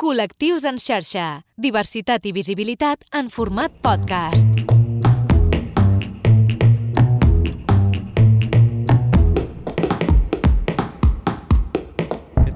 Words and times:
Col·lectius 0.00 0.64
en 0.64 0.78
xarxa. 0.80 1.26
Diversitat 1.60 2.24
i 2.24 2.32
visibilitat 2.32 3.04
en 3.20 3.28
format 3.28 3.76
podcast. 3.84 4.69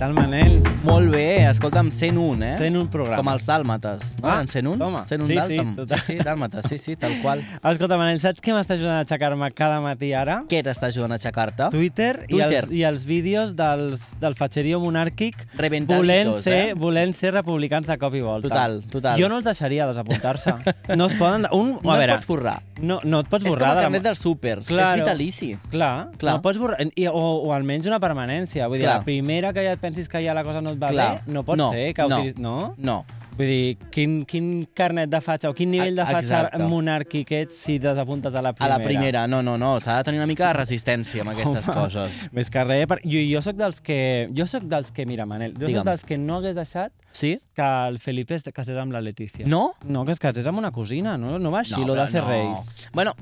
Tal, 0.04 0.12
Manel? 0.12 0.60
Molt 0.84 1.14
bé, 1.14 1.46
escolta'm, 1.48 1.88
101, 1.90 2.42
eh? 2.44 2.56
101 2.58 2.90
programes. 2.92 3.16
Com 3.22 3.28
els 3.32 3.46
dàlmates. 3.48 4.10
No? 4.20 4.28
Ah, 4.28 4.40
en 4.42 4.48
101? 4.50 4.76
toma. 4.78 5.04
101 5.08 5.46
Sí, 5.46 5.56
sí, 5.56 5.76
total. 5.76 5.98
sí, 6.00 6.04
sí, 6.12 6.16
dàlmates, 6.28 6.66
sí, 6.68 6.78
sí, 6.78 6.96
tal 7.00 7.14
qual. 7.22 7.40
Escolta, 7.62 7.96
Manel, 7.96 8.20
saps 8.20 8.42
què 8.44 8.52
m'està 8.52 8.76
ajudant 8.76 8.98
a 8.98 9.04
aixecar-me 9.06 9.48
cada 9.56 9.78
matí 9.80 10.10
ara? 10.12 10.42
Què 10.50 10.60
t'està 10.66 10.90
ajudant 10.92 11.14
a 11.14 11.16
aixecar-te? 11.16 11.70
Twitter, 11.72 12.10
I, 12.26 12.34
Twitter. 12.34 12.58
els, 12.66 12.74
i 12.76 12.82
els 12.84 13.06
vídeos 13.08 13.54
dels, 13.56 14.02
del 14.20 14.36
fatxeria 14.36 14.76
monàrquic 14.82 15.40
volent 15.88 16.34
ser, 16.44 16.58
eh? 16.58 16.74
volent 16.76 17.16
ser 17.16 17.32
republicans 17.32 17.88
de 17.88 17.96
cop 18.02 18.14
i 18.14 18.20
volta. 18.20 18.50
Total, 18.50 18.82
total. 18.92 19.16
Jo 19.20 19.30
no 19.32 19.40
els 19.40 19.48
deixaria 19.48 19.86
desapuntar-se. 19.88 20.52
no 21.00 21.06
es 21.08 21.16
poden... 21.16 21.48
Un, 21.52 21.78
No 21.84 21.92
a 21.92 21.96
et 21.96 22.04
veure, 22.04 22.14
pots 22.18 22.28
borrar. 22.28 22.58
no, 22.80 23.00
no 23.04 23.20
et 23.24 23.28
pots 23.32 23.44
És 23.44 23.48
com 23.48 23.56
borrar. 23.56 23.70
el 23.72 23.76
de 23.80 23.82
carnet 23.88 24.02
dels 24.04 24.20
súpers, 24.20 24.68
Claro. 24.68 24.96
és 24.98 25.02
vitalici. 25.02 25.50
Clar, 25.72 26.10
Clar. 26.20 26.36
no 26.36 26.42
pots 26.44 26.58
borrar, 26.60 26.78
i, 26.92 27.06
o, 27.08 27.24
o 27.48 27.52
almenys 27.56 27.86
una 27.88 27.98
permanència. 28.00 28.68
Vull 28.68 28.78
dir, 28.82 28.86
Clar. 28.88 28.98
la 29.00 29.04
primera 29.08 29.52
que 29.56 29.64
ja 29.64 29.72
et 29.78 29.80
pensis 29.94 30.08
que 30.08 30.20
ja 30.24 30.34
la 30.34 30.42
cosa 30.44 30.60
no 30.60 30.70
et 30.74 30.80
va 30.82 30.88
Clar. 30.90 31.10
bé, 31.24 31.32
no 31.32 31.44
pot 31.44 31.56
No, 31.56 31.70
ser 31.70 31.92
que 31.94 32.02
no. 32.02 32.16
utilitzis... 32.18 32.38
No? 32.42 32.74
No. 32.78 33.04
Vull 33.34 33.48
dir, 33.50 33.78
quin, 33.90 34.20
quin 34.30 34.44
carnet 34.78 35.08
de 35.10 35.18
fatxa 35.20 35.48
o 35.50 35.54
quin 35.58 35.72
nivell 35.72 35.96
de 35.96 36.02
A- 36.04 36.06
fatxa 36.06 36.36
exacte. 36.44 36.66
monàrquic 36.70 37.32
ets 37.34 37.56
si 37.64 37.80
desapuntes 37.82 38.34
a 38.38 38.42
la 38.42 38.52
A 38.52 38.54
primera? 38.54 38.76
la 38.78 38.84
primera, 38.84 39.22
no, 39.26 39.40
no, 39.42 39.56
no, 39.58 39.72
s'ha 39.82 39.96
de 39.98 40.04
tenir 40.06 40.20
una 40.20 40.26
mica 40.30 40.46
de 40.52 40.52
resistència 40.60 41.22
amb 41.24 41.32
aquestes 41.32 41.66
Home, 41.68 41.74
coses. 41.80 42.28
Més 42.30 42.50
que 42.50 42.62
res, 42.62 42.86
per... 42.86 43.00
jo, 43.02 43.18
jo 43.26 43.42
sóc 43.42 43.56
dels 43.58 43.80
que... 43.82 44.28
Jo 44.36 44.46
sóc 44.46 44.68
dels 44.70 44.92
que, 44.94 45.04
mira, 45.04 45.26
Manel, 45.26 45.56
jo 45.58 45.66
Digue'm. 45.66 45.80
sóc 45.82 45.90
dels 45.90 46.04
que 46.06 46.18
no 46.18 46.36
hagués 46.38 46.54
deixat 46.54 46.92
Sí? 47.10 47.40
que 47.58 47.66
el 47.88 47.98
Felipe 47.98 48.34
es 48.38 48.44
casés 48.54 48.78
amb 48.78 48.92
la 48.94 49.00
Letícia. 49.02 49.46
No? 49.50 49.74
No, 49.82 50.04
que 50.04 50.12
es 50.14 50.20
casés 50.22 50.46
amb 50.46 50.58
una 50.62 50.70
cosina, 50.70 51.18
no, 51.18 51.36
no 51.40 51.50
va 51.50 51.64
així, 51.66 51.74
no, 51.80 51.88
lo 51.88 51.94
de 51.98 52.06
ser 52.06 52.22
no. 52.22 52.28
reis. 52.30 52.88
Bueno, 52.92 53.16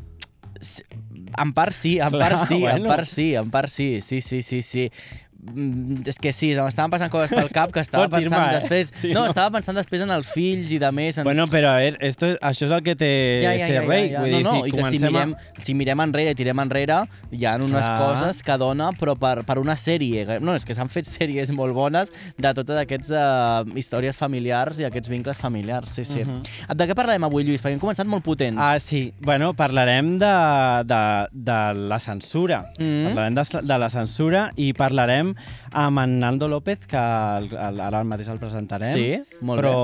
en 1.42 1.52
part 1.54 1.72
sí, 1.72 1.98
en 1.98 2.10
Clar, 2.10 2.32
part 2.36 2.46
sí, 2.48 2.60
bueno. 2.60 2.76
en 2.76 2.86
part 2.86 3.06
sí, 3.08 3.34
en 3.34 3.50
part 3.50 3.68
sí, 3.68 4.00
sí, 4.02 4.20
sí, 4.20 4.42
sí, 4.42 4.60
sí. 4.60 4.90
Mm, 5.42 6.04
És 6.06 6.20
que 6.22 6.30
sí, 6.30 6.52
m'estaven 6.54 6.92
passant 6.92 7.10
coses 7.10 7.32
pel 7.34 7.48
cap 7.50 7.72
que 7.74 7.82
estava 7.84 8.06
dir-me, 8.06 8.30
pensant 8.30 8.44
eh? 8.46 8.58
després... 8.60 8.92
Sí, 8.94 9.10
no, 9.10 9.24
no? 9.24 9.30
estava 9.32 9.50
pensant 9.56 9.74
després 9.74 10.04
en 10.04 10.12
els 10.14 10.28
fills 10.30 10.70
i 10.70 10.78
de 10.78 10.90
més... 10.94 11.18
En... 11.18 11.26
Bueno, 11.26 11.48
però 11.50 11.72
a 11.74 11.80
veure, 11.82 11.98
esto, 12.06 12.30
això 12.38 12.68
és 12.68 12.74
el 12.76 12.84
que 12.86 12.94
té 12.98 13.10
ser 13.58 13.82
rei. 13.82 14.12
Vull 14.14 14.30
no, 14.30 14.38
dir, 14.38 14.44
no, 14.46 14.52
si 14.54 14.70
i 14.70 14.76
que 14.76 14.86
si 14.86 15.00
mirem, 15.02 15.34
si 15.66 15.74
mirem 15.78 16.04
enrere 16.04 16.34
i 16.34 16.38
tirem 16.38 16.62
enrere, 16.62 17.00
hi 17.34 17.46
ha 17.48 17.56
unes 17.58 17.74
Clar. 17.74 17.96
coses 17.98 18.42
que 18.46 18.56
dona, 18.62 18.92
però 18.98 19.16
per, 19.18 19.34
per 19.48 19.58
una 19.58 19.74
sèrie. 19.80 20.38
No, 20.38 20.54
és 20.54 20.66
que 20.68 20.76
s'han 20.78 20.92
fet 20.92 21.10
sèries 21.10 21.50
molt 21.56 21.74
bones 21.74 22.14
de 22.38 22.54
totes 22.54 22.78
aquestes 22.84 23.10
uh, 23.18 23.66
històries 23.78 24.18
familiars 24.18 24.78
i 24.78 24.86
aquests 24.86 25.10
vincles 25.10 25.42
familiars, 25.42 25.98
sí, 25.98 26.06
sí. 26.06 26.22
Mhm. 26.22 26.76
De 26.78 26.86
què 26.86 26.94
parlarem 26.98 27.26
avui, 27.26 27.42
Lluís? 27.48 27.64
Perquè 27.64 27.74
hem 27.74 27.82
començat 27.82 28.06
molt 28.06 28.22
potents. 28.22 28.62
Ah, 28.62 28.78
sí. 28.78 29.08
Bueno, 29.26 29.52
parlarem 29.58 30.14
de, 30.22 30.32
de, 30.86 31.02
de 31.50 31.60
la 31.90 31.98
censura. 32.02 32.62
Mm. 32.78 33.10
Parlarem 33.10 33.36
de, 33.40 33.44
de 33.72 33.78
la 33.82 33.90
censura 33.92 34.46
i 34.56 34.70
parlarem 34.76 35.31
amb 35.72 35.98
en 36.02 36.18
Nando 36.20 36.48
López, 36.48 36.86
que 36.86 36.96
el, 36.98 37.48
el, 37.56 37.80
ara 37.80 38.02
mateix 38.04 38.28
el 38.32 38.38
presentarem. 38.42 38.92
Sí, 38.94 39.38
molt 39.40 39.60
però 39.62 39.74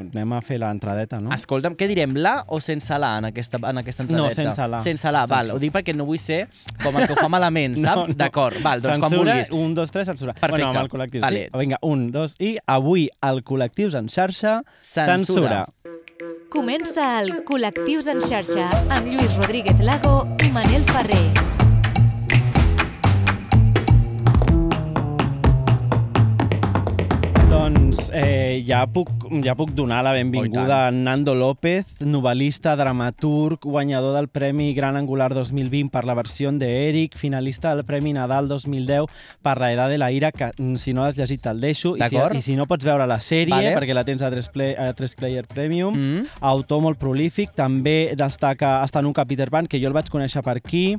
anem 0.00 0.32
a 0.36 0.40
fer 0.44 0.58
l'entradeta, 0.62 1.20
no? 1.20 1.32
Escolta'm, 1.34 1.76
què 1.78 1.88
direm, 1.90 2.16
la 2.16 2.44
o 2.48 2.60
sense 2.60 2.98
la 2.98 3.14
en 3.18 3.30
aquesta, 3.30 3.58
en 3.62 3.78
aquesta 3.82 4.04
No, 4.08 4.26
entradeta? 4.28 4.34
sense 4.42 4.68
la. 4.68 4.80
Sense 4.84 5.12
la, 5.12 5.24
val. 5.26 5.46
Sense. 5.50 5.56
Ho 5.56 5.62
dic 5.62 5.72
perquè 5.74 5.94
no 5.96 6.04
vull 6.08 6.18
ser 6.22 6.48
com 6.82 6.96
el 6.96 7.06
que 7.06 7.14
ho 7.14 7.20
fa 7.20 7.28
malament, 7.28 7.76
saps? 7.84 8.14
D'acord, 8.18 8.58
val, 8.64 8.80
doncs 8.84 8.98
quan 8.98 9.10
censura, 9.10 9.34
vulguis. 9.38 9.52
un, 9.52 9.74
dos, 9.74 9.90
tres, 9.90 10.06
censura. 10.08 10.32
Perfecte. 10.34 10.56
Bueno, 10.56 10.70
amb 10.72 10.84
el 10.84 10.90
col·lectiu, 10.92 11.20
Vale. 11.24 11.46
sí. 11.50 11.58
Vinga, 11.58 11.78
un, 11.82 12.10
dos, 12.14 12.36
i 12.40 12.56
avui 12.66 13.08
el 13.22 13.42
Col·lectius 13.44 13.94
en 13.98 14.08
xarxa 14.08 14.62
Censura. 14.82 15.66
Comença 16.50 17.20
el 17.20 17.44
Col·lectius 17.44 18.08
en 18.08 18.22
xarxa 18.24 18.68
amb 18.88 19.06
Lluís 19.06 19.36
Rodríguez 19.36 19.80
Lago 19.84 20.22
i 20.46 20.50
Manel 20.54 20.84
Ferrer. 20.88 21.57
down 27.68 27.77
Doncs 27.98 28.12
eh, 28.14 28.62
ja, 28.62 28.84
puc, 28.86 29.08
ja 29.42 29.56
puc 29.58 29.72
donar 29.74 30.04
la 30.06 30.12
Oh, 30.12 30.14
benvinguda 30.14 30.86
a 30.86 30.90
Nando 30.94 31.34
López, 31.34 31.96
novel·lista, 31.98 32.76
dramaturg, 32.78 33.58
guanyador 33.64 34.14
del 34.14 34.28
Premi 34.30 34.72
Gran 34.72 34.94
Angular 34.96 35.34
2020 35.34 35.90
per 35.90 36.04
la 36.06 36.14
versió 36.14 36.52
de 36.52 36.68
Eric, 36.88 37.16
finalista 37.18 37.74
del 37.74 37.84
Premi 37.84 38.12
Nadal 38.12 38.46
2010 38.48 39.10
per 39.42 39.58
la 39.58 39.72
Edad 39.72 39.90
de 39.90 39.98
la 39.98 40.12
Ira, 40.12 40.30
que 40.30 40.52
mm, 40.56 40.76
si 40.76 40.94
no 40.94 41.02
l'has 41.02 41.18
llegit 41.18 41.42
te'l 41.42 41.60
deixo, 41.60 41.96
i 41.96 42.06
si, 42.06 42.16
i 42.38 42.40
si 42.40 42.54
no 42.56 42.68
pots 42.70 42.86
veure 42.86 43.06
la 43.10 43.18
sèrie, 43.18 43.50
Vale. 43.50 43.74
perquè 43.74 43.96
la 43.98 44.06
tens 44.06 44.22
a 44.22 44.30
3, 44.30 44.48
play, 44.54 44.76
a 44.78 44.92
3 44.94 45.16
Player 45.18 45.46
Premium, 45.50 45.98
Mm. 45.98 46.26
autor 46.40 46.80
molt 46.80 46.98
prolífic, 47.00 47.50
també 47.56 48.12
destaca 48.14 48.78
està 48.84 49.00
en 49.02 49.10
un 49.10 49.12
Peter 49.26 49.50
Pan, 49.50 49.66
que 49.66 49.80
jo 49.80 49.88
el 49.88 49.92
vaig 49.92 50.06
conèixer 50.08 50.44
per 50.46 50.56
aquí, 50.56 50.98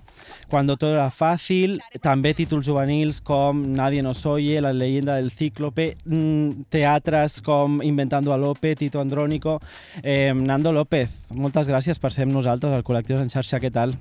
Cuando 0.49 0.77
todo 0.77 0.93
era 0.95 1.11
fácil, 1.11 1.79
també 2.01 2.33
títols 2.33 2.65
juvenils 2.65 3.21
com 3.21 3.61
Nadie 3.75 4.01
nos 4.01 4.25
oye, 4.25 4.59
La 4.61 4.73
leyenda 4.73 5.15
del 5.15 5.29
cíclope, 5.29 5.95
mm, 6.05 6.63
teatres 6.89 7.41
com 7.41 7.83
Inventando 7.83 8.33
a 8.33 8.37
Lope, 8.37 8.75
Tito 8.75 8.99
Andrónico... 8.99 9.61
Eh, 10.01 10.33
Nando 10.33 10.71
López, 10.71 11.09
moltes 11.29 11.67
gràcies 11.69 11.99
per 12.01 12.11
ser 12.13 12.25
amb 12.25 12.33
nosaltres 12.33 12.73
al 12.73 12.83
Col·lectiu 12.87 13.19
en 13.21 13.29
xarxa, 13.29 13.59
què 13.61 13.69
tal? 13.73 13.93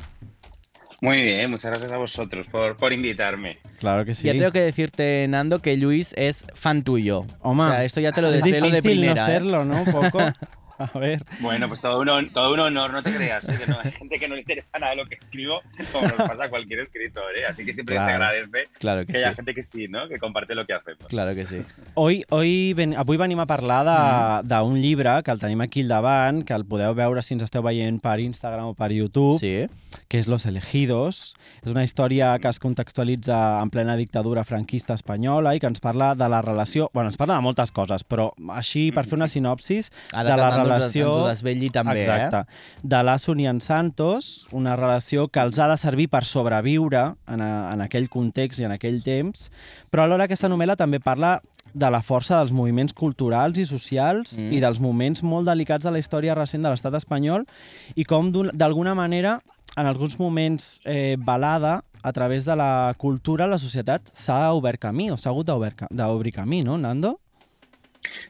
Muy 1.01 1.23
bien, 1.23 1.51
muchas 1.51 1.71
gracias 1.71 1.93
a 1.93 1.99
vosotros 1.99 2.47
por, 2.51 2.77
por 2.77 2.93
invitarme. 2.93 3.59
Claro 3.79 4.05
que 4.05 4.15
sí. 4.15 4.27
Ya 4.27 4.33
tengo 4.33 4.51
que 4.51 4.61
decirte, 4.61 5.27
Nando, 5.29 5.61
que 5.61 5.77
Luis 5.77 6.15
es 6.17 6.47
fan 6.55 6.83
tuyo. 6.83 7.25
Home, 7.43 7.65
O 7.65 7.69
sea, 7.69 7.85
esto 7.85 8.01
ya 8.01 8.13
te 8.13 8.23
lo 8.23 8.29
es 8.29 8.43
desvelo 8.43 8.71
de 8.71 8.81
difícil 8.81 9.01
primera. 9.01 9.15
no 9.15 9.23
¿eh? 9.23 9.33
serlo, 9.35 9.65
¿no? 9.65 9.83
Un 9.83 9.93
poco. 9.93 10.19
A 10.95 10.99
ver. 10.99 11.25
Bueno, 11.41 11.67
pues 11.69 11.81
todo 11.81 12.01
un, 12.01 12.31
todo 12.33 12.53
un 12.55 12.61
honor, 12.61 12.93
no 12.93 13.03
te 13.03 13.13
creas, 13.15 13.49
¿eh? 13.49 13.57
que 13.59 13.67
no, 13.71 13.77
hay 13.83 13.91
gente 13.93 14.19
que 14.19 14.29
no 14.29 14.35
le 14.35 14.43
interesa 14.43 14.79
nada 14.79 14.95
lo 14.95 15.07
que 15.07 15.17
escribo, 15.17 15.61
como 15.93 16.07
nos 16.07 16.17
pasa 16.17 16.45
a 16.45 16.49
cualquier 16.51 16.81
escritor, 16.81 17.25
¿eh? 17.37 17.45
así 17.49 17.65
que 17.65 17.73
siempre 17.73 17.97
se 17.97 17.99
Claro. 18.07 18.25
agradece 18.25 18.69
Claro 18.79 19.01
que 19.07 19.13
que 19.13 19.19
haya 19.19 19.31
sí. 19.31 19.37
gente 19.37 19.55
que 19.55 19.63
sí, 19.63 19.89
¿no? 19.89 20.09
que 20.09 20.19
comparte 20.19 20.55
lo 20.55 20.65
que 20.67 20.75
hacemos. 20.75 21.05
Claro 21.09 21.35
que 21.35 21.45
sí. 21.45 21.63
Hoy, 21.95 22.25
hoy 22.31 22.73
ven, 22.75 22.95
avui 22.97 23.17
venim 23.17 23.41
a 23.41 23.47
parlar 23.47 24.43
de- 24.45 24.49
d'un 24.55 24.81
llibre 24.81 25.23
que 25.25 25.31
el 25.31 25.41
tenim 25.41 25.61
aquí 25.61 25.83
al 25.83 25.89
davant, 25.89 26.45
que 26.45 26.55
el 26.55 26.65
podeu 26.65 26.95
veure 26.95 27.23
si 27.23 27.35
ens 27.35 27.43
esteu 27.43 27.63
veient 27.63 28.01
per 28.01 28.21
Instagram 28.21 28.67
o 28.71 28.75
per 28.75 28.93
YouTube, 28.93 29.39
Sí. 29.41 29.67
que 30.09 30.19
és 30.19 30.29
Los 30.29 30.47
Elegidos. 30.47 31.35
És 31.65 31.71
una 31.73 31.83
història 31.85 32.39
que 32.39 32.49
es 32.49 32.59
contextualitza 32.59 33.61
en 33.63 33.71
plena 33.71 33.97
dictadura 33.97 34.45
franquista 34.45 34.95
espanyola 34.95 35.55
i 35.55 35.61
que 35.61 35.67
ens 35.67 35.81
parla 35.81 36.15
de 36.15 36.29
la 36.29 36.41
relació... 36.43 36.91
bueno, 36.95 37.09
ens 37.09 37.17
parla 37.17 37.37
de 37.37 37.43
moltes 37.43 37.73
coses, 37.73 38.05
però 38.05 38.31
així, 38.55 38.91
per 38.93 39.05
fer 39.07 39.15
una 39.19 39.29
sinopsis, 39.29 39.91
Ara 40.13 40.31
de 40.31 40.37
la 40.37 40.49
ens- 40.49 40.57
relació... 40.77 41.07
ens 41.09 41.17
ho 41.17 41.29
desvetlli 41.29 41.71
també, 41.75 42.01
Exacte. 42.05 42.43
eh? 42.45 42.81
De 42.83 43.03
l'Asun 43.03 43.41
i 43.41 43.47
en 43.51 43.61
Santos, 43.61 44.47
una 44.53 44.77
relació 44.77 45.29
que 45.29 45.41
els 45.41 45.59
ha 45.59 45.69
de 45.69 45.77
servir 45.81 46.09
per 46.13 46.25
sobreviure 46.25 47.05
en, 47.29 47.41
a, 47.41 47.73
en 47.73 47.81
aquell 47.85 48.09
context 48.09 48.61
i 48.61 48.69
en 48.69 48.73
aquell 48.77 49.03
temps, 49.03 49.51
però 49.91 50.05
alhora 50.05 50.25
aquesta 50.29 50.49
novel·la 50.49 50.77
també 50.77 51.01
parla 51.01 51.39
de 51.75 51.91
la 51.93 52.01
força 52.01 52.39
dels 52.39 52.51
moviments 52.51 52.95
culturals 52.97 53.59
i 53.61 53.67
socials 53.69 54.37
Mm. 54.39 54.53
i 54.57 54.61
dels 54.61 54.81
moments 54.81 55.23
molt 55.23 55.47
delicats 55.47 55.85
de 55.85 55.91
la 55.93 55.99
història 56.01 56.35
recent 56.35 56.63
de 56.65 56.71
l'estat 56.73 56.95
espanyol 56.97 57.45
i 57.95 58.05
com 58.09 58.33
d'alguna 58.33 58.95
manera 58.97 59.39
en 59.77 59.87
alguns 59.87 60.19
moments 60.19 60.81
eh, 60.85 61.17
balada 61.19 61.83
a 62.03 62.13
través 62.13 62.45
de 62.47 62.57
la 62.57 62.95
cultura 62.97 63.47
la 63.47 63.59
societat 63.59 64.09
s'ha 64.15 64.53
obert 64.55 64.81
camí 64.81 65.11
o 65.11 65.17
s'ha 65.17 65.31
hagut 65.31 65.47
d'obrir 65.47 66.33
camí, 66.33 66.63
no, 66.63 66.79
Nando? 66.79 67.19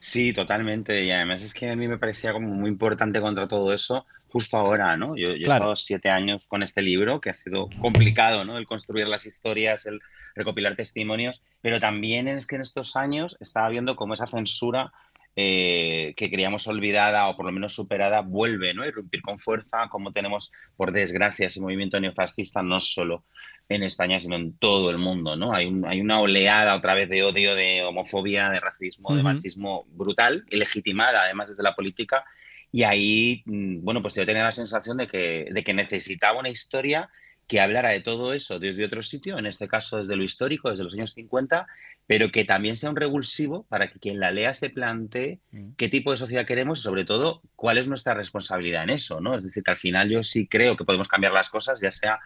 Sí, 0.00 0.32
totalmente, 0.32 1.04
y 1.04 1.10
además 1.10 1.42
es 1.42 1.54
que 1.54 1.70
a 1.70 1.76
mí 1.76 1.88
me 1.88 1.98
parecía 1.98 2.32
como 2.32 2.48
muy 2.48 2.68
importante 2.68 3.20
contra 3.20 3.48
todo 3.48 3.72
eso 3.72 4.06
justo 4.28 4.56
ahora, 4.56 4.96
¿no? 4.96 5.16
Yo, 5.16 5.26
yo 5.26 5.32
he 5.34 5.52
estado 5.54 5.74
siete 5.74 6.10
años 6.10 6.46
con 6.46 6.62
este 6.62 6.82
libro, 6.82 7.20
que 7.20 7.30
ha 7.30 7.34
sido 7.34 7.68
complicado, 7.80 8.44
¿no? 8.44 8.58
El 8.58 8.66
construir 8.66 9.08
las 9.08 9.26
historias, 9.26 9.86
el 9.86 10.00
recopilar 10.34 10.76
testimonios, 10.76 11.42
pero 11.60 11.80
también 11.80 12.28
es 12.28 12.46
que 12.46 12.56
en 12.56 12.62
estos 12.62 12.96
años 12.96 13.36
estaba 13.40 13.68
viendo 13.70 13.96
cómo 13.96 14.14
esa 14.14 14.26
censura 14.26 14.92
eh, 15.34 16.14
que 16.16 16.30
creíamos 16.30 16.66
olvidada 16.66 17.28
o 17.28 17.36
por 17.36 17.46
lo 17.46 17.52
menos 17.52 17.72
superada 17.72 18.22
vuelve, 18.22 18.74
¿no? 18.74 18.84
Irrumpir 18.84 19.22
con 19.22 19.38
fuerza, 19.38 19.88
como 19.88 20.12
tenemos, 20.12 20.52
por 20.76 20.92
desgracia, 20.92 21.46
ese 21.46 21.60
movimiento 21.60 21.98
neofascista 22.00 22.62
no 22.62 22.80
solo 22.80 23.24
en 23.68 23.82
España, 23.82 24.20
sino 24.20 24.36
en 24.36 24.56
todo 24.58 24.90
el 24.90 24.98
mundo, 24.98 25.36
¿no? 25.36 25.54
Hay, 25.54 25.66
un- 25.66 25.86
hay 25.86 26.00
una 26.00 26.20
oleada 26.20 26.74
otra 26.76 26.94
vez 26.94 27.08
de 27.08 27.22
odio, 27.24 27.54
de 27.54 27.82
homofobia, 27.84 28.48
de 28.50 28.60
racismo, 28.60 29.10
de 29.10 29.16
Ujú. 29.16 29.24
machismo 29.24 29.84
brutal 29.88 30.44
legitimada 30.50 31.22
además 31.22 31.50
desde 31.50 31.62
la 31.62 31.74
política. 31.74 32.24
Y 32.72 32.82
ahí, 32.84 33.42
mm, 33.46 33.82
bueno, 33.84 34.02
pues 34.02 34.14
yo 34.14 34.26
tenía 34.26 34.42
la 34.44 34.52
sensación 34.52 34.96
de 34.98 35.06
que, 35.06 35.48
de 35.50 35.64
que 35.64 35.74
necesitaba 35.74 36.38
una 36.38 36.48
historia 36.50 37.08
que 37.46 37.60
hablara 37.60 37.90
de 37.90 38.00
todo 38.00 38.34
eso 38.34 38.58
desde 38.58 38.84
otro 38.84 39.02
sitio, 39.02 39.38
en 39.38 39.46
este 39.46 39.68
caso 39.68 39.98
desde 39.98 40.16
lo 40.16 40.22
histórico, 40.22 40.70
desde 40.70 40.84
los 40.84 40.92
años 40.94 41.12
50, 41.14 41.66
pero 42.06 42.30
que 42.30 42.44
también 42.44 42.76
sea 42.76 42.90
un 42.90 42.96
revulsivo 42.96 43.64
para 43.68 43.90
que 43.90 43.98
quien 43.98 44.20
la 44.20 44.30
lea 44.30 44.52
se 44.54 44.68
plantee 44.70 45.40
Mm. 45.50 45.70
qué 45.76 45.88
tipo 45.88 46.10
de 46.10 46.18
sociedad 46.18 46.46
queremos 46.46 46.80
y 46.80 46.82
sobre 46.82 47.04
todo 47.06 47.40
cuál 47.56 47.78
es 47.78 47.86
nuestra 47.86 48.12
responsabilidad 48.14 48.84
en 48.84 48.90
eso, 48.90 49.20
¿no? 49.22 49.34
Es 49.34 49.44
decir, 49.44 49.62
que 49.62 49.70
al 49.70 49.76
final 49.78 50.10
yo 50.10 50.22
sí 50.22 50.46
creo 50.46 50.76
que 50.76 50.84
podemos 50.84 51.08
cambiar 51.08 51.32
las 51.32 51.48
cosas, 51.48 51.80
ya 51.80 51.90
sea 51.90 52.18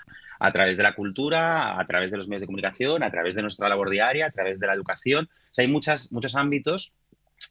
a 0.44 0.50
través 0.50 0.76
de 0.76 0.82
la 0.82 0.94
cultura, 0.94 1.78
a 1.78 1.86
través 1.86 2.10
de 2.10 2.16
los 2.16 2.26
medios 2.26 2.40
de 2.40 2.46
comunicación, 2.46 3.04
a 3.04 3.12
través 3.12 3.36
de 3.36 3.42
nuestra 3.42 3.68
labor 3.68 3.90
diaria, 3.90 4.26
a 4.26 4.30
través 4.30 4.58
de 4.58 4.66
la 4.66 4.74
educación. 4.74 5.26
O 5.30 5.54
sea, 5.54 5.64
hay 5.64 5.70
muchas, 5.70 6.10
muchos 6.10 6.34
ámbitos 6.34 6.92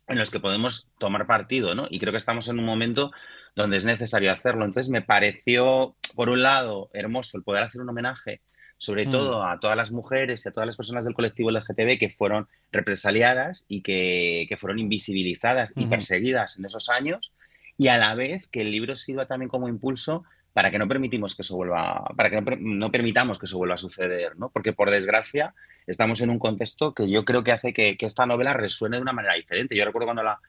en 0.10 0.20
los 0.20 0.30
que 0.30 0.42
podemos 0.42 0.90
tomar 1.00 1.26
partido, 1.26 1.74
¿no? 1.74 1.88
Y 1.90 2.00
creo 2.00 2.12
que 2.12 2.18
estamos 2.18 2.50
en 2.50 2.60
un 2.60 2.66
momento 2.66 3.12
donde 3.56 3.78
es 3.78 3.86
necesario 3.86 4.30
hacerlo. 4.34 4.66
Entonces 4.66 4.90
me 4.90 5.02
pareció, 5.02 5.96
por 6.18 6.28
un 6.28 6.42
lado, 6.42 6.90
hermoso 6.94 7.38
el 7.38 7.44
poder 7.44 7.64
hacer 7.64 7.82
un 7.82 7.88
homenaje, 7.88 8.42
sobre 8.78 9.06
Mm. 9.06 9.12
todo 9.12 9.46
a 9.46 9.58
todas 9.62 9.78
las 9.78 9.92
mujeres 9.94 10.46
y 10.46 10.50
a 10.50 10.52
todas 10.52 10.68
las 10.68 10.76
personas 10.76 11.06
del 11.06 11.14
colectivo 11.14 11.50
LGTB 11.50 11.98
que 11.98 12.10
fueron 12.10 12.50
represaliadas 12.74 13.66
y 13.70 13.84
que, 13.84 14.48
que 14.50 14.58
fueron 14.58 14.80
invisibilizadas 14.80 15.74
y 15.78 15.86
perseguidas 15.86 16.58
en 16.58 16.66
esos 16.66 16.90
años, 16.90 17.32
y 17.78 17.88
a 17.88 17.98
la 17.98 18.16
vez 18.16 18.50
que 18.50 18.62
el 18.62 18.72
libro 18.72 18.98
sirva 18.98 19.28
también 19.28 19.48
como 19.48 19.70
impulso 19.70 20.26
para 20.54 20.72
que 20.72 20.80
no 20.80 20.88
permitimos 20.88 21.36
que 21.36 21.42
eso 21.44 21.56
vuelva, 21.56 22.04
para 22.16 22.30
que 22.30 22.36
no, 22.38 22.46
per- 22.46 22.62
no 22.62 22.92
permitamos 22.92 23.40
que 23.40 23.46
eso 23.46 23.58
vuelva 23.58 23.76
a 23.76 23.78
suceder, 23.78 24.38
¿no? 24.38 24.50
Porque 24.50 24.74
por 24.74 24.90
desgracia 24.92 25.54
estamos 25.88 26.22
en 26.22 26.30
un 26.30 26.40
contexto 26.40 26.94
que 26.94 27.10
yo 27.10 27.24
creo 27.26 27.44
que 27.44 27.52
hace 27.52 27.74
que, 27.74 27.98
que 27.98 28.06
esta 28.06 28.26
novela 28.26 28.54
resuene 28.54 28.98
de 28.98 29.02
una 29.02 29.14
manera 29.14 29.36
diferente. 29.36 29.76
Yo 29.76 29.86
recuerdo 29.86 30.08
cuando 30.08 30.24
la, 30.24 30.40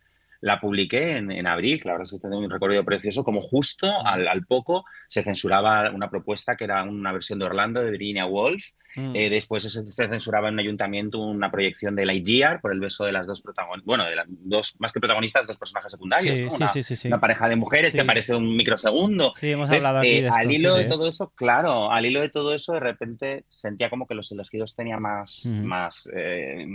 la 0.42 0.60
publiqué 0.60 1.16
en, 1.16 1.30
en 1.32 1.46
abril, 1.46 1.80
la 1.84 1.92
verdad 1.92 2.06
es 2.06 2.10
que 2.12 2.18
tengo 2.28 2.36
un 2.38 2.50
recorrido 2.50 2.84
precioso, 2.84 3.24
como 3.24 3.40
justo 3.40 3.86
al, 4.04 4.28
al 4.28 4.44
poco 4.44 4.84
se 5.08 5.22
censuraba 5.22 5.90
una 5.90 6.10
propuesta 6.10 6.56
que 6.56 6.64
era 6.64 6.82
una 6.82 7.12
versión 7.12 7.38
de 7.38 7.46
Orlando 7.46 7.82
de 7.82 7.90
Virginia 7.92 8.26
Woolf, 8.26 8.62
Mm. 8.94 9.16
eh, 9.16 9.30
después 9.30 9.62
se, 9.62 9.70
se 9.70 10.06
censuraba 10.06 10.48
en 10.48 10.52
un 10.54 10.60
ayuntamiento 10.60 11.18
una 11.18 11.50
proyección 11.50 11.96
de 11.96 12.04
Lightyear 12.04 12.60
por 12.60 12.72
el 12.72 12.78
beso 12.78 13.06
de 13.06 13.12
las 13.12 13.26
dos 13.26 13.40
protagonistas, 13.40 13.86
bueno, 13.86 14.04
de 14.04 14.16
las 14.16 14.26
dos, 14.28 14.76
más 14.80 14.92
que 14.92 15.00
protagonistas, 15.00 15.46
dos 15.46 15.56
personajes 15.56 15.92
secundarios, 15.92 16.36
Sí, 16.38 16.44
¿no? 16.44 16.50
sí, 16.50 16.56
una, 16.58 16.96
sí, 16.96 17.08
pareja 17.18 17.48
de 17.48 17.56
mujeres 17.56 17.94
que 17.94 18.04
parece 18.04 18.34
un 18.34 18.54
microsegundo. 18.54 19.32
Sí, 19.40 19.50
hemos 19.52 19.70
Entonces, 19.70 19.86
hablado 19.88 19.98
aquí 20.00 20.08
eh, 20.10 20.20
de 20.20 20.28
esto. 20.28 20.38
al 20.38 20.52
hilo 20.52 20.74
de 20.74 20.84
todo 20.84 21.08
eso, 21.08 21.32
claro, 21.34 21.90
al 21.90 22.04
hilo 22.04 22.20
de 22.20 22.28
todo 22.28 22.52
eso, 22.52 22.74
de 22.74 22.80
repente 22.80 23.46
sentía 23.48 23.88
como 23.88 24.06
que 24.06 24.14
los 24.14 24.30
elegidos 24.30 24.76
tenían 24.76 25.00
más, 25.00 25.46
más 25.62 26.10
eh, 26.14 26.66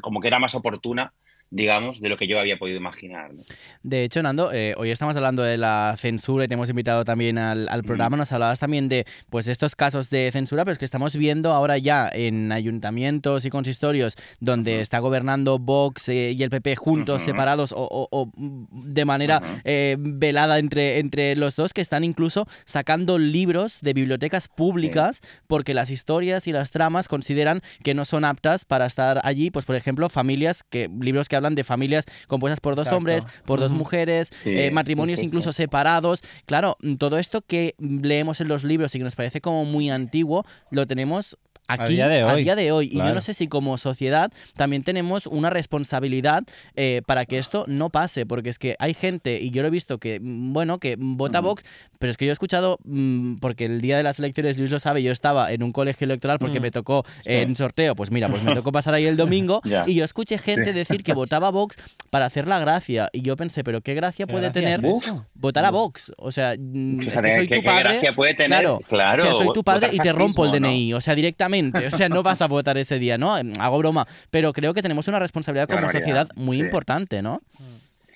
como 0.00 0.20
que 0.20 0.28
era 0.28 0.38
más 0.38 0.54
oportuna, 0.54 1.12
digamos, 1.50 2.00
de 2.00 2.08
lo 2.08 2.16
que 2.16 2.26
yo 2.28 2.38
había 2.38 2.58
podido 2.58 2.78
imaginar. 2.78 3.34
¿no? 3.34 3.42
De 3.82 4.04
hecho, 4.04 4.22
Nando, 4.22 4.52
eh, 4.52 4.74
hoy 4.76 4.90
estamos 4.90 5.16
hablando 5.16 5.42
de 5.42 5.58
la 5.58 5.94
censura 5.98 6.44
y 6.44 6.48
te 6.48 6.54
hemos 6.54 6.68
invitado 6.70 7.04
también 7.04 7.38
al, 7.38 7.68
al 7.68 7.82
programa. 7.82 8.16
Nos 8.16 8.30
hablabas 8.32 8.60
también 8.60 8.88
de 8.88 9.04
pues 9.30 9.48
estos 9.48 9.74
casos 9.74 10.10
de 10.10 10.30
censura, 10.32 10.64
pero 10.64 10.72
es 10.72 10.78
que 10.78 10.84
estamos 10.84 11.16
viendo 11.16 11.52
ahora 11.52 11.76
ya 11.78 12.08
en 12.12 12.52
ayuntamientos 12.52 13.44
y 13.44 13.50
consistorios 13.50 14.14
donde 14.38 14.80
está 14.80 15.00
gobernando 15.00 15.58
Vox 15.58 16.08
eh, 16.08 16.32
y 16.36 16.42
el 16.42 16.50
PP 16.50 16.76
juntos, 16.76 17.22
separados 17.22 17.72
o, 17.72 17.82
o- 17.82 18.08
o, 18.10 18.26
mm, 18.36 18.66
de 18.92 19.04
manera 19.04 19.42
eh, 19.64 19.96
velada 19.98 20.58
entre, 20.58 20.98
entre 20.98 21.34
los 21.36 21.56
dos, 21.56 21.72
que 21.72 21.80
están 21.80 22.04
incluso 22.04 22.46
sacando 22.64 23.18
libros 23.18 23.78
de 23.82 23.92
bibliotecas 23.92 24.46
públicas 24.48 25.20
porque 25.48 25.74
las 25.74 25.90
historias 25.90 26.46
y 26.46 26.52
las 26.52 26.70
tramas 26.70 27.08
consideran 27.08 27.60
que 27.82 27.94
no 27.94 28.04
son 28.04 28.24
aptas 28.24 28.64
para 28.64 28.86
estar 28.86 29.20
allí. 29.24 29.50
Pues, 29.50 29.64
por 29.64 29.74
ejemplo, 29.74 30.08
familias 30.08 30.62
que 30.62 30.88
libros 31.00 31.28
que 31.28 31.39
hablan 31.40 31.54
de 31.54 31.64
familias 31.64 32.04
compuestas 32.28 32.60
por 32.60 32.76
dos 32.76 32.84
Exacto. 32.86 32.96
hombres, 32.98 33.26
por 33.44 33.58
dos 33.60 33.72
mujeres, 33.72 34.28
Sí, 34.30 34.50
eh, 34.56 34.70
matrimonios 34.70 35.18
sí, 35.18 35.22
sí, 35.24 35.26
incluso 35.26 35.52
sí. 35.52 35.62
separados. 35.62 36.22
Claro, 36.46 36.76
todo 36.98 37.18
esto 37.18 37.42
que 37.42 37.74
leemos 37.78 38.40
en 38.40 38.48
los 38.48 38.64
libros 38.64 38.94
y 38.94 38.98
que 38.98 39.04
nos 39.04 39.16
parece 39.16 39.40
como 39.40 39.64
muy 39.64 39.90
antiguo, 39.90 40.44
lo 40.70 40.86
tenemos 40.86 41.36
aquí 41.72 41.94
día 41.94 42.08
de 42.08 42.24
hoy, 42.24 42.42
día 42.44 42.56
de 42.56 42.72
hoy. 42.72 42.86
Y 42.92 42.96
yo 42.98 43.14
no 43.14 43.20
sé 43.20 43.34
si 43.34 43.48
como 43.48 43.76
sociedad 43.78 44.30
también 44.56 44.82
tenemos 44.82 45.26
una 45.26 45.50
responsabilidad 45.50 46.44
eh, 46.76 47.02
para 47.06 47.24
que 47.24 47.38
esto 47.38 47.64
no 47.68 47.90
pase, 47.90 48.26
porque 48.26 48.50
es 48.50 48.58
que 48.58 48.76
hay 48.78 48.94
gente, 48.94 49.40
y 49.40 49.50
yo 49.50 49.62
lo 49.62 49.68
he 49.68 49.70
visto, 49.70 49.98
que, 49.98 50.20
mm, 50.20 50.52
bueno, 50.52 50.78
que 50.78 50.96
vota. 50.98 51.40
Vox, 51.40 51.64
pero 51.98 52.10
es 52.10 52.16
que 52.18 52.26
yo 52.26 52.32
he 52.32 52.34
escuchado, 52.34 52.78
mm, 52.84 53.36
porque 53.36 53.64
el 53.64 53.80
día 53.80 53.96
de 53.96 54.02
las 54.02 54.18
elecciones, 54.18 54.58
Luis 54.58 54.70
lo 54.70 54.78
sabe, 54.78 55.02
yo 55.02 55.10
estaba 55.12 55.52
en 55.52 55.62
un 55.62 55.72
colegio 55.72 56.04
electoral 56.04 56.38
porque 56.38 56.60
me 56.60 56.70
tocó 56.70 57.04
Sí. 57.18 57.32
en 57.32 57.56
sorteo, 57.56 57.94
pues 57.96 58.10
mira, 58.10 58.28
pues 58.28 58.42
me 58.42 58.54
tocó 58.54 58.72
pasar 58.72 58.92
ahí 58.94 59.06
el 59.06 59.16
domingo, 59.16 59.62
y 59.86 59.94
yo 59.94 60.04
escuché 60.04 60.36
gente 60.38 60.66
Sí. 60.66 60.72
decir 60.72 61.02
que 61.02 61.14
votaba 61.14 61.50
Vox 61.50 61.76
para 62.10 62.26
hacer 62.26 62.46
la 62.46 62.58
gracia, 62.58 63.08
y 63.12 63.22
yo 63.22 63.36
pensé, 63.36 63.64
pero 63.64 63.80
¿qué 63.80 63.94
gracia 63.94 64.26
¿Qué 64.26 64.32
puede 64.32 64.50
gracia 64.50 64.60
tener 64.78 64.84
es 64.84 65.12
votar 65.34 65.64
a. 65.64 65.70
Vox? 65.70 66.12
O 66.18 66.30
sea, 66.32 66.54
mm, 66.58 67.00
es 67.00 67.06
que 67.06 67.32
soy 67.34 67.46
¿qué- 67.46 67.54
tu 67.56 67.60
qué 67.62 67.66
padre. 67.66 67.82
gracia 67.84 68.12
puede 68.14 68.34
tener? 68.34 68.48
Claro, 68.60 68.80
Claro, 68.88 69.22
o 69.22 69.26
sea, 69.26 69.34
soy 69.34 69.52
tu 69.54 69.64
padre 69.64 69.88
y 69.92 69.98
te 69.98 70.12
rompo 70.12 70.44
el. 70.44 70.50
DNI, 70.52 70.92
o 70.94 71.00
sea, 71.00 71.14
directamente. 71.14 71.59
O 71.86 71.90
sea, 71.90 72.08
no 72.08 72.22
vas 72.22 72.42
a 72.42 72.46
votar 72.46 72.78
ese 72.78 72.98
día, 72.98 73.18
¿no? 73.18 73.34
Hago 73.58 73.78
broma. 73.78 74.06
Pero 74.30 74.52
creo 74.52 74.74
que 74.74 74.82
tenemos 74.82 75.08
una 75.08 75.18
responsabilidad 75.18 75.68
Qué 75.68 75.74
como 75.74 75.86
barbaridad, 75.86 76.28
sociedad 76.28 76.28
muy 76.36 76.56
sí. 76.56 76.62
importante, 76.62 77.22
¿no? 77.22 77.42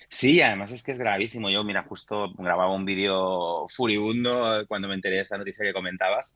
Sí, 0.09 0.41
además 0.41 0.71
es 0.71 0.83
que 0.83 0.91
es 0.91 0.97
gravísimo. 0.97 1.49
Yo, 1.49 1.63
mira, 1.63 1.83
justo 1.83 2.33
grababa 2.37 2.73
un 2.73 2.85
vídeo 2.85 3.67
furibundo 3.69 4.65
cuando 4.67 4.87
me 4.87 4.95
enteré 4.95 5.17
de 5.17 5.21
esta 5.23 5.37
noticia 5.37 5.65
que 5.65 5.73
comentabas. 5.73 6.35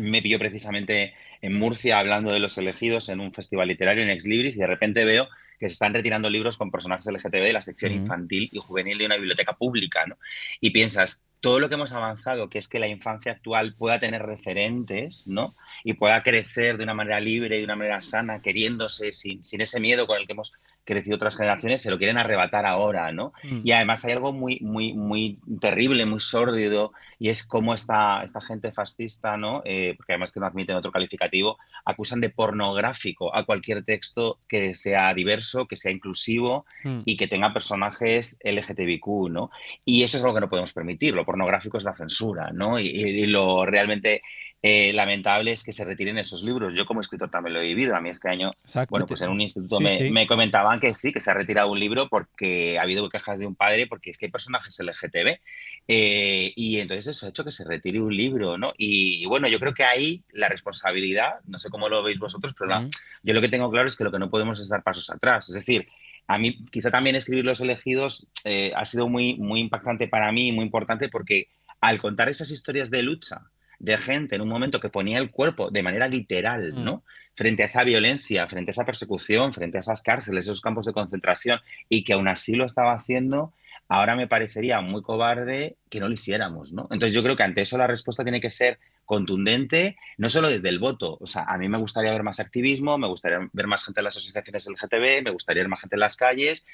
Me 0.00 0.22
pilló 0.22 0.38
precisamente 0.38 1.14
en 1.42 1.54
Murcia 1.54 1.98
hablando 1.98 2.32
de 2.32 2.40
los 2.40 2.56
elegidos 2.58 3.08
en 3.08 3.20
un 3.20 3.32
festival 3.32 3.68
literario 3.68 4.02
en 4.02 4.10
Ex 4.10 4.24
Libris 4.24 4.56
y 4.56 4.60
de 4.60 4.66
repente 4.66 5.04
veo 5.04 5.28
que 5.58 5.68
se 5.68 5.74
están 5.74 5.94
retirando 5.94 6.28
libros 6.28 6.56
con 6.56 6.70
personajes 6.70 7.06
LGTB 7.06 7.42
de 7.42 7.52
la 7.52 7.62
sección 7.62 7.92
infantil 7.92 8.48
y 8.52 8.58
juvenil 8.58 8.98
de 8.98 9.06
una 9.06 9.16
biblioteca 9.16 9.54
pública, 9.54 10.06
¿no? 10.06 10.18
Y 10.60 10.70
piensas, 10.70 11.24
todo 11.46 11.60
lo 11.60 11.68
que 11.68 11.76
hemos 11.76 11.92
avanzado, 11.92 12.50
que 12.50 12.58
es 12.58 12.66
que 12.66 12.80
la 12.80 12.88
infancia 12.88 13.30
actual 13.30 13.76
pueda 13.76 14.00
tener 14.00 14.20
referentes, 14.20 15.28
¿no? 15.28 15.54
Y 15.84 15.92
pueda 15.92 16.24
crecer 16.24 16.76
de 16.76 16.82
una 16.82 16.92
manera 16.92 17.20
libre 17.20 17.58
de 17.58 17.62
una 17.62 17.76
manera 17.76 18.00
sana, 18.00 18.42
queriéndose, 18.42 19.12
sin, 19.12 19.44
sin 19.44 19.60
ese 19.60 19.78
miedo 19.78 20.08
con 20.08 20.18
el 20.18 20.26
que 20.26 20.32
hemos 20.32 20.52
crecido 20.86 21.16
otras 21.16 21.36
generaciones, 21.36 21.82
se 21.82 21.90
lo 21.90 21.98
quieren 21.98 22.16
arrebatar 22.16 22.64
ahora, 22.64 23.12
¿no? 23.12 23.34
Mm. 23.42 23.60
Y 23.64 23.72
además 23.72 24.02
hay 24.06 24.12
algo 24.12 24.32
muy, 24.32 24.60
muy, 24.60 24.94
muy 24.94 25.38
terrible, 25.60 26.06
muy 26.06 26.20
sórdido, 26.20 26.92
y 27.18 27.28
es 27.28 27.46
cómo 27.46 27.74
esta, 27.74 28.22
esta 28.22 28.40
gente 28.40 28.72
fascista, 28.72 29.36
¿no? 29.36 29.62
Eh, 29.64 29.94
porque 29.96 30.12
además 30.14 30.32
que 30.32 30.40
no 30.40 30.46
admiten 30.46 30.76
otro 30.76 30.92
calificativo, 30.92 31.58
acusan 31.84 32.20
de 32.20 32.30
pornográfico 32.30 33.34
a 33.36 33.44
cualquier 33.44 33.84
texto 33.84 34.38
que 34.48 34.74
sea 34.74 35.12
diverso, 35.12 35.66
que 35.66 35.76
sea 35.76 35.92
inclusivo 35.92 36.46
Mm. 36.84 37.02
y 37.04 37.16
que 37.16 37.28
tenga 37.28 37.52
personajes 37.52 38.38
LGTBIQ, 38.44 39.30
¿no? 39.30 39.50
Y 39.84 40.02
eso 40.02 40.16
es 40.16 40.22
algo 40.22 40.34
que 40.34 40.40
no 40.40 40.48
podemos 40.48 40.72
permitir. 40.72 41.14
Lo 41.14 41.24
pornográfico 41.24 41.78
es 41.78 41.84
la 41.84 41.94
censura, 41.94 42.50
¿no? 42.52 42.78
Y 42.78 43.26
lo 43.26 43.66
realmente 43.66 44.22
eh, 44.62 44.92
lamentable 44.92 45.52
es 45.52 45.62
que 45.62 45.72
se 45.72 45.84
retiren 45.84 46.18
esos 46.18 46.42
libros. 46.42 46.74
Yo 46.74 46.86
como 46.86 47.00
escritor 47.00 47.30
también 47.30 47.54
lo 47.54 47.60
he 47.60 47.66
vivido. 47.66 47.94
A 47.94 48.00
mí 48.00 48.10
este 48.10 48.28
año 48.28 48.50
Exacto. 48.62 48.90
bueno, 48.90 49.06
pues 49.06 49.20
en 49.20 49.30
un 49.30 49.40
instituto 49.40 49.78
Sí, 49.78 49.84
me, 49.84 49.96
sí. 49.98 50.10
me 50.10 50.26
comentaban 50.26 50.80
que 50.80 50.92
sí, 50.94 51.12
que 51.12 51.20
se 51.20 51.30
ha 51.30 51.34
retirado 51.34 51.70
un 51.70 51.78
libro 51.78 52.08
porque 52.08 52.78
ha 52.78 52.82
habido 52.82 53.08
quejas 53.08 53.38
de 53.38 53.46
un 53.46 53.54
padre 53.54 53.86
porque 53.86 54.10
es 54.10 54.18
que 54.18 54.26
hay 54.26 54.32
personajes 54.32 54.78
LGTB. 54.80 55.38
eh, 55.88 56.52
y 56.56 56.80
entonces 56.80 57.06
eso 57.06 57.26
ha 57.26 57.28
hecho 57.28 57.44
que 57.44 57.52
se 57.52 57.64
retire 57.64 58.00
un 58.00 58.16
libro, 58.16 58.58
¿no? 58.58 58.72
Y, 58.76 59.22
y 59.22 59.26
bueno, 59.26 59.46
yo 59.48 59.60
creo 59.60 59.74
que 59.74 59.84
ahí 59.84 60.24
la 60.32 60.48
responsabilidad, 60.48 61.34
no 61.46 61.58
sé 61.58 61.70
cómo 61.70 61.88
lo 61.88 62.02
veis 62.02 62.18
vosotros, 62.18 62.54
pero 62.58 62.70
la- 62.70 62.88
yo 63.22 63.34
lo 63.34 63.40
que 63.40 63.48
tengo 63.48 63.70
claro 63.70 63.86
es 63.86 63.96
que 63.96 64.04
lo 64.04 64.10
que 64.12 64.18
no 64.18 64.30
podemos 64.30 64.58
es 64.58 64.68
dar 64.68 64.82
pasos 64.82 65.10
atrás. 65.10 65.48
Es 65.48 65.54
decir, 65.54 65.86
a 66.26 66.38
mí 66.38 66.64
quizá 66.72 66.90
también 66.90 67.14
escribir 67.14 67.44
Los 67.44 67.60
elegidos 67.60 68.26
eh, 68.44 68.72
ha 68.74 68.84
sido 68.84 69.08
muy, 69.08 69.36
muy 69.36 69.60
impactante 69.60 70.08
para 70.08 70.32
mí, 70.32 70.50
muy 70.50 70.64
importante 70.64 71.08
porque 71.08 71.48
al 71.80 72.00
contar 72.00 72.28
esas 72.28 72.50
historias 72.50 72.90
de 72.90 73.02
lucha 73.04 73.42
de 73.78 73.96
gente 73.98 74.36
en 74.36 74.42
un 74.42 74.48
momento 74.48 74.80
que 74.80 74.88
ponía 74.88 75.18
el 75.18 75.30
cuerpo 75.30 75.70
de 75.70 75.82
manera 75.82 76.08
literal, 76.08 76.72
Mm. 76.74 76.84
¿no? 76.84 77.04
Frente 77.34 77.62
a 77.62 77.66
esa 77.66 77.84
violencia, 77.84 78.46
frente 78.48 78.70
a 78.70 78.72
esa 78.72 78.86
persecución, 78.86 79.52
frente 79.52 79.76
a 79.76 79.80
esas 79.80 80.02
cárceles, 80.02 80.44
esos 80.44 80.60
campos 80.62 80.86
de 80.86 80.92
concentración, 80.92 81.60
y 81.88 82.02
que 82.02 82.14
aún 82.14 82.28
así 82.28 82.56
lo 82.56 82.64
estaba 82.64 82.92
haciendo, 82.92 83.52
ahora 83.88 84.16
me 84.16 84.26
parecería 84.26 84.80
muy 84.80 85.02
cobarde 85.02 85.76
que 85.90 86.00
no 86.00 86.08
lo 86.08 86.14
hiciéramos, 86.14 86.72
¿no? 86.72 86.82
Entonces 86.90 87.14
yo 87.14 87.22
creo 87.22 87.36
que 87.36 87.42
ante 87.44 87.62
eso 87.62 87.78
la 87.78 87.86
respuesta 87.86 88.24
tiene 88.24 88.40
que 88.40 88.50
ser 88.50 88.78
contundente, 89.04 89.96
no 90.18 90.28
solo 90.28 90.48
desde 90.48 90.68
el 90.68 90.78
voto. 90.78 91.16
O 91.20 91.26
sea, 91.26 91.44
a 91.44 91.56
mí 91.58 91.68
me 91.68 91.78
gustaría 91.78 92.10
ver 92.10 92.22
más 92.22 92.40
activismo, 92.40 92.98
me 92.98 93.06
gustaría 93.06 93.48
ver 93.52 93.66
más 93.66 93.84
gente 93.84 94.00
en 94.00 94.04
las 94.04 94.16
asociaciones 94.16 94.66
LGTB, 94.66 95.22
me 95.24 95.30
gustaría 95.30 95.62
ver 95.62 95.68
más 95.68 95.80
gente 95.80 95.96
en 95.96 96.00
las 96.00 96.16
calles 96.16 96.64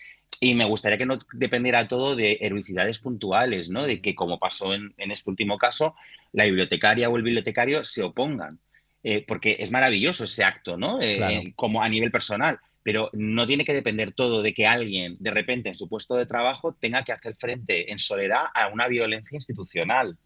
y 0.41 0.55
me 0.55 0.65
gustaría 0.65 0.99
que 0.99 1.07
no 1.07 1.19
dependiera 1.35 1.87
todo 1.89 2.17
de 2.17 2.39
heroicidades 2.41 2.99
puntuales, 2.99 3.69
¿no? 3.69 3.85
De 3.85 4.01
que, 4.01 4.15
como 4.15 4.39
pasó 4.39 4.73
en, 4.75 4.95
en 4.97 5.11
este 5.11 5.31
último 5.31 5.59
caso, 5.59 5.95
la 6.33 6.47
bibliotecaria 6.47 7.11
o 7.11 7.17
el 7.17 7.23
bibliotecario 7.23 7.85
se 7.85 8.03
opongan. 8.03 8.59
Eh, 9.05 9.25
porque 9.27 9.57
es 9.59 9.73
maravilloso 9.73 10.25
ese 10.25 10.45
acto, 10.45 10.77
¿no? 10.77 11.01
Eh, 11.03 11.17
Claro. 11.17 11.41
como 11.57 11.83
a 11.83 11.89
nivel 11.89 12.13
personal. 12.13 12.61
Pero 12.83 13.11
no 13.13 13.47
tiene 13.47 13.65
que 13.65 13.75
depender 13.75 14.13
todo 14.13 14.43
de 14.43 14.55
que 14.55 14.67
alguien, 14.67 15.17
de 15.21 15.31
repente, 15.31 15.69
en 15.69 15.75
su 15.75 15.89
puesto 15.89 16.17
de 16.17 16.27
trabajo, 16.27 16.75
tenga 16.75 17.05
que 17.05 17.13
hacer 17.13 17.37
frente 17.37 17.93
en 17.93 17.99
soledad 17.99 18.47
a 18.55 18.69
una 18.69 18.89
violencia 18.89 19.37
institucional. 19.37 20.17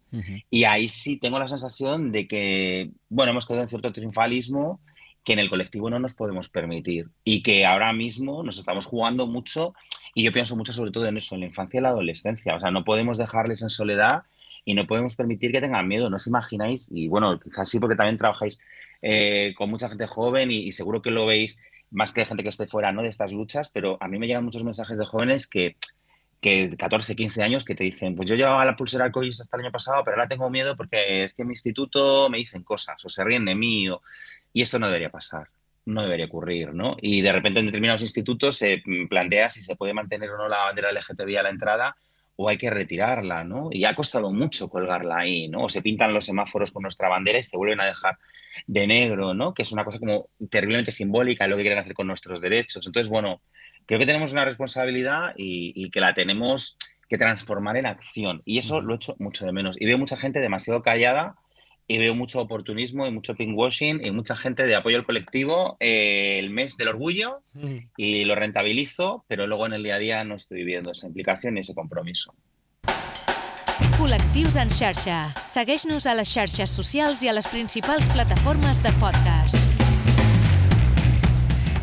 Y 0.49 0.63
ahí 0.63 0.89
sí 0.89 1.17
tengo 1.17 1.37
la 1.37 1.47
sensación 1.47 2.11
de 2.11 2.27
que, 2.27 2.91
bueno, 3.09 3.31
hemos 3.31 3.45
quedado 3.45 3.63
en 3.63 3.67
cierto 3.67 3.91
triunfalismo 3.91 4.79
que 5.27 5.33
en 5.33 5.39
el 5.39 5.49
colectivo 5.49 5.89
no 5.89 5.99
nos 5.99 6.13
podemos 6.13 6.47
permitir 6.47 7.09
y 7.25 7.43
que 7.43 7.65
ahora 7.65 7.91
mismo 7.91 8.43
nos 8.43 8.57
estamos 8.57 8.85
jugando 8.85 9.27
mucho 9.27 9.73
y 10.15 10.23
yo 10.23 10.31
pienso 10.31 10.55
mucho 10.55 10.71
sobre 10.71 10.91
todo 10.91 11.05
en 11.05 11.17
eso, 11.17 11.35
en 11.35 11.41
la 11.41 11.47
infancia 11.47 11.79
y 11.79 11.83
la 11.83 11.89
adolescencia. 11.89 12.55
O 12.55 12.59
sea, 12.61 12.71
no 12.71 12.85
podemos 12.85 13.17
dejarles 13.17 13.61
en 13.61 13.69
soledad 13.69 14.23
y 14.63 14.73
no 14.73 14.87
podemos 14.87 15.17
permitir 15.17 15.51
que 15.51 15.59
tengan 15.59 15.87
miedo. 15.87 16.09
No 16.09 16.15
os 16.15 16.27
imagináis, 16.27 16.89
y 16.91 17.09
bueno, 17.09 17.39
quizás 17.39 17.67
sí 17.67 17.77
porque 17.77 17.97
también 17.97 18.17
trabajáis 18.17 18.59
eh, 19.01 19.53
con 19.57 19.69
mucha 19.69 19.89
gente 19.89 20.07
joven 20.07 20.49
y, 20.49 20.59
y 20.59 20.71
seguro 20.71 21.01
que 21.01 21.11
lo 21.11 21.25
veis 21.25 21.57
más 21.91 22.13
que 22.13 22.25
gente 22.25 22.43
que 22.43 22.49
esté 22.49 22.67
fuera 22.67 22.91
¿no? 22.91 23.01
de 23.03 23.09
estas 23.09 23.31
luchas, 23.33 23.69
pero 23.69 23.97
a 24.01 24.07
mí 24.07 24.19
me 24.19 24.27
llegan 24.27 24.45
muchos 24.45 24.63
mensajes 24.63 24.97
de 24.97 25.05
jóvenes 25.05 25.47
que, 25.47 25.77
que 26.41 26.75
14, 26.77 27.15
15 27.15 27.43
años 27.43 27.63
que 27.65 27.75
te 27.75 27.83
dicen, 27.83 28.15
pues 28.15 28.29
yo 28.29 28.35
llevaba 28.35 28.65
la 28.65 28.75
pulsera 28.75 29.05
arcoíris 29.05 29.41
hasta 29.41 29.57
el 29.57 29.63
año 29.65 29.71
pasado, 29.71 30.03
pero 30.03 30.17
ahora 30.17 30.27
tengo 30.29 30.49
miedo 30.49 30.75
porque 30.77 31.23
es 31.23 31.33
que 31.33 31.41
en 31.43 31.47
mi 31.49 31.53
instituto 31.53 32.29
me 32.29 32.37
dicen 32.39 32.63
cosas 32.63 33.03
o 33.05 33.09
se 33.09 33.23
ríen 33.23 33.45
de 33.45 33.55
mí 33.55 33.89
o- 33.89 34.01
y 34.53 34.61
esto 34.61 34.79
no 34.79 34.87
debería 34.87 35.09
pasar. 35.11 35.47
no 35.85 36.01
debería 36.01 36.25
ocurrir, 36.25 36.73
¿no? 36.73 36.97
Y 37.01 37.21
de 37.21 37.31
repente 37.31 37.61
en 37.61 37.67
determinados 37.67 38.01
institutos 38.01 38.57
se 38.57 38.83
plantea 39.09 39.49
si 39.49 39.61
se 39.61 39.77
puede 39.77 39.93
mantener 39.93 40.29
o 40.31 40.37
no 40.37 40.49
la 40.49 40.65
bandera 40.65 40.89
LGTBI 40.89 41.37
a 41.37 41.43
la 41.43 41.49
entrada 41.49 41.95
o 42.37 42.47
hay 42.47 42.57
que 42.57 42.69
retirarla, 42.69 43.43
¿no? 43.43 43.69
Y 43.71 43.83
ha 43.83 43.95
costado 43.95 44.31
mucho 44.31 44.69
colgarla 44.69 45.17
ahí, 45.17 45.49
¿no? 45.49 45.63
O 45.63 45.69
se 45.69 45.81
pintan 45.81 46.13
los 46.13 46.25
semáforos 46.25 46.71
con 46.71 46.83
nuestra 46.83 47.09
bandera 47.09 47.39
y 47.39 47.43
se 47.43 47.57
vuelven 47.57 47.81
a 47.81 47.85
dejar 47.85 48.17
de 48.67 48.87
negro, 48.87 49.33
¿no? 49.33 49.53
Que 49.53 49.63
es 49.63 49.71
una 49.71 49.83
cosa 49.83 49.99
como 49.99 50.29
terriblemente 50.49 50.91
simbólica 50.91 51.43
de 51.43 51.49
lo 51.49 51.57
que 51.57 51.63
quieren 51.63 51.79
hacer 51.79 51.95
con 51.95 52.07
nuestros 52.07 52.39
derechos. 52.39 52.85
Entonces, 52.85 53.09
bueno, 53.09 53.41
creo 53.87 53.99
que 53.99 54.05
tenemos 54.05 54.31
una 54.31 54.45
responsabilidad 54.45 55.33
y, 55.35 55.89
que 55.89 55.99
la 55.99 56.13
tenemos 56.13 56.77
que 57.09 57.17
transformar 57.17 57.75
en 57.77 57.87
acción. 57.87 58.43
Y 58.45 58.59
eso 58.59 58.81
lo 58.81 58.95
echo 58.95 59.15
mucho 59.17 59.45
de 59.45 59.51
menos. 59.51 59.81
Y 59.81 59.85
veo 59.85 59.97
mucha 59.97 60.15
gente 60.15 60.39
demasiado 60.39 60.83
callada 60.83 61.35
y 61.87 61.97
veo 61.97 62.15
mucho 62.15 62.41
oportunismo 62.41 63.07
y 63.07 63.11
mucho 63.11 63.35
pinkwashing 63.35 64.05
y 64.05 64.11
mucha 64.11 64.35
gente 64.35 64.65
de 64.65 64.75
apoyo 64.75 64.97
al 64.97 65.05
colectivo 65.05 65.77
eh, 65.79 66.37
el 66.39 66.49
mes 66.49 66.77
del 66.77 66.89
orgullo 66.89 67.41
y 67.95 68.25
lo 68.25 68.35
rentabilizo, 68.35 69.23
pero 69.27 69.47
luego 69.47 69.65
en 69.65 69.73
el 69.73 69.83
día 69.83 69.95
a 69.95 69.99
día 69.99 70.23
no 70.23 70.35
estoy 70.35 70.59
viviendo 70.59 70.91
esa 70.91 71.07
implicación 71.07 71.53
ni 71.53 71.61
ese 71.61 71.73
compromiso. 71.73 72.33
Col·lectius 73.97 74.57
en 74.57 74.69
xarxa. 74.69 75.23
Segueix-nos 75.49 76.05
a 76.09 76.13
les 76.17 76.29
xarxes 76.29 76.69
socials 76.69 77.21
i 77.25 77.29
a 77.29 77.33
les 77.37 77.49
principals 77.49 78.09
plataformes 78.13 78.81
de 78.85 78.93
podcast. 79.01 79.76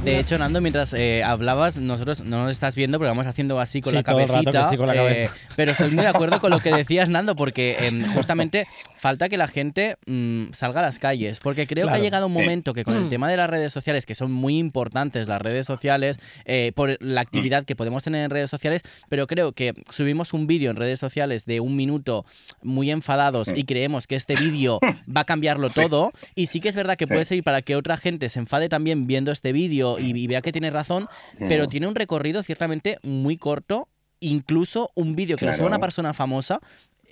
De 0.05 0.19
hecho, 0.19 0.37
Nando, 0.37 0.61
mientras 0.61 0.93
eh, 0.93 1.23
hablabas, 1.25 1.79
nosotros 1.79 2.21
no 2.21 2.43
nos 2.45 2.53
estás 2.53 2.75
viendo, 2.75 2.99
pero 2.99 3.11
vamos 3.11 3.27
haciendo 3.27 3.59
así 3.59 3.81
con 3.81 3.93
Sí, 3.93 3.97
la 3.97 4.03
cabecita. 4.03 4.69
sí, 4.69 4.77
con 4.77 4.87
la 4.89 4.95
eh, 4.95 5.31
pero 5.57 5.73
estoy 5.73 5.91
muy 5.93 6.03
de 6.05 6.11
acuerdo 6.11 6.41
con 6.41 6.51
lo 6.51 6.61
que 6.61 6.71
decías, 6.77 7.09
Nando, 7.09 7.35
porque 7.35 7.79
em, 7.81 8.13
justamente 8.13 8.67
falta 8.97 9.31
que 9.31 9.39
la 9.39 9.49
gente 9.49 9.97
mm, 10.05 10.53
salga 10.53 10.81
a 10.81 10.83
las 10.83 10.99
calles. 10.99 11.41
Porque 11.41 11.67
creo 11.67 11.87
que 11.87 11.95
ha 11.95 11.99
llegado 11.99 12.27
un 12.27 12.35
sí. 12.35 12.39
momento 12.39 12.75
que 12.75 12.85
con 12.85 12.97
el 12.97 13.09
tema 13.09 13.31
de 13.31 13.39
las 13.39 13.49
redes 13.49 13.73
sociales, 13.73 14.05
que 14.05 14.15
son 14.15 14.31
muy 14.31 14.59
importantes 14.59 15.27
las 15.27 15.41
redes 15.41 15.67
sociales, 15.67 16.21
eh, 16.45 16.73
por 16.75 17.03
la 17.03 17.23
actividad 17.23 17.65
que 17.65 17.75
podemos 17.75 18.03
tener 18.03 18.25
en 18.25 18.31
redes 18.31 18.51
sociales, 18.51 18.83
pero 19.09 19.27
creo 19.27 19.53
que 19.53 19.73
subimos 19.91 20.35
un 20.35 20.47
vídeo 20.47 20.71
en 20.71 20.77
redes 20.77 21.01
sociales 21.01 21.47
de 21.47 21.61
un 21.61 21.77
minuto 21.77 22.27
muy 22.63 22.91
enfadados 22.91 23.49
y 23.57 23.65
creemos 23.65 24.07
que 24.07 24.17
este 24.17 24.35
vídeo 24.37 24.81
va 25.17 25.23
a 25.23 25.25
cambiarlo 25.25 25.71
todo. 25.71 26.13
Y 26.35 26.47
sí 26.47 26.61
que 26.61 26.69
es 26.69 26.77
verdad 26.77 26.97
que 26.99 27.07
puede 27.07 27.25
servir 27.25 27.43
para 27.43 27.63
que 27.63 27.75
otra 27.75 27.97
gente 27.97 28.29
se 28.29 28.39
enfade 28.39 28.69
también 28.69 29.07
viendo 29.07 29.33
este 29.33 29.53
vídeo 29.53 29.94
y, 29.99 30.11
y 30.11 30.27
vea 30.27 30.43
que 30.43 30.53
tiene 30.53 30.71
razón, 30.71 31.07
pero 31.49 31.65
Mm. 31.65 31.69
tiene 31.69 31.87
un 31.89 31.95
recorrido 31.95 32.43
ciertamente 32.43 32.99
muy 33.03 33.37
corto. 33.37 33.89
Incluso 34.21 34.91
un 34.95 35.17
vídeo 35.17 35.37
que 35.37 35.45
lo 35.45 35.53
suba 35.53 35.67
una 35.67 35.77
Claro. 35.77 35.81
persona 35.83 36.15
famosa, 36.15 36.61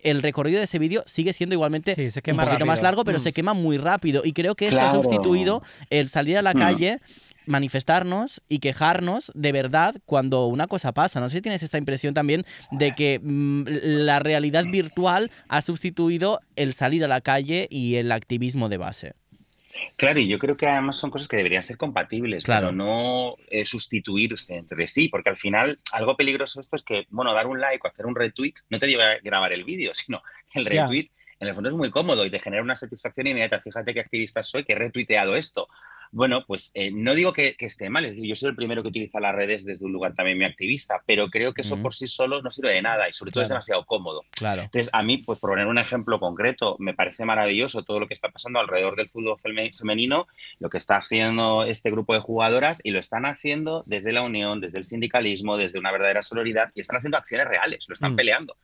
el 0.03 0.23
recorrido 0.23 0.59
de 0.59 0.65
ese 0.65 0.79
vídeo 0.79 1.03
sigue 1.07 1.33
siendo 1.33 1.55
igualmente 1.55 1.95
Sí, 1.95 2.11
se 2.11 2.23
un 2.33 2.37
poquito 2.39 2.65
más 2.67 2.83
largo, 2.83 3.05
pero 3.05 3.19
se 3.19 3.33
quema 3.33 3.53
muy 3.55 3.77
rápido. 3.77 4.23
Y 4.25 4.33
creo 4.33 4.55
que 4.55 4.67
esto 4.67 4.81
ha 4.81 4.85
Claro. 4.91 5.03
sustituido 5.03 5.63
el 5.91 6.09
salir 6.09 6.39
a 6.39 6.43
la 6.43 6.55
Mm. 6.55 6.59
calle 6.59 6.99
manifestarnos 7.45 8.41
y 8.49 8.61
quejarnos 8.61 9.31
de 9.35 9.53
verdad 9.53 9.95
cuando 10.07 10.47
una 10.47 10.67
cosa 10.67 10.93
pasa. 10.93 11.21
No 11.21 11.29
sé 11.29 11.37
si 11.37 11.43
tienes 11.43 11.63
esta 11.63 11.77
impresión 11.79 12.15
también 12.15 12.45
de 12.71 12.95
que 12.95 13.21
mm, 13.23 13.65
la 13.69 14.19
realidad 14.21 14.65
virtual 14.71 15.31
ha 15.49 15.61
sustituido 15.61 16.41
el 16.57 16.73
salir 16.73 17.05
a 17.05 17.09
la 17.09 17.21
calle 17.21 17.67
y 17.71 17.97
el 17.97 18.11
activismo 18.13 18.69
de 18.69 18.77
base. 18.79 19.13
Claro, 19.97 20.21
y 20.21 20.29
yo 20.29 20.39
creo 20.39 20.57
que 20.57 20.67
además 20.67 20.97
son 20.97 21.11
cosas 21.11 21.29
que 21.29 21.37
deberían 21.37 21.63
ser 21.63 21.77
compatibles, 21.77 22.45
Claro. 22.45 22.69
pero 22.69 22.77
no 22.77 23.37
eh, 23.49 23.65
sustituirse 23.65 24.57
entre 24.57 24.87
sí, 24.87 25.09
porque 25.09 25.31
al 25.31 25.37
final 25.37 25.79
algo 25.93 26.17
peligroso 26.17 26.61
esto 26.61 26.77
es 26.77 26.83
que, 26.83 27.07
bueno, 27.11 27.33
dar 27.35 27.47
un 27.47 27.61
like 27.61 27.87
o 27.87 27.91
hacer 27.91 28.07
un 28.07 28.15
retweet 28.15 28.55
no 28.71 28.79
te 28.79 28.87
lleva 28.87 29.13
a 29.13 29.19
grabar 29.19 29.53
el 29.53 29.65
vídeo, 29.65 29.93
sino 29.95 30.23
el 30.55 30.67
retweet 30.67 31.11
en 31.41 31.49
el 31.49 31.55
fondo 31.55 31.71
es 31.71 31.75
muy 31.75 31.91
cómodo 31.91 32.25
y 32.25 32.31
te 32.31 32.39
genera 32.39 32.63
una 32.63 32.77
satisfacción 32.77 33.27
inmediata. 33.27 33.61
Fíjate 33.61 33.93
qué 33.93 34.01
activista 34.01 34.45
soy, 34.45 34.63
que 34.63 34.75
he 34.75 34.77
retuiteado 34.77 35.35
esto. 35.35 35.67
Bueno, 36.15 36.45
pues 36.47 36.71
eh, 36.75 36.91
no 36.93 37.15
digo 37.15 37.33
que, 37.33 37.55
que 37.57 37.65
esté 37.67 37.89
mal, 37.89 38.05
es 38.05 38.11
decir, 38.13 38.27
yo 38.29 38.37
soy 38.37 38.51
el 38.51 38.55
primero 38.55 38.83
que 38.83 38.89
utiliza 38.89 39.19
las 39.19 39.35
redes 39.35 39.65
desde 39.65 39.87
un 39.87 39.93
lugar 39.93 40.13
también 40.15 40.37
muy 40.37 40.45
activista, 40.47 41.03
pero 41.07 41.31
creo 41.31 41.55
que 41.55 41.63
eso 41.63 41.77
por 41.83 41.95
sí 41.95 42.07
solo 42.07 42.43
no 42.43 42.51
sirve 42.51 42.75
de 42.75 42.83
nada 42.83 43.09
y 43.09 43.15
sobre 43.15 43.33
todo 43.33 43.43
es 43.43 43.49
demasiado 43.49 43.87
cómodo. 43.87 44.23
Claro. 44.33 44.63
Entonces, 44.63 44.91
a 44.93 45.03
mí, 45.03 45.19
pues 45.19 45.39
por 45.39 45.51
poner 45.51 45.67
un 45.67 45.79
ejemplo 45.79 46.21
concreto, 46.21 46.77
me 46.79 46.93
parece 46.93 47.25
maravilloso 47.25 47.83
todo 47.83 47.99
lo 47.99 48.09
que 48.09 48.15
está 48.15 48.29
pasando 48.31 48.61
alrededor 48.61 48.95
del 48.95 49.09
fútbol 49.09 49.37
feme- 49.43 49.75
femenino, 49.75 50.27
lo 50.61 50.69
que 50.69 50.77
está 50.79 50.97
haciendo 50.97 51.65
este 51.65 51.91
grupo 51.91 52.13
de 52.13 52.21
jugadoras 52.21 52.81
y 52.85 52.91
lo 52.91 52.99
están 53.01 53.25
haciendo 53.25 53.83
desde 53.87 54.13
la 54.13 54.21
unión, 54.23 54.61
desde 54.61 54.79
el 54.79 54.85
sindicalismo, 54.85 55.57
desde 55.57 55.79
una 55.79 55.93
verdadera 55.93 56.23
sororidad 56.23 56.71
y 56.75 56.83
están 56.83 56.99
haciendo 56.99 57.17
acciones 57.17 57.49
reales, 57.49 57.87
lo 57.89 57.95
están 57.95 58.13
Mm. 58.13 58.17
peleando 58.17 58.57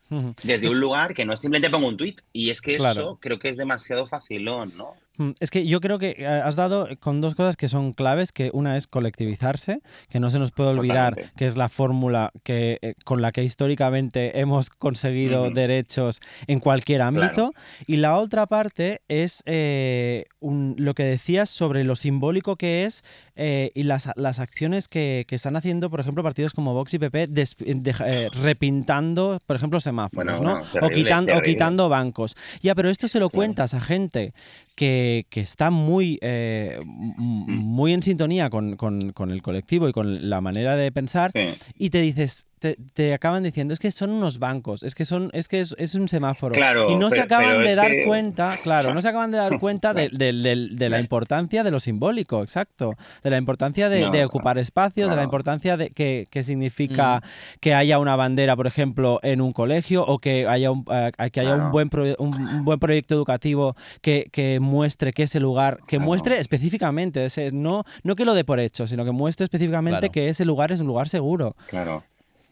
desde 0.43 0.69
un 0.69 0.81
lugar 0.81 1.15
que 1.15 1.25
no 1.25 1.33
es 1.33 1.41
simplemente 1.41 1.71
pongo 1.71 1.89
un 1.89 1.97
tuit 1.97 2.21
y 2.33 2.51
es 2.51 2.61
que 2.61 2.77
Claro. 2.77 3.01
eso 3.01 3.19
creo 3.21 3.39
que 3.39 3.49
es 3.49 3.57
demasiado 3.57 4.07
facilón, 4.07 4.73
¿no? 4.77 4.95
Mm, 5.19 5.31
Es 5.41 5.51
que 5.51 5.67
yo 5.67 5.81
creo 5.81 5.99
que 5.99 6.15
eh, 6.19 6.27
has 6.27 6.57
dado 6.57 6.89
con 7.01 7.21
dos 7.21 7.35
cosas 7.35 7.57
que 7.57 7.69
son 7.69 7.93
claves, 7.93 8.33
que 8.33 8.51
una 8.55 8.77
es 8.77 8.87
colectivizarse, 8.87 9.81
que 10.09 10.21
no 10.21 10.31
se 10.31 10.39
nos 10.39 10.51
puede 10.53 10.71
olvidar 10.71 11.11
Totalmente. 11.15 11.37
que 11.37 11.47
es 11.47 11.57
la 11.57 11.69
fórmula 11.69 12.31
que, 12.45 12.79
eh, 12.83 12.95
con 13.05 13.21
la 13.21 13.33
que 13.33 13.45
históricamente 13.45 14.41
hemos 14.41 14.71
conseguido 14.79 15.51
derechos 15.51 16.21
en 16.47 16.61
cualquier 16.61 17.03
ámbito. 17.03 17.53
Y 17.87 17.97
la 17.97 18.17
otra 18.17 18.47
parte 18.47 19.01
es 19.09 19.43
eh, 19.47 20.25
un- 20.41 20.75
lo 20.79 20.95
que 20.95 21.03
decías 21.05 21.51
sobre 21.51 21.85
lo 21.85 21.97
simbólico 21.97 22.57
que 22.57 22.85
es 22.85 23.03
eh, 23.41 23.71
y 23.75 23.85
las, 23.85 24.11
las 24.17 24.41
acciones 24.41 24.89
que, 24.89 25.25
que 25.29 25.37
están 25.37 25.55
haciendo, 25.55 25.89
por 25.91 26.01
ejemplo, 26.01 26.25
partidos 26.25 26.53
como 26.53 26.75
Vox 26.75 26.93
y 26.95 26.99
PP, 26.99 27.29
des- 27.29 27.55
de- 27.57 27.95
eh, 28.05 28.29
repintando, 28.43 29.39
por 29.47 29.55
ejemplo, 29.55 29.79
semáforos, 29.79 30.39
Bueno, 30.39 30.61
¿no? 30.81 30.87
o, 30.87 30.91
quitando, 30.91 31.31
o 31.33 31.37
terrible. 31.37 31.55
quitando 31.55 31.89
bancos. 31.89 32.37
Ya, 32.61 32.75
pero 32.75 32.91
esto 32.91 33.07
se 33.07 33.21
lo 33.21 33.31
cuentas 33.31 33.75
a 33.75 33.81
gente 33.81 34.35
que, 34.75 35.27
que 35.31 35.41
está 35.41 35.71
muy, 35.71 36.19
eh, 36.21 36.79
Mm. 36.85 37.53
muy 37.59 37.93
en 37.95 38.03
sintonía 38.03 38.51
con, 38.51 38.75
con- 38.77 39.13
con 39.13 39.31
el 39.31 39.41
colectivo 39.43 39.89
y 39.89 39.93
con 39.93 40.29
la 40.29 40.41
manera 40.41 40.75
de 40.75 40.91
pensar 40.91 41.31
Sí. 41.33 41.55
y 41.79 41.91
te 41.91 42.01
dices, 42.01 42.48
te, 42.59 42.77
te 42.95 43.15
acaban 43.15 43.43
diciendo, 43.43 43.73
es 43.75 43.81
que 43.81 43.91
son 43.91 44.11
unos 44.11 44.39
bancos, 44.39 44.83
es 44.83 44.95
que 44.95 45.05
son, 45.05 45.31
es 45.33 45.49
que 45.49 45.61
es, 45.61 45.75
es 45.79 45.95
un 45.95 46.09
semáforo. 46.09 46.55
Claro, 46.55 46.91
y 46.91 46.97
no 46.97 47.11
se 47.11 47.21
acaban 47.21 47.63
de 47.63 47.75
dar 47.75 47.91
que- 47.91 48.05
cuenta, 48.05 48.57
claro, 48.63 48.93
no 48.95 49.01
se 49.01 49.09
acaban 49.09 49.31
de 49.31 49.39
dar 49.39 49.59
cuenta 49.61 49.95
de, 49.95 50.09
de- 50.13 50.33
de- 50.33 50.69
de 50.73 50.89
la 50.89 51.01
importancia 51.01 51.63
de 51.63 51.71
lo 51.71 51.81
simbólico, 51.81 52.43
exacto. 52.43 52.95
De 53.23 53.31
la 53.31 53.39
importancia 53.39 53.89
de, 53.89 54.01
No, 54.03 54.11
de 54.11 54.25
ocupar 54.25 54.59
espacios, 54.59 55.11
de 55.11 55.17
la 55.17 55.23
importancia 55.23 55.77
de 55.77 55.91
que, 55.91 56.27
que 56.31 56.43
significa 56.45 57.23
que 57.61 57.75
haya 57.75 57.99
una 57.99 58.17
bandera, 58.17 58.57
por 58.57 58.67
ejemplo, 58.67 59.21
en 59.23 59.41
un 59.41 59.53
colegio 59.53 60.05
o 60.05 60.19
que 60.19 60.47
haya 60.47 60.71
un, 60.71 60.85
eh, 60.91 61.11
que 61.33 61.41
haya 61.41 61.55
un, 61.55 61.71
buen 61.71 61.89
pro- 61.89 62.15
un, 62.19 62.31
un 62.35 62.65
buen 62.65 62.79
proyecto 62.79 63.15
educativo 63.15 63.77
que, 64.03 64.29
que 64.33 64.61
muestre 64.61 65.13
que 65.13 65.23
ese 65.25 65.41
lugar, 65.41 65.79
que 65.87 65.97
Claro. 65.97 66.05
muestre 66.07 66.39
específicamente, 66.39 67.25
ese, 67.25 67.51
no, 67.53 67.85
no 68.03 68.15
que 68.17 68.25
lo 68.25 68.35
dé 68.35 68.45
por 68.45 68.61
hecho, 68.61 68.87
sino 68.87 69.05
que 69.05 69.13
muestre 69.13 69.45
específicamente 69.45 69.99
Claro. 70.01 70.13
que 70.13 70.29
ese 70.29 70.45
lugar 70.45 70.73
es 70.73 70.81
un 70.81 70.87
lugar 70.87 71.09
seguro. 71.09 71.57
Claro. 71.69 72.03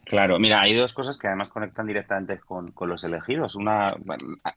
Claro, 0.07 0.39
mira, 0.39 0.61
hay 0.61 0.73
dos 0.73 0.93
cosas 0.93 1.17
que 1.17 1.27
además 1.27 1.49
conectan 1.49 1.85
directamente 1.85 2.39
con, 2.39 2.71
con 2.71 2.87
los 2.89 3.03
elegidos. 3.03 3.55
Una, 3.55 3.93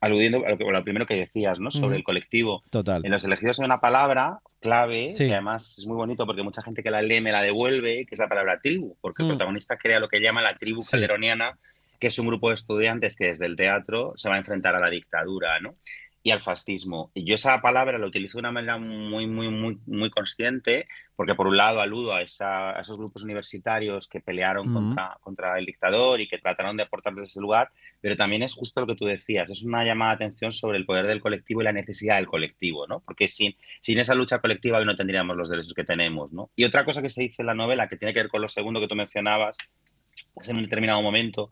aludiendo 0.00 0.45
a 0.47 0.50
lo, 0.50 0.59
que- 0.59 0.69
a 0.69 0.73
lo 0.73 0.85
primero 0.85 1.07
que 1.07 1.14
decías, 1.16 1.59
¿no? 1.59 1.71
Sobre 1.71 1.97
el 1.97 2.04
colectivo. 2.04 2.61
Total. 2.71 3.04
En 3.04 3.11
los 3.11 3.25
elegidos 3.25 3.59
hay 3.59 3.64
una 3.66 3.78
palabra 3.80 4.38
clave 4.61 5.11
Sí. 5.11 5.26
que 5.26 5.33
además 5.33 5.78
es 5.78 5.87
muy 5.87 5.97
bonito 5.97 6.26
porque 6.26 6.42
mucha 6.42 6.62
gente 6.62 6.83
que 6.83 6.90
la 6.90 7.02
lee 7.02 7.21
me 7.21 7.33
la 7.33 7.42
devuelve, 7.42 8.07
que 8.07 8.14
es 8.14 8.19
la 8.19 8.28
palabra 8.28 8.61
tribu, 8.61 8.97
porque 9.00 9.23
el 9.23 9.26
Mm. 9.28 9.30
protagonista 9.33 9.76
crea 9.76 9.99
lo 10.00 10.09
que 10.09 10.21
llama 10.21 10.42
la 10.42 10.57
tribu 10.57 10.83
Sí. 10.83 10.92
calderoniana, 10.92 11.59
que 11.99 12.07
es 12.07 12.19
un 12.19 12.26
grupo 12.28 12.49
de 12.49 12.54
estudiantes 12.54 13.16
que 13.16 13.26
desde 13.26 13.47
el 13.47 13.57
teatro 13.57 14.12
se 14.16 14.28
va 14.28 14.37
a 14.37 14.38
enfrentar 14.38 14.75
a 14.76 14.80
la 14.80 14.88
dictadura, 14.90 15.59
¿no? 15.61 15.75
Y 16.22 16.32
al 16.32 16.42
fascismo. 16.42 17.10
Y 17.14 17.24
yo 17.24 17.34
esa 17.34 17.62
palabra 17.62 17.96
la 17.96 18.06
utilizo 18.06 18.36
de 18.36 18.40
una 18.40 18.52
manera 18.52 18.76
muy, 18.76 19.26
muy, 19.26 19.48
muy, 19.48 19.78
muy 19.86 20.10
consciente, 20.10 20.86
porque 21.16 21.34
por 21.34 21.46
un 21.46 21.56
lado 21.56 21.80
aludo 21.80 22.12
a, 22.14 22.20
esa- 22.20 22.76
a 22.76 22.80
esos 22.82 22.98
grupos 22.98 23.22
universitarios 23.22 24.06
que 24.06 24.20
pelearon 24.20 24.66
contra, 24.74 25.16
contra 25.22 25.58
el 25.58 25.64
dictador 25.64 26.20
y 26.20 26.28
que 26.28 26.36
trataron 26.36 26.76
de 26.76 26.82
aportar 26.82 27.14
desde 27.14 27.26
ese 27.28 27.40
lugar, 27.40 27.70
pero 28.02 28.16
también 28.18 28.42
es 28.42 28.52
justo 28.52 28.82
lo 28.82 28.86
que 28.86 28.96
tú 28.96 29.06
decías, 29.06 29.50
es 29.50 29.62
una 29.62 29.82
llamada 29.82 30.10
de 30.10 30.16
atención 30.16 30.52
sobre 30.52 30.76
el 30.76 30.84
poder 30.84 31.06
del 31.06 31.20
colectivo 31.22 31.62
y 31.62 31.64
la 31.64 31.72
necesidad 31.72 32.16
del 32.16 32.26
colectivo, 32.26 32.86
¿no? 32.86 33.00
Porque 33.00 33.26
sin, 33.28 33.56
sin 33.80 33.98
esa 33.98 34.14
lucha 34.14 34.40
colectiva 34.40 34.76
hoy 34.78 34.84
no 34.84 34.96
tendríamos 34.96 35.38
los 35.38 35.48
derechos 35.48 35.72
que 35.72 35.84
tenemos, 35.84 36.32
¿no? 36.34 36.50
Y 36.54 36.64
otra 36.64 36.84
cosa 36.84 37.00
que 37.00 37.08
se 37.08 37.22
dice 37.22 37.40
en 37.40 37.46
la 37.46 37.54
novela, 37.54 37.88
que 37.88 37.96
tiene 37.96 38.12
que 38.12 38.20
ver 38.20 38.28
con 38.30 38.42
lo 38.42 38.48
segundo 38.50 38.78
que 38.80 38.88
tú 38.88 38.94
mencionabas, 38.94 39.56
es 40.40 40.48
en 40.50 40.56
un 40.58 40.64
determinado 40.64 41.00
momento 41.00 41.50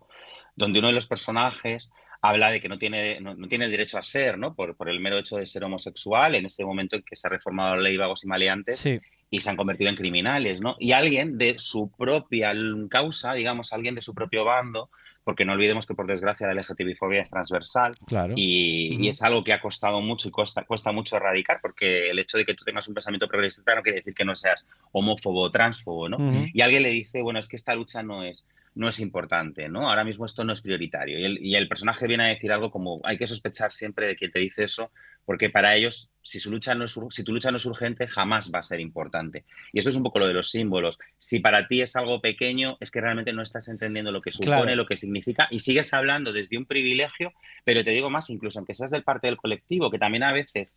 donde 0.56 0.78
uno 0.80 0.88
de 0.88 0.94
los 0.94 1.06
personajes 1.06 1.90
habla 2.20 2.50
de 2.50 2.60
que 2.60 2.68
no 2.68 2.78
tiene, 2.78 3.20
no, 3.20 3.34
no 3.34 3.48
tiene 3.48 3.66
el 3.66 3.70
derecho 3.70 3.98
a 3.98 4.02
ser, 4.02 4.38
¿no? 4.38 4.54
Por, 4.54 4.76
por 4.76 4.88
el 4.88 5.00
mero 5.00 5.18
hecho 5.18 5.37
de 5.37 5.46
ser 5.46 5.62
homosexual, 5.64 6.34
en 6.34 6.46
este 6.46 6.64
momento 6.64 6.96
en 6.96 7.02
que 7.02 7.14
se 7.16 7.26
ha 7.26 7.30
reformado 7.30 7.76
la 7.76 7.82
ley 7.82 7.96
vagos 7.96 8.25
y 8.25 8.26
maleantes, 8.28 8.78
Sí. 8.78 8.98
y 9.30 9.40
se 9.40 9.50
han 9.50 9.56
convertido 9.56 9.90
en 9.90 9.96
criminales, 9.96 10.60
¿no? 10.60 10.75
Y 10.80 10.92
alguien 10.92 11.38
de 11.38 11.58
su 11.58 11.90
propia 11.96 12.52
causa, 12.90 13.34
digamos, 13.34 13.72
alguien 13.72 13.94
de 13.94 14.02
su 14.02 14.14
propio 14.14 14.44
bando, 14.44 14.90
porque 15.22 15.44
no 15.44 15.52
olvidemos 15.52 15.87
que 15.87 15.94
por 15.94 16.06
desgracia 16.06 16.46
la 16.46 16.54
LGTBI-fobia 16.54 17.20
es 17.20 17.28
transversal 17.28 17.92
Claro. 18.06 18.32
y, 18.34 18.96
y 18.98 19.08
es 19.08 19.20
algo 19.22 19.44
que 19.44 19.52
ha 19.52 19.60
costado 19.60 20.00
mucho 20.00 20.26
y 20.28 20.30
cuesta, 20.30 20.64
cuesta 20.64 20.90
mucho 20.90 21.16
erradicar, 21.16 21.58
porque 21.60 22.08
el 22.08 22.18
hecho 22.18 22.38
de 22.38 22.46
que 22.46 22.54
tú 22.54 22.64
tengas 22.64 22.88
un 22.88 22.94
pensamiento 22.94 23.28
progresista 23.28 23.75
no 23.75 23.82
quiere 23.82 23.98
decir 23.98 24.14
que 24.14 24.25
no 24.25 24.34
seas 24.34 24.66
homófobo 24.90 25.42
o 25.42 25.50
transfobo, 25.50 26.08
¿no? 26.08 26.16
Y 26.54 26.62
alguien 26.62 26.82
le 26.82 26.88
dice, 26.90 27.20
bueno, 27.20 27.38
es 27.38 27.46
que 27.48 27.56
esta 27.56 27.75
lucha 27.75 28.02
no 28.02 28.25
es, 28.25 28.46
no 28.78 28.88
es 28.88 29.00
importante, 29.00 29.68
¿no? 29.68 29.90
Ahora 29.90 30.04
mismo 30.04 30.25
esto 30.25 30.44
no 30.44 30.52
es 30.52 30.61
prioritario. 30.61 31.18
Y 31.18 31.25
el, 31.25 31.44
y 31.44 31.56
el, 31.56 31.66
personaje 31.66 32.06
viene 32.06 32.25
a 32.25 32.28
decir 32.28 32.52
algo 32.52 32.70
como, 32.70 33.00
hay 33.02 33.18
que 33.18 33.26
sospechar 33.26 33.73
siempre 33.73 34.06
de 34.06 34.14
quien 34.14 34.30
te 34.30 34.38
dice 34.38 34.62
eso, 34.62 34.92
porque 35.25 35.50
para 35.50 35.75
ellos, 35.75 36.11
si, 36.23 36.38
su 36.38 36.49
lucha 36.49 36.76
no 36.76 36.85
es, 36.85 36.97
si 37.11 37.25
tu 37.25 37.32
lucha 37.32 37.50
no 37.50 37.56
es 37.56 37.66
urgente, 37.66 38.06
jamás 38.06 38.52
va 38.54 38.61
a 38.61 38.62
ser 38.62 38.78
importante. 38.78 39.44
Y 39.73 39.80
esto 39.80 39.90
es 39.90 39.97
un 39.97 40.04
poco 40.04 40.20
lo 40.20 40.28
de 40.28 40.32
los 40.32 40.52
símbolos. 40.52 40.97
Si 41.18 41.40
para 41.40 41.66
ti 41.66 41.82
es 41.82 41.97
algo 41.97 42.20
pequeño, 42.20 42.76
es 42.78 42.92
que 42.92 43.00
realmente 43.00 43.32
no 43.32 43.42
estás 43.42 43.66
entendiendo 43.66 44.12
lo 44.12 44.23
que 44.23 44.30
supone, 44.30 44.62
claro. 44.62 44.76
lo 44.76 44.87
que 44.87 44.97
significa, 44.97 45.49
y 45.50 45.58
sigues 45.58 45.92
hablando 45.92 46.32
desde 46.32 46.56
un 46.56 46.64
privilegio, 46.64 47.32
pero 47.64 47.82
te 47.82 47.90
digo 47.90 48.11
más, 48.11 48.30
incluso 48.30 48.61
aunque 48.61 48.75
seas 48.75 48.92
del 48.92 49.02
parte 49.02 49.26
del 49.26 49.38
colectivo, 49.38 49.90
que 49.90 49.99
también 49.99 50.23
a 50.23 50.32
veces 50.32 50.76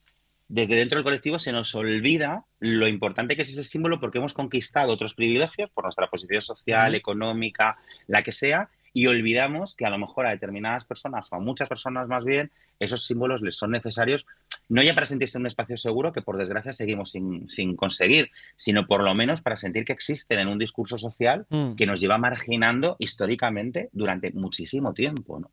desde 0.52 0.76
dentro 0.76 0.98
del 0.98 1.06
colectivo 1.06 1.40
se 1.40 1.54
nos 1.54 1.74
olvida 1.76 2.44
lo 2.60 2.86
importante 2.90 3.38
que 3.38 3.44
es 3.44 3.50
ese 3.50 3.64
símbolo 3.64 4.02
porque 4.02 4.18
hemos 4.18 4.34
conquistado 4.34 4.92
otros 4.92 5.14
privilegios 5.14 5.70
por 5.70 5.86
nuestra 5.86 6.10
posición 6.10 6.42
social, 6.42 6.94
económica, 6.94 7.78
la 8.08 8.22
que 8.22 8.34
sea, 8.34 8.70
y 8.92 9.08
olvidamos 9.08 9.76
que 9.76 9.86
a 9.86 9.90
lo 9.90 9.98
mejor 9.98 10.26
a 10.26 10.32
determinadas 10.32 10.84
personas 10.84 11.32
o 11.32 11.38
a 11.38 11.40
muchas 11.40 11.70
personas 11.70 12.10
más 12.10 12.26
bien 12.26 12.52
esos 12.82 13.06
símbolos 13.06 13.42
les 13.42 13.56
son 13.56 13.72
necesarios 13.72 14.26
no 14.68 14.84
ya 14.84 14.94
para 14.94 15.06
sentirse 15.06 15.38
en 15.38 15.44
un 15.44 15.48
espacio 15.48 15.78
seguro 15.78 16.12
que 16.12 16.22
por 16.22 16.38
desgracia 16.38 16.74
seguimos 16.74 17.12
sin, 17.12 17.48
sin 17.48 17.78
conseguir, 17.78 18.30
sino 18.58 18.88
por 18.88 19.06
lo 19.06 19.16
menos 19.16 19.40
para 19.40 19.56
sentir 19.56 19.86
que 19.86 19.94
existen 19.94 20.40
en 20.40 20.50
un 20.50 20.60
discurso 20.60 20.98
social 20.98 21.46
mm. 21.50 21.76
que 21.76 21.86
nos 21.86 22.02
lleva 22.02 22.18
marginando 22.18 22.98
históricamente 23.00 23.88
durante 23.94 24.32
muchísimo 24.32 24.94
tiempo. 24.94 25.40
¿no? 25.40 25.50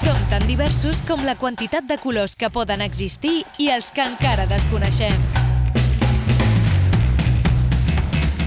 Som 0.00 0.16
tan 0.30 0.46
diversos 0.48 1.02
com 1.04 1.20
la 1.28 1.34
quantitat 1.36 1.84
de 1.84 1.98
colors 2.00 2.32
que 2.32 2.48
poden 2.48 2.80
existir 2.80 3.42
i 3.60 3.66
els 3.68 3.90
que 3.92 4.00
encara 4.00 4.46
desconeixem. 4.48 5.12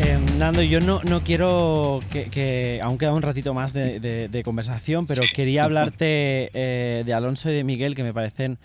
Eh, 0.01 0.17
Nando, 0.39 0.63
yo 0.63 0.79
no, 0.81 0.99
no 1.03 1.21
quiero 1.21 1.99
que, 2.09 2.31
que, 2.31 2.79
aún 2.81 2.97
queda 2.97 3.13
un 3.13 3.21
ratito 3.21 3.53
más 3.53 3.71
de, 3.71 3.99
de, 3.99 4.29
de 4.29 4.43
conversación, 4.43 5.05
pero 5.05 5.21
sí. 5.21 5.29
quería 5.35 5.65
hablarte 5.65 6.49
eh, 6.55 7.03
de 7.05 7.13
Alonso 7.13 7.51
y 7.51 7.53
de 7.53 7.63
Miguel, 7.63 7.93
que 7.93 8.01
me 8.01 8.15
parecen 8.15 8.57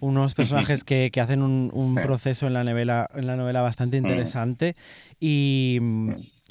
unos 0.00 0.34
personajes 0.34 0.84
que, 0.84 1.10
que 1.10 1.22
hacen 1.22 1.40
un, 1.40 1.70
un 1.72 1.94
proceso 1.94 2.46
en 2.46 2.52
la 2.52 2.64
novela, 2.64 3.08
en 3.14 3.26
la 3.26 3.36
novela 3.36 3.62
bastante 3.62 3.96
interesante. 3.96 4.76
Y, 5.18 5.80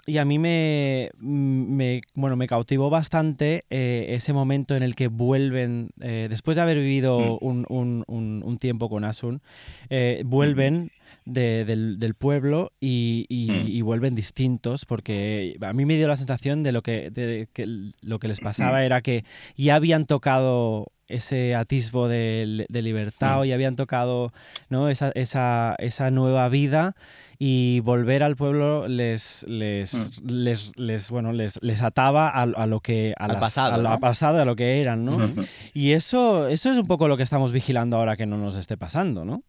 y 0.05 0.17
a 0.17 0.25
mí 0.25 0.37
me, 0.37 1.11
me, 1.19 2.01
bueno, 2.13 2.35
me 2.35 2.47
cautivó 2.47 2.89
bastante 2.89 3.65
eh, 3.69 4.07
ese 4.09 4.33
momento 4.33 4.75
en 4.75 4.83
el 4.83 4.95
que 4.95 5.07
vuelven, 5.07 5.89
eh, 5.99 6.27
después 6.29 6.55
de 6.55 6.61
haber 6.61 6.77
vivido 6.77 7.39
un, 7.39 7.65
un, 7.69 8.03
un, 8.07 8.43
un 8.45 8.57
tiempo 8.57 8.87
con 8.89 9.03
Asun, 9.03 9.41
eh, 9.89 10.21
vuelven 10.25 10.91
de, 11.25 11.65
del, 11.65 11.97
del, 11.97 12.13
pueblo 12.13 12.71
y, 12.79 13.25
y, 13.29 13.51
y, 13.51 13.81
vuelven 13.81 14.13
distintos, 14.13 14.85
porque 14.85 15.57
a 15.61 15.73
mí 15.73 15.85
me 15.85 15.95
dio 15.95 16.07
la 16.07 16.15
sensación 16.15 16.61
de 16.61 16.71
lo 16.71 16.83
que, 16.83 17.09
de, 17.09 17.47
que 17.51 17.65
lo 18.01 18.19
que 18.19 18.27
les 18.27 18.39
pasaba 18.39 18.85
era 18.85 19.01
que 19.01 19.25
ya 19.57 19.75
habían 19.75 20.05
tocado 20.05 20.91
ese 21.07 21.55
atisbo 21.55 22.07
de, 22.07 22.65
de 22.69 22.81
libertad 22.81 23.43
y 23.43 23.51
habían 23.51 23.75
tocado 23.75 24.33
¿no? 24.69 24.89
esa, 24.89 25.11
esa, 25.15 25.75
esa 25.79 26.11
nueva 26.11 26.47
vida 26.49 26.95
y 27.39 27.79
volver 27.81 28.23
al 28.23 28.35
pueblo 28.35 28.87
les 28.87 29.45
les, 29.47 30.21
mm. 30.21 30.27
les, 30.29 30.71
les, 30.77 31.09
bueno 31.09 31.31
les, 31.33 31.61
les 31.61 31.81
ataba 31.81 32.29
a, 32.29 32.41
a, 32.43 32.67
lo 32.67 32.79
que 32.79 33.13
a 33.17 33.25
al 33.25 33.33
las, 33.33 33.39
pasado, 33.39 33.73
a 33.73 33.77
lo 33.77 33.89
¿no? 33.89 33.99
pasado 33.99 34.41
a 34.41 34.45
lo 34.45 34.55
que 34.55 34.81
eran 34.81 35.05
no 35.05 35.15
uh 35.17 35.19
-huh. 35.19 35.47
y 35.73 35.91
eso 35.91 36.47
eso 36.47 36.71
es 36.71 36.77
un 36.77 36.87
poco 36.87 37.07
lo 37.07 37.17
que 37.17 37.23
estamos 37.23 37.51
vigilando 37.51 37.97
ahora 37.97 38.15
que 38.15 38.25
no 38.25 38.37
nos 38.37 38.55
esté 38.55 38.77
pasando 38.77 39.25
no 39.25 39.43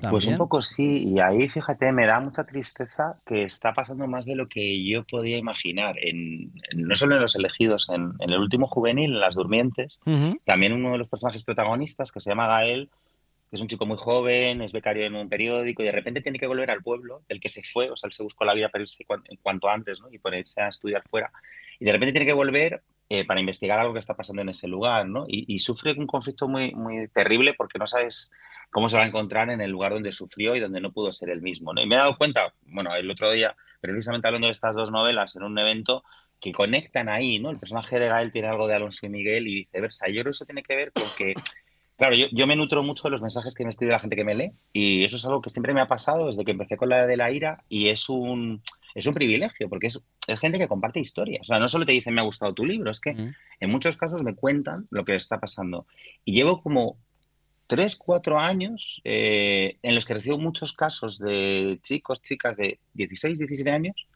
¿También? 0.00 0.10
Pues 0.10 0.26
un 0.26 0.38
poco 0.38 0.62
sí, 0.62 1.04
y 1.08 1.20
ahí 1.20 1.48
fíjate, 1.48 1.92
me 1.92 2.06
da 2.06 2.20
mucha 2.20 2.44
tristeza 2.44 3.20
que 3.26 3.44
está 3.44 3.74
pasando 3.74 4.06
más 4.06 4.24
de 4.24 4.34
lo 4.34 4.48
que 4.48 4.82
yo 4.84 5.04
podía 5.04 5.36
imaginar, 5.36 5.96
en, 6.00 6.52
en 6.70 6.82
no 6.88 6.94
solo 6.94 7.16
en 7.16 7.22
los 7.22 7.36
elegidos, 7.36 7.88
en, 7.90 8.12
en, 8.20 8.30
el 8.30 8.38
último 8.38 8.66
juvenil, 8.66 9.12
en 9.12 9.20
Las 9.20 9.34
Durmientes, 9.34 9.98
uh 10.06 10.10
-huh. 10.10 10.40
también 10.44 10.72
uno 10.72 10.92
de 10.92 10.98
los 10.98 11.08
personajes 11.08 11.42
protagonistas, 11.42 12.12
que 12.12 12.20
se 12.20 12.30
llama 12.30 12.46
Gael, 12.46 12.88
es 13.54 13.60
un 13.60 13.68
chico 13.68 13.86
muy 13.86 13.96
joven, 13.96 14.62
es 14.62 14.72
becario 14.72 15.06
en 15.06 15.14
un 15.14 15.28
periódico 15.28 15.82
y 15.82 15.86
de 15.86 15.92
repente 15.92 16.20
tiene 16.20 16.38
que 16.38 16.46
volver 16.46 16.70
al 16.70 16.82
pueblo 16.82 17.22
del 17.28 17.40
que 17.40 17.48
se 17.48 17.62
fue, 17.62 17.90
o 17.90 17.96
sea, 17.96 18.08
él 18.08 18.12
se 18.12 18.22
buscó 18.22 18.44
la 18.44 18.54
vida 18.54 18.68
para 18.68 18.82
irse 18.82 19.06
cuanto 19.42 19.68
antes 19.68 20.00
¿no? 20.00 20.08
y 20.12 20.18
ponerse 20.18 20.60
a 20.60 20.68
estudiar 20.68 21.02
fuera. 21.08 21.30
Y 21.78 21.84
de 21.84 21.92
repente 21.92 22.12
tiene 22.12 22.26
que 22.26 22.32
volver 22.32 22.82
eh, 23.08 23.24
para 23.24 23.40
investigar 23.40 23.78
algo 23.78 23.92
que 23.92 24.00
está 24.00 24.14
pasando 24.14 24.42
en 24.42 24.48
ese 24.48 24.66
lugar, 24.66 25.06
¿no? 25.06 25.26
Y, 25.28 25.44
y, 25.46 25.58
sufre 25.58 25.92
un 25.92 26.06
conflicto 26.06 26.48
muy, 26.48 26.72
muy 26.72 27.06
terrible 27.08 27.54
porque 27.54 27.78
no 27.78 27.86
sabes 27.86 28.32
cómo 28.70 28.88
se 28.88 28.96
va 28.96 29.02
a 29.02 29.06
encontrar 29.06 29.50
en 29.50 29.60
el 29.60 29.70
lugar 29.70 29.92
donde 29.92 30.10
sufrió 30.10 30.56
y 30.56 30.60
donde 30.60 30.80
no 30.80 30.90
pudo 30.90 31.12
ser 31.12 31.30
el 31.30 31.42
mismo, 31.42 31.74
¿no? 31.74 31.82
Y 31.82 31.86
me 31.86 31.96
he 31.96 31.98
dado 31.98 32.16
cuenta, 32.16 32.54
bueno, 32.62 32.94
el 32.94 33.10
otro 33.10 33.30
día, 33.30 33.54
precisamente 33.80 34.26
hablando 34.26 34.48
de 34.48 34.52
estas 34.52 34.74
dos 34.74 34.90
novelas 34.90 35.36
en 35.36 35.42
un 35.42 35.58
evento, 35.58 36.02
que 36.40 36.52
conectan 36.52 37.08
ahí, 37.08 37.38
¿no? 37.38 37.50
El 37.50 37.58
personaje 37.58 37.98
de 37.98 38.08
Gael 38.08 38.32
tiene 38.32 38.48
algo 38.48 38.66
de 38.66 38.74
Alonso 38.74 39.06
y 39.06 39.10
Miguel 39.10 39.46
y 39.46 39.54
viceversa. 39.54 40.08
Yo 40.08 40.14
creo 40.14 40.24
que 40.24 40.30
eso 40.30 40.44
tiene 40.44 40.62
que 40.62 40.76
ver 40.76 40.92
con 40.92 41.04
que 41.16 41.34
Claro, 41.96 42.16
yo, 42.16 42.26
yo, 42.32 42.46
me 42.46 42.56
nutro 42.56 42.82
mucho 42.82 43.04
de 43.04 43.10
los 43.10 43.22
mensajes 43.22 43.54
que 43.54 43.62
me 43.62 43.70
escribe 43.70 43.92
la 43.92 44.00
gente 44.00 44.16
que 44.16 44.24
me 44.24 44.34
lee 44.34 44.52
y 44.72 45.04
eso 45.04 45.16
es 45.16 45.24
algo 45.26 45.40
que 45.40 45.50
siempre 45.50 45.74
me 45.74 45.80
ha 45.80 45.86
pasado 45.86 46.26
desde 46.26 46.44
que 46.44 46.50
empecé 46.50 46.76
con 46.76 46.88
la 46.88 47.06
de 47.06 47.16
la 47.16 47.30
ira 47.30 47.62
y 47.68 47.88
es 47.88 48.08
un, 48.08 48.62
es 48.94 49.06
un 49.06 49.14
privilegio 49.14 49.68
porque 49.68 49.86
es, 49.86 50.02
es 50.26 50.40
gente 50.40 50.58
que 50.58 50.66
comparte 50.66 50.98
historias. 50.98 51.42
O 51.42 51.44
sea, 51.44 51.58
no 51.58 51.68
solo 51.68 51.86
te 51.86 51.92
dicen 51.92 52.14
me 52.14 52.20
ha 52.20 52.24
gustado 52.24 52.52
tu 52.52 52.64
libro, 52.64 52.90
es 52.90 53.00
que 53.00 53.14
mm. 53.14 53.34
en 53.60 53.70
muchos 53.70 53.96
casos 53.96 54.24
me 54.24 54.34
cuentan 54.34 54.86
lo 54.90 55.04
que 55.04 55.12
les 55.12 55.22
está 55.22 55.38
pasando. 55.38 55.86
Y 56.24 56.32
llevo 56.32 56.62
como 56.62 56.96
tres, 57.66 57.96
cuatro 57.96 58.40
años 58.40 59.00
eh, 59.04 59.78
en 59.82 59.94
los 59.94 60.04
que 60.04 60.14
recibo 60.14 60.38
muchos 60.38 60.72
casos 60.72 61.18
de 61.18 61.78
chicos, 61.82 62.22
chicas 62.22 62.56
de 62.56 62.78
16, 62.94 63.38
17 63.38 63.70
años 63.70 64.06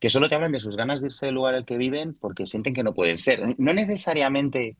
que 0.00 0.10
solo 0.10 0.28
te 0.28 0.34
hablan 0.34 0.52
de 0.52 0.60
sus 0.60 0.76
ganas 0.76 1.00
de 1.00 1.06
irse 1.06 1.26
del 1.26 1.34
lugar 1.34 1.54
al 1.54 1.64
que 1.64 1.76
viven 1.76 2.14
porque 2.14 2.46
sienten 2.46 2.74
que 2.74 2.84
no 2.84 2.94
pueden 2.94 3.18
ser. 3.18 3.58
No 3.58 3.72
necesariamente 3.72 4.76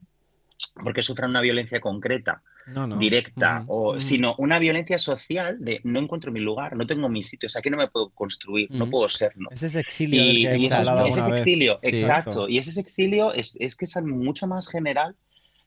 porque 0.82 1.02
sufran 1.02 1.30
una 1.30 1.40
violencia 1.40 1.80
concreta, 1.80 2.42
no, 2.66 2.86
no. 2.86 2.96
directa, 2.96 3.60
mm, 3.60 3.64
o, 3.68 3.94
mm. 3.94 4.00
sino 4.00 4.34
una 4.38 4.58
violencia 4.58 4.98
social 4.98 5.56
de 5.60 5.80
no 5.84 6.00
encuentro 6.00 6.32
mi 6.32 6.40
lugar, 6.40 6.76
no 6.76 6.84
tengo 6.84 7.08
mi 7.08 7.22
sitio, 7.22 7.46
o 7.46 7.50
sea, 7.50 7.60
aquí 7.60 7.70
no 7.70 7.76
me 7.76 7.88
puedo 7.88 8.10
construir, 8.10 8.68
mm. 8.72 8.78
no 8.78 8.90
puedo 8.90 9.08
ser. 9.08 9.32
¿no? 9.36 9.48
Es 9.50 9.62
ese 9.62 9.80
exilio. 9.80 10.22
Y, 10.22 10.42
que 10.42 10.58
y 10.58 10.66
ese, 10.66 10.82
ese 10.82 11.20
es 11.20 11.28
exilio, 11.28 11.78
sí, 11.80 11.88
exacto. 11.88 12.48
Y 12.48 12.58
ese 12.58 12.80
exilio 12.80 13.32
es, 13.32 13.56
es 13.60 13.76
que 13.76 13.84
es 13.84 13.96
mucho 14.02 14.46
más 14.46 14.68
general 14.68 15.16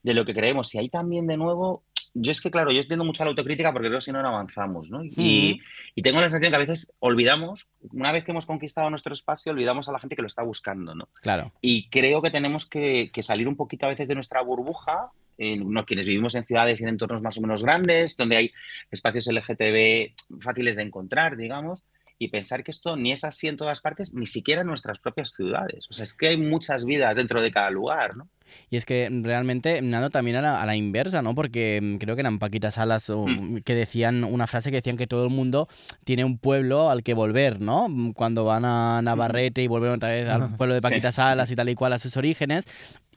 de 0.04 0.14
lo 0.14 0.26
que 0.26 0.34
creemos. 0.34 0.74
Y 0.74 0.80
ahí 0.80 0.90
también, 0.90 1.28
de 1.28 1.38
nuevo, 1.38 1.84
yo 2.13 2.32
es 2.32 2.41
que, 2.41 2.52
claro, 2.52 2.71
yo 2.71 2.82
entiendo 2.82 3.06
mucho 3.06 3.24
la 3.24 3.30
autocrítica 3.30 3.71
porque 3.71 3.88
creo 3.88 4.00
que 4.00 4.06
si 4.06 4.12
no, 4.12 4.21
no 4.21 4.30
avanzamos, 4.30 4.89
¿no? 4.89 5.04
Y, 5.04 5.10
-huh. 5.12 5.62
y, 5.95 6.02
tengo 6.02 6.19
la 6.19 6.26
sensación 6.26 6.52
que 6.52 6.56
a 6.56 6.65
veces 6.65 6.93
olvidamos, 7.00 7.67
una 7.91 8.12
vez 8.12 8.24
que 8.24 8.32
hemos 8.32 8.45
conquistado 8.45 8.89
nuestro 8.89 9.13
espacio, 9.13 9.52
olvidamos 9.52 9.88
a 9.88 9.91
la 9.91 10.00
gente 10.00 10.15
que 10.15 10.21
lo 10.21 10.28
está 10.28 10.43
buscando, 10.43 10.93
¿no? 10.95 11.08
Claro. 11.21 11.52
Y 11.62 11.89
creo 11.89 12.21
que 12.21 12.32
tenemos 12.32 12.65
que, 12.65 13.12
que 13.13 13.24
salir 13.24 13.47
un 13.47 13.56
poquito 13.56 13.86
a 13.86 13.89
veces 13.89 14.08
de 14.08 14.15
nuestra 14.15 14.41
burbuja, 14.41 15.12
eh, 15.38 15.58
no, 15.58 15.86
quienes 15.86 16.06
vivimos 16.06 16.36
en 16.36 16.43
ciudades 16.43 16.80
y 16.80 16.84
en 16.84 16.89
entornos 16.89 17.21
más 17.21 17.38
o 17.38 17.41
menos 17.41 17.63
grandes, 17.63 18.15
donde 18.15 18.36
hay 18.36 18.52
espacios 18.91 19.26
LGTB 19.28 20.39
fáciles 20.41 20.76
de 20.76 20.84
encontrar, 20.84 21.38
digamos, 21.38 21.84
y 22.19 22.28
pensar 22.28 22.63
que 22.63 22.69
esto 22.69 22.95
ni 22.95 23.12
es 23.12 23.24
así 23.24 23.47
en 23.47 23.58
todas 23.58 23.82
partes, 23.82 24.13
ni 24.13 24.28
siquiera 24.28 24.62
en 24.62 24.67
nuestras 24.67 25.00
propias 25.00 25.32
ciudades. 25.32 25.88
O 25.89 25.93
sea, 25.93 26.04
es 26.04 26.13
que 26.13 26.28
hay 26.28 26.38
muchas 26.38 26.86
vidas 26.86 27.15
dentro 27.15 27.41
de 27.41 27.50
cada 27.50 27.71
lugar, 27.71 28.15
¿no? 28.15 28.28
Y 28.70 28.78
es 28.78 28.86
que 28.86 29.10
realmente, 29.12 29.82
Nando, 29.82 30.10
también 30.10 30.38
a 30.38 30.42
la, 30.42 30.62
a 30.62 30.66
la 30.66 30.76
inversa, 30.76 31.22
¿no? 31.22 31.36
Porque 31.36 31.80
mm, 31.82 31.98
creo 31.98 32.16
que 32.16 32.22
eran 32.22 32.40
Paquitas 32.40 32.76
Salas 32.76 33.10
mm. 33.10 33.58
que 33.58 33.76
decían 33.76 34.24
una 34.24 34.48
frase 34.48 34.72
que 34.72 34.78
decían 34.78 34.98
que 34.98 35.08
todo 35.08 35.24
el 35.24 35.30
mundo 35.30 35.68
tiene 36.04 36.24
un 36.24 36.38
pueblo 36.38 36.90
al 36.90 37.04
que 37.04 37.14
volver, 37.14 37.62
¿no? 37.62 37.88
Mm, 37.90 38.14
cuando 38.14 38.46
van 38.46 38.66
a 38.66 39.02
Navarrete 39.02 39.64
y 39.64 39.68
vuelven 39.68 39.94
otra 39.94 40.10
vez 40.10 40.28
al 40.28 40.56
pueblo 40.56 40.76
de 40.76 40.82
Paquitas 40.82 41.16
sí. 41.16 41.22
Salas 41.22 41.52
y 41.52 41.56
tal 41.56 41.70
y 41.70 41.76
cual 41.76 41.94
a 41.94 42.00
sus 42.00 42.16
orígenes. 42.18 42.68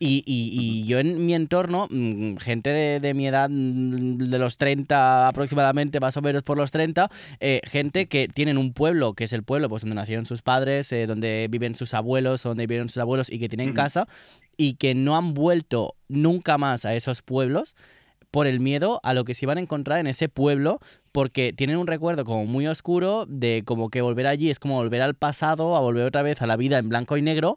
Y, 0.01 0.25
y, 0.27 0.51
y, 0.53 0.85
yo 0.87 0.99
en 0.99 1.25
mi 1.25 1.35
entorno, 1.35 1.89
gente 2.41 2.71
de, 2.71 2.99
de, 2.99 3.15
mi 3.15 3.29
edad, 3.29 3.49
de 3.49 4.39
los 4.41 4.59
30 4.59 5.29
aproximadamente, 5.29 6.01
más 6.01 6.17
o 6.17 6.23
menos 6.23 6.43
por 6.43 6.57
los 6.57 6.73
30, 6.73 7.09
eh, 7.39 7.61
gente 7.65 8.07
que 8.07 8.27
tienen 8.27 8.59
un 8.59 8.73
pueblo, 8.73 9.15
que 9.15 9.25
es 9.25 9.33
el 9.33 9.45
pueblo 9.45 9.69
pues, 9.69 9.83
donde 9.83 9.95
nacieron 9.95 10.27
sus 10.27 10.43
padres, 10.43 10.91
eh, 10.91 11.07
donde 11.07 11.47
viven 11.49 11.77
sus 11.77 11.95
abuelos, 11.95 12.43
donde 12.43 12.65
vivieron 12.65 12.89
sus 12.89 12.99
abuelos 12.99 13.31
y 13.31 13.39
que 13.39 13.49
tienen 13.49 13.71
mm. 13.71 13.75
casa, 13.75 14.09
y 14.57 14.75
que 14.75 14.95
no 14.95 15.17
han 15.17 15.35
vuelto 15.35 15.95
nunca 16.09 16.59
más 16.59 16.85
a 16.85 16.95
esos 16.95 17.23
pueblos 17.23 17.75
por 18.35 18.49
el 18.49 18.59
miedo 18.59 18.99
a 19.05 19.15
lo 19.15 19.25
que 19.25 19.33
se 19.33 19.45
iban 19.45 19.59
a 19.59 19.61
encontrar 19.61 20.01
en 20.01 20.09
ese 20.09 20.29
pueblo, 20.29 20.81
porque 21.13 21.53
tienen 21.53 21.77
un 21.77 21.87
recuerdo 21.87 22.25
como 22.25 22.47
muy 22.47 22.67
oscuro 22.67 23.27
de 23.29 23.63
como 23.65 23.91
que 23.91 24.03
volver 24.03 24.27
allí 24.27 24.51
es 24.51 24.59
como 24.59 24.75
volver 24.75 25.03
al 25.03 25.15
pasado, 25.15 25.77
a 25.77 25.81
volver 25.81 26.05
otra 26.05 26.23
vez 26.23 26.43
a 26.43 26.49
la 26.49 26.57
vida 26.57 26.79
en 26.79 26.89
blanco 26.89 27.17
y 27.17 27.23
negro, 27.23 27.57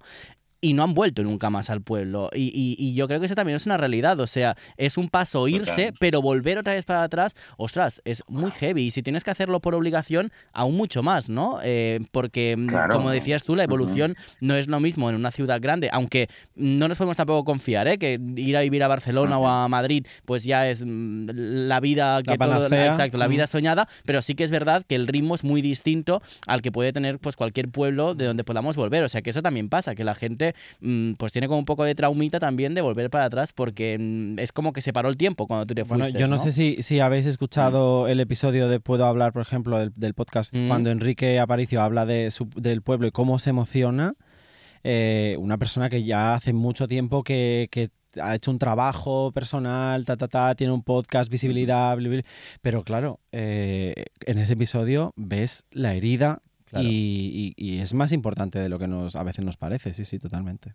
y 0.60 0.74
no 0.74 0.84
han 0.84 0.93
vuelto 0.93 1.24
nunca 1.24 1.50
más 1.50 1.70
al 1.70 1.82
pueblo. 1.82 2.30
Y, 2.34 2.46
y, 2.54 2.76
y, 2.78 2.93
yo 2.93 3.08
creo 3.08 3.20
que 3.20 3.28
eso 3.28 3.36
también 3.36 3.58
es 3.58 3.65
una 3.65 3.78
realidad. 3.78 4.20
O 4.20 4.28
sea, 4.28 4.56
es 4.78 4.98
un 4.98 5.10
paso 5.10 5.48
irse, 5.48 5.93
pero 6.00 6.22
volver 6.22 6.58
otra 6.58 6.74
vez 6.74 6.86
para 6.86 7.04
atrás, 7.04 7.36
ostras, 7.58 8.02
es 8.06 8.24
muy 8.28 8.52
heavy. 8.52 8.88
Y 8.88 8.91
si 8.91 9.04
tienes 9.04 9.24
que 9.24 9.32
hacerlo 9.32 9.60
por 9.60 9.76
obligación, 9.76 10.32
aún 10.54 10.76
mucho 10.76 11.04
más, 11.04 11.30
¿no? 11.30 11.60
Eh, 11.63 12.00
porque, 12.12 12.56
mm, 12.58 12.67
claro. 12.67 12.96
como 12.96 13.12
decías 13.12 13.43
tú, 13.43 13.56
la 13.56 13.63
evolución 13.63 14.12
uh 14.12 14.13
-huh. 14.13 14.38
no 14.41 14.56
es 14.56 14.67
lo 14.67 14.80
mismo 14.80 15.10
en 15.10 15.15
una 15.15 15.32
ciudad 15.32 15.62
grande, 15.62 15.89
aunque 15.91 16.28
no 16.56 16.88
nos 16.88 16.98
podemos 16.98 17.17
tampoco 17.17 17.43
confiar, 17.43 17.88
¿eh? 17.88 17.98
Que 17.98 18.20
ir 18.36 18.58
a 18.58 18.62
vivir 18.62 18.84
a 18.84 18.88
Barcelona 18.88 19.38
uh 19.38 19.43
-huh. 19.43 19.46
o 19.46 19.48
a 19.48 19.67
Madrid, 19.67 20.06
pues 20.26 20.43
ya 20.43 20.67
es 20.67 20.84
mm, 20.84 21.30
la 21.34 21.80
vida 21.80 22.22
que 22.24 22.32
la 22.32 22.38
todo, 22.38 22.65
exacto, 22.65 23.17
la 23.17 23.26
uh 23.26 23.28
-huh. 23.28 23.32
vida 23.32 23.48
soñada, 23.48 23.88
pero 24.06 24.22
sí 24.22 24.34
que 24.34 24.43
es 24.43 24.52
verdad 24.52 24.84
que 24.88 24.96
el 24.96 25.08
ritmo 25.08 25.36
es 25.36 25.43
muy 25.43 25.62
distinto 25.62 26.22
al 26.48 26.62
que 26.62 26.72
puede 26.72 26.93
tener 26.93 27.20
pues 27.20 27.36
cualquier 27.36 27.70
pueblo 27.70 28.15
de 28.15 28.26
donde 28.26 28.43
podamos 28.43 28.76
volver. 28.76 29.04
O 29.04 29.10
sea, 29.10 29.22
que 29.22 29.30
eso 29.30 29.41
también 29.41 29.70
pasa, 29.70 29.93
que 29.93 30.04
la 30.04 30.15
gente 30.15 30.47
gente 30.54 30.60
mm, 30.82 31.14
pues 31.14 31.32
tiene 31.32 31.48
como 31.48 31.60
un 31.60 31.66
poco 31.66 31.84
de 31.84 31.96
traumita 31.96 32.40
también 32.40 32.74
de 32.74 32.82
volver 32.82 33.10
para 33.10 33.26
atrás 33.26 33.54
porque 33.54 33.98
mm, 34.00 34.40
es 34.40 34.52
como 34.52 34.74
que 34.74 34.82
se 34.82 34.94
paró 34.94 35.10
el 35.10 35.18
tiempo 35.18 35.48
cuando 35.48 35.66
tú 35.66 35.74
te 35.76 35.86
fuiste. 35.86 36.12
Bueno, 36.12 36.20
yo 36.20 36.28
no, 36.28 36.38
sé 36.38 36.52
si, 36.52 36.78
si 36.82 37.00
habéis 37.00 37.26
escuchado 37.26 38.08
el 38.08 38.20
episodio 38.20 38.68
de 38.70 38.80
Puedo 38.80 39.06
hablar, 39.06 39.34
por 39.34 39.42
ejemplo, 39.42 39.78
del, 39.80 39.92
del 39.96 40.14
podcast, 40.14 40.54
Mm. 40.54 40.68
cuando 40.68 40.90
Enrique 40.92 41.40
Aparicio 41.40 41.82
habla 41.82 42.06
de 42.06 42.32
su- 42.32 42.50
del 42.56 42.82
pueblo 42.82 43.08
y 43.08 43.12
cómo 43.12 43.40
se 43.40 43.50
emociona. 43.50 44.14
eh, 44.84 45.36
una 45.40 45.58
persona 45.58 45.90
que 45.90 46.04
ya 46.04 46.36
hace 46.36 46.54
mucho 46.54 46.88
tiempo 46.88 47.24
que, 47.24 47.68
que 47.72 47.90
ha 48.22 48.36
hecho 48.36 48.52
un 48.52 48.60
trabajo 48.60 49.32
personal, 49.34 50.06
ta, 50.06 50.16
ta, 50.18 50.28
ta, 50.28 50.56
tiene 50.56 50.72
un 50.72 50.82
podcast, 50.84 51.30
visibilidad, 51.30 51.98
pero 52.62 52.84
claro, 52.84 53.20
eh, 53.32 54.06
en 54.26 54.38
ese 54.38 54.54
episodio 54.54 55.14
ves 55.18 55.66
la 55.72 55.94
herida 55.94 56.42
Claro. 56.70 56.86
y, 56.88 57.54
y- 57.58 57.76
y 57.76 57.80
es 57.80 57.94
más 57.94 58.12
importante 58.12 58.60
de 58.60 58.70
lo 58.70 58.78
que 58.80 58.88
nos 58.88 59.16
a 59.16 59.24
veces 59.24 59.44
nos 59.46 59.58
parece, 59.58 59.94
sí, 59.94 60.04
sí, 60.06 60.20
totalmente. 60.20 60.74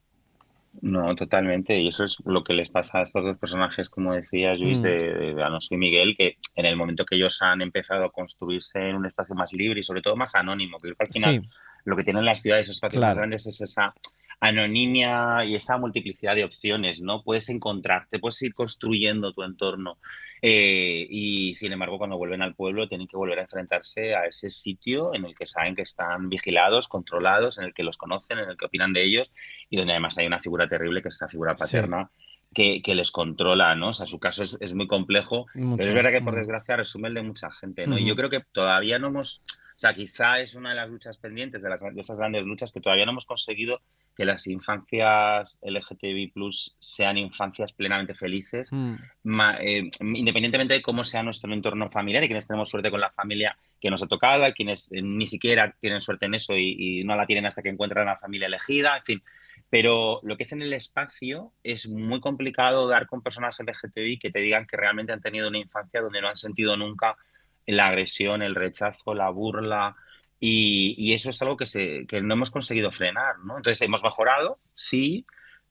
No, 0.80 1.14
totalmente. 1.14 1.78
Y 1.78 1.88
eso 1.88 2.04
es 2.04 2.16
lo 2.24 2.42
que 2.44 2.54
les 2.54 2.70
pasa 2.70 3.00
a 3.00 3.02
estos 3.02 3.22
dos 3.22 3.36
personajes, 3.36 3.90
como 3.90 4.14
decía 4.14 4.54
Luis, 4.54 4.78
Mm. 4.78 4.82
de, 4.82 5.34
de 5.34 5.42
Alonso 5.42 5.74
y 5.74 5.78
Miguel, 5.78 6.14
que 6.16 6.38
en 6.56 6.64
el 6.64 6.76
momento 6.76 7.04
que 7.04 7.16
ellos 7.16 7.42
han 7.42 7.60
empezado 7.60 8.04
a 8.06 8.10
construirse 8.10 8.78
en 8.88 8.96
un 8.96 9.04
espacio 9.04 9.34
más 9.34 9.52
libre 9.52 9.80
y 9.80 9.82
sobre 9.82 10.00
todo 10.00 10.16
más 10.16 10.34
anónimo, 10.34 10.80
que 10.80 10.94
al 10.98 11.06
final 11.12 11.40
Sí, 11.42 11.48
lo 11.84 11.94
que 11.94 12.04
tienen 12.04 12.24
las 12.24 12.40
ciudades, 12.40 12.64
esos 12.64 12.76
espacios 12.76 13.00
Claro. 13.00 13.10
más 13.10 13.18
grandes, 13.18 13.46
es 13.46 13.60
esa 13.60 13.92
anonimia 14.40 15.44
y 15.44 15.54
esa 15.54 15.78
multiplicidad 15.78 16.34
de 16.34 16.44
opciones, 16.44 17.00
¿no? 17.00 17.22
Puedes 17.22 17.48
encontrarte, 17.48 18.18
puedes 18.18 18.40
ir 18.42 18.54
construyendo 18.54 19.32
tu 19.32 19.42
entorno. 19.42 19.98
Eh, 20.44 21.06
y 21.08 21.54
sin 21.54 21.72
embargo, 21.72 21.98
cuando 21.98 22.18
vuelven 22.18 22.42
al 22.42 22.56
pueblo, 22.56 22.88
tienen 22.88 23.06
que 23.06 23.16
volver 23.16 23.38
a 23.38 23.42
enfrentarse 23.42 24.16
a 24.16 24.26
ese 24.26 24.50
sitio 24.50 25.14
en 25.14 25.24
el 25.24 25.36
que 25.36 25.46
saben 25.46 25.76
que 25.76 25.82
están 25.82 26.28
vigilados, 26.28 26.88
controlados, 26.88 27.58
en 27.58 27.64
el 27.64 27.74
que 27.74 27.84
los 27.84 27.96
conocen, 27.96 28.40
en 28.40 28.50
el 28.50 28.56
que 28.56 28.64
opinan 28.64 28.92
de 28.92 29.04
ellos 29.04 29.30
y 29.70 29.76
donde 29.76 29.92
además 29.92 30.18
hay 30.18 30.26
una 30.26 30.40
figura 30.40 30.68
terrible 30.68 31.00
que 31.00 31.08
es 31.08 31.18
la 31.20 31.28
figura 31.28 31.52
Sí. 31.56 31.58
paterna. 31.60 32.10
Que, 32.54 32.82
que 32.82 32.94
les 32.94 33.10
controla, 33.10 33.74
¿no? 33.76 33.88
O 33.88 33.92
sea, 33.94 34.04
su 34.04 34.18
caso 34.20 34.42
es, 34.42 34.58
es 34.60 34.74
muy 34.74 34.86
complejo, 34.86 35.46
mucho. 35.54 35.78
pero 35.78 35.88
es 35.88 35.94
verdad 35.94 36.10
que 36.10 36.20
por 36.20 36.34
Mm. 36.34 36.36
desgracia 36.36 36.76
resume 36.76 37.08
el 37.08 37.14
de 37.14 37.22
mucha 37.22 37.50
gente, 37.50 37.86
¿no? 37.86 37.96
Y 37.98 38.04
yo 38.06 38.14
creo 38.14 38.28
que 38.28 38.42
todavía 38.52 38.98
no 38.98 39.06
hemos, 39.06 39.42
o 39.48 39.78
sea, 39.78 39.94
quizá 39.94 40.38
es 40.38 40.54
una 40.54 40.68
de 40.68 40.74
las 40.74 40.90
luchas 40.90 41.16
pendientes, 41.16 41.62
de, 41.62 41.70
las, 41.70 41.80
de 41.80 41.98
esas 41.98 42.18
grandes 42.18 42.44
luchas, 42.44 42.70
que 42.70 42.82
todavía 42.82 43.06
no 43.06 43.12
hemos 43.12 43.24
conseguido 43.24 43.80
que 44.14 44.24
las 44.24 44.46
infancias 44.46 45.58
LGTBI 45.62 46.32
sean 46.78 47.16
infancias 47.18 47.72
plenamente 47.72 48.14
felices, 48.14 48.70
Mm. 48.72 48.94
ma- 49.24 49.56
eh, 49.60 49.90
independientemente 50.00 50.74
de 50.74 50.82
cómo 50.82 51.04
sea 51.04 51.22
nuestro 51.22 51.52
entorno 51.52 51.90
familiar 51.90 52.22
y 52.24 52.26
quienes 52.26 52.46
tenemos 52.46 52.68
suerte 52.70 52.90
con 52.90 53.00
la 53.00 53.10
familia 53.10 53.56
que 53.80 53.90
nos 53.90 54.02
ha 54.02 54.06
tocado, 54.06 54.44
hay 54.44 54.52
quienes 54.52 54.92
eh, 54.92 55.02
ni 55.02 55.26
siquiera 55.26 55.74
tienen 55.80 56.00
suerte 56.00 56.26
en 56.26 56.34
eso 56.34 56.56
y, 56.56 57.00
y 57.00 57.04
no 57.04 57.16
la 57.16 57.26
tienen 57.26 57.46
hasta 57.46 57.62
que 57.62 57.70
encuentran 57.70 58.06
la 58.06 58.18
familia 58.18 58.46
elegida, 58.46 58.96
en 58.98 59.02
fin. 59.04 59.22
Pero 59.70 60.20
lo 60.22 60.36
que 60.36 60.42
es 60.42 60.52
en 60.52 60.60
el 60.62 60.72
espacio 60.74 61.52
es 61.62 61.88
muy 61.88 62.20
complicado 62.20 62.86
dar 62.88 63.06
con 63.06 63.22
personas 63.22 63.58
LGTBI 63.58 64.18
que 64.18 64.30
te 64.30 64.40
digan 64.40 64.66
que 64.66 64.76
realmente 64.76 65.12
han 65.12 65.22
tenido 65.22 65.48
una 65.48 65.58
infancia 65.58 66.02
donde 66.02 66.20
no 66.20 66.28
han 66.28 66.36
sentido 66.36 66.76
nunca 66.76 67.16
la 67.66 67.86
agresión, 67.86 68.42
el 68.42 68.54
rechazo, 68.54 69.14
la 69.14 69.30
burla. 69.30 69.96
Y, 70.44 70.96
y 70.98 71.12
eso 71.12 71.30
es 71.30 71.40
algo 71.40 71.56
que, 71.56 71.66
se, 71.66 72.04
que 72.08 72.20
no 72.20 72.34
hemos 72.34 72.50
conseguido 72.50 72.90
frenar, 72.90 73.38
¿no? 73.44 73.58
Entonces, 73.58 73.80
hemos 73.82 74.02
mejorado, 74.02 74.58
sí, 74.74 75.24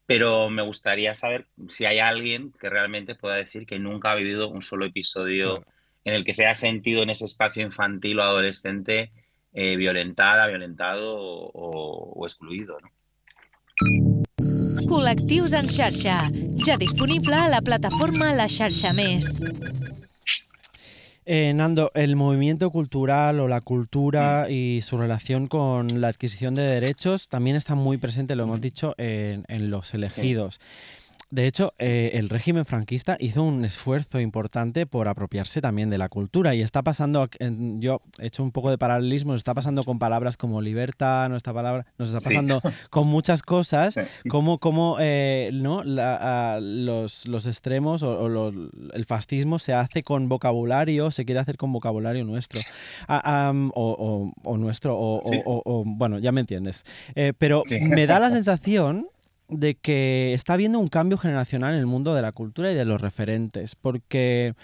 pero 0.05 0.49
me 0.49 0.61
gustaría 0.61 1.13
saber 1.13 1.45
si 1.67 1.83
hay 1.83 1.99
alguien 1.99 2.53
que 2.57 2.69
realmente 2.69 3.15
pueda 3.15 3.35
decir 3.35 3.65
que 3.65 3.79
nunca 3.79 4.11
ha 4.11 4.15
vivido 4.15 4.47
un 4.47 4.61
solo 4.61 4.85
episodio 4.85 5.57
Claro. 5.57 5.65
en 6.05 6.13
el 6.13 6.23
que 6.23 6.33
se 6.33 6.45
ha 6.47 6.55
sentido 6.55 7.03
en 7.03 7.09
ese 7.09 7.25
espacio 7.25 7.61
infantil 7.63 8.19
o 8.19 8.23
adolescente 8.23 9.11
eh, 9.53 9.75
violentada, 9.75 10.47
violentado 10.47 11.17
o, 11.19 11.51
o- 11.53 12.13
o 12.15 12.25
excluido, 12.25 12.77
¿no? 12.79 12.89
Col·lectius 14.87 15.53
en 15.53 15.67
xarxa, 15.67 16.17
ja 16.65 16.75
disponible 16.77 17.35
a 17.35 17.47
la 17.49 17.61
plataforma 17.61 18.31
La 18.35 18.47
Xarxa 18.47 18.91
Més. 18.93 19.27
Eh, 21.33 21.53
Nando, 21.53 21.93
el 21.95 22.17
movimiento 22.17 22.71
cultural 22.71 23.39
o 23.39 23.47
la 23.47 23.61
cultura 23.61 24.49
y 24.49 24.81
su 24.81 24.97
relación 24.97 25.47
con 25.47 26.01
la 26.01 26.09
adquisición 26.09 26.55
de 26.55 26.63
derechos 26.63 27.29
también 27.29 27.55
está 27.55 27.73
muy 27.73 27.95
presente, 27.95 28.35
lo 28.35 28.43
hemos 28.43 28.59
dicho, 28.59 28.95
en, 28.97 29.45
en 29.47 29.69
los 29.69 29.93
elegidos. 29.93 30.59
De 31.31 31.47
hecho, 31.47 31.73
eh, 31.79 32.11
el 32.15 32.27
régimen 32.27 32.65
franquista 32.65 33.15
hizo 33.17 33.41
un 33.43 33.63
esfuerzo 33.63 34.19
importante 34.19 34.85
por 34.85 35.07
apropiarse 35.07 35.61
también 35.61 35.89
de 35.89 35.97
la 35.97 36.09
cultura 36.09 36.53
y 36.55 36.61
está 36.61 36.81
pasando, 36.83 37.29
yo 37.79 38.01
he 38.19 38.27
hecho 38.27 38.43
un 38.43 38.51
poco 38.51 38.69
de 38.69 38.77
paralelismo, 38.77 39.33
está 39.33 39.53
pasando 39.53 39.85
con 39.85 39.97
palabras 39.97 40.35
como 40.35 40.61
libertad, 40.61 41.33
está, 41.33 41.53
palabra, 41.53 41.85
nos 41.97 42.09
está 42.09 42.19
Sí. 42.19 42.25
pasando 42.27 42.61
con 42.89 43.07
muchas 43.07 43.43
cosas, 43.43 43.93
Sí. 44.23 44.29
cómo, 44.29 44.57
cómo, 44.59 44.97
eh, 44.99 45.51
¿no? 45.53 45.83
La- 45.85 46.55
a- 46.55 46.59
los, 46.59 47.25
los 47.27 47.47
extremos 47.47 48.03
o, 48.03 48.19
o 48.19 48.27
lo- 48.27 48.49
el 48.93 49.05
fascismo 49.05 49.57
se 49.57 49.73
hace 49.73 50.03
con 50.03 50.27
vocabulario, 50.27 51.11
se 51.11 51.23
quiere 51.23 51.39
hacer 51.39 51.55
con 51.55 51.71
vocabulario 51.71 52.25
nuestro, 52.25 52.59
Ah, 53.07 53.47
am, 53.47 53.71
o, 53.73 54.33
o- 54.43 54.51
o 54.51 54.57
nuestro, 54.57 54.97
o, 54.99 55.21
Sí. 55.23 55.41
bueno, 55.85 56.19
ya 56.19 56.33
me 56.33 56.41
entiendes. 56.41 56.83
Eh, 57.15 57.31
pero 57.37 57.63
me 57.69 58.05
da 58.05 58.19
la 58.19 58.29
sensación 58.31 59.07
de 59.51 59.75
que 59.75 60.33
está 60.33 60.53
habiendo 60.53 60.79
un 60.79 60.87
cambio 60.87 61.17
generacional 61.17 61.73
en 61.73 61.79
el 61.79 61.85
mundo 61.85 62.15
de 62.15 62.21
la 62.21 62.31
cultura 62.31 62.71
y 62.71 62.75
de 62.75 62.85
los 62.85 63.01
referentes, 63.01 63.75
porque 63.75 64.55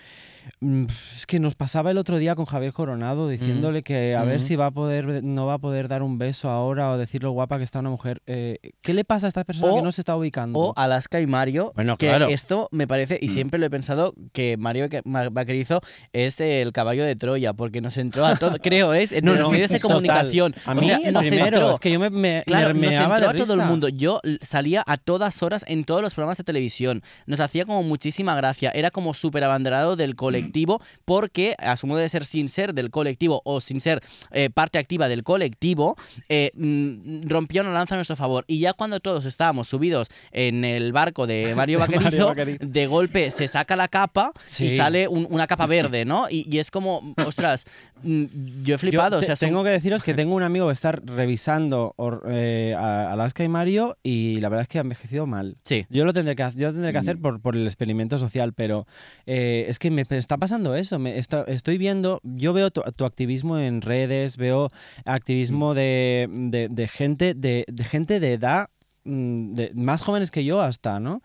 es 0.62 1.25
que 1.25 1.39
nos 1.39 1.55
pasaba 1.55 1.91
el 1.91 1.97
otro 1.97 2.17
día 2.17 2.36
con 2.36 2.45
Javier 2.45 2.73
Coronado 2.73 3.27
diciéndole 3.27 3.83
que 3.83 4.15
a 4.15 4.23
ver 4.23 4.38
Ujú. 4.38 4.45
si 4.47 4.55
va 4.55 4.67
a 4.67 4.71
poder, 4.71 5.23
no 5.23 5.45
va 5.45 5.55
a 5.55 5.57
poder 5.60 5.88
dar 5.88 6.03
un 6.03 6.17
beso 6.17 6.49
ahora 6.49 6.89
o 6.91 6.97
decir 6.97 7.23
lo 7.23 7.31
guapa 7.31 7.57
que 7.57 7.63
está 7.63 7.79
una 7.79 7.89
mujer. 7.89 8.21
Eh, 8.27 8.57
¿Qué 8.81 8.93
le 8.93 9.03
pasa 9.05 9.27
a 9.27 9.29
esta 9.29 9.43
persona 9.43 9.71
O- 9.73 9.75
que 9.77 9.81
no 9.81 9.91
se 9.91 10.01
está 10.01 10.15
ubicando? 10.15 10.60
O 10.60 10.73
Alaska 10.75 11.19
y 11.21 11.27
Mario, 11.27 11.71
Bueno, 11.75 11.97
que 11.97 12.07
claro. 12.07 12.27
esto 12.27 12.69
me 12.71 12.88
parece, 12.88 13.19
y 13.21 13.27
Mm. 13.27 13.31
siempre 13.33 13.60
lo 13.60 13.65
he 13.65 13.69
pensado, 13.69 14.13
que 14.33 14.57
Mario 14.57 14.89
que- 14.89 15.01
Ma- 15.05 15.29
Vaquerizo 15.29 15.81
es 16.13 16.39
el 16.41 16.71
caballo 16.71 17.03
de 17.05 17.15
Troya, 17.15 17.53
porque 17.53 17.81
nos 17.81 17.97
entró 17.97 18.25
a 18.25 18.36
todo, 18.36 18.57
creo, 18.62 18.93
es 18.93 19.12
en 19.12 19.25
No, 19.25 19.31
los 19.33 19.41
no, 19.41 19.49
medios 19.51 19.69
de 19.69 19.79
total. 19.79 19.95
comunicación. 19.95 20.55
A 20.65 20.71
o 20.71 20.75
mí 20.75 20.86
sea, 20.88 20.99
nos 21.12 21.25
primero, 21.27 21.45
entró. 21.57 21.71
es 21.71 21.79
que 21.79 21.91
yo 21.91 21.99
me, 21.99 22.10
me, 22.10 22.43
Claro, 22.45 22.73
me 22.73 22.81
nos 22.88 22.89
meaba 22.91 23.15
entró 23.17 23.33
de 23.33 23.39
a 23.39 23.43
todo 23.45 23.53
el 23.53 23.62
mundo. 23.67 23.89
Yo 23.89 24.21
salía 24.41 24.83
a 24.86 24.97
todas 24.97 25.41
horas 25.43 25.63
en 25.67 25.83
todos 25.83 26.01
los 26.01 26.13
programas 26.13 26.38
de 26.38 26.43
televisión. 26.43 27.01
Nos 27.25 27.39
hacía 27.39 27.65
como 27.65 27.83
muchísima 27.83 28.36
gracia. 28.36 28.71
Era 28.73 28.91
como 28.91 29.13
súper 29.13 29.43
abanderado 29.43 29.95
del 29.95 30.15
colectivo 30.41 30.82
porque, 31.06 31.56
asumo 31.60 31.97
de 31.97 32.08
ser 32.10 32.26
sin 32.26 32.50
ser 32.50 32.73
del 32.73 32.89
colectivo 32.89 33.41
o 33.45 33.62
sin 33.62 33.82
ser 33.82 34.02
eh, 34.32 34.50
parte 34.50 34.78
activa 34.78 35.08
del 35.08 35.23
colectivo, 35.23 35.95
eh, 36.30 36.52
mm, 36.56 37.28
rompía 37.28 37.62
una 37.62 37.71
lanza 37.71 37.95
a 37.95 37.97
nuestro 37.97 38.15
favor. 38.15 38.45
Y 38.47 38.60
ya 38.60 38.73
cuando 38.73 39.00
todos 39.00 39.26
estábamos 39.26 39.67
subidos 39.67 40.10
en 40.32 40.63
el 40.65 40.91
barco 40.91 41.28
de 41.28 41.54
Mario 41.56 41.80
Vaquerizo, 41.80 42.34
de 42.34 42.88
golpe 42.88 43.32
se 43.32 43.47
saca 43.47 43.76
la 43.76 43.88
capa 43.88 44.32
y 44.60 44.71
sale 44.71 45.08
un- 45.08 45.28
una 45.30 45.47
capa 45.47 45.65
verde, 45.67 46.06
¿no? 46.06 46.28
Y, 46.30 46.47
y 46.54 46.60
es 46.60 46.71
como, 46.71 47.13
ostras, 47.26 47.65
mm, 48.04 48.26
yo 48.63 48.76
he 48.76 48.78
flipado. 48.78 49.17
Yo 49.19 49.23
o 49.23 49.26
sea, 49.26 49.36
son- 49.36 49.50
tengo 49.50 49.63
que 49.63 49.69
deciros 49.71 50.04
que 50.04 50.13
tengo 50.13 50.36
un 50.36 50.43
amigo 50.43 50.67
que 50.67 50.73
está 50.73 50.91
revisando 50.91 51.93
or- 51.97 52.23
eh, 52.30 52.76
Alaska 52.78 53.43
y 53.43 53.47
Mario 53.50 53.97
y 54.04 54.39
la 54.41 54.50
verdad 54.50 54.63
es 54.63 54.67
que 54.67 54.78
ha 54.78 54.82
envejecido 54.82 55.26
mal. 55.26 55.58
Sí. 55.63 55.86
Yo 55.89 56.06
lo 56.06 56.13
tendré 56.13 56.36
que, 56.36 56.43
yo 56.56 56.67
lo 56.67 56.73
tendré 56.73 56.91
que 56.91 56.97
hacer 56.97 57.17
Mm. 57.17 57.21
por, 57.21 57.41
por 57.41 57.56
el 57.56 57.65
experimento 57.65 58.17
social, 58.17 58.54
pero 58.54 58.88
eh, 59.26 59.65
es 59.69 59.80
que 59.80 59.91
me 59.91 60.06
está 60.27 60.37
pasando 60.37 60.75
eso. 60.75 60.99
Me 60.99 61.17
está- 61.17 61.43
estoy 61.47 61.77
viendo, 61.77 62.19
yo 62.23 62.51
veo 62.51 62.69
tu, 62.69 62.81
tu 62.95 63.05
activismo 63.05 63.57
en 63.57 63.81
redes, 63.81 64.35
veo 64.37 64.69
activismo 65.05 65.73
de, 65.73 66.27
de- 66.29 66.67
de 66.69 66.87
gente 66.89 67.33
de, 67.33 67.63
de 67.67 67.83
gente 67.85 68.19
de 68.19 68.33
edad 68.33 68.67
mm, 69.05 69.53
de- 69.55 69.71
más 69.73 70.03
jóvenes 70.03 70.29
que 70.31 70.43
yo 70.43 70.59
hasta, 70.61 70.99
¿no? 70.99 71.21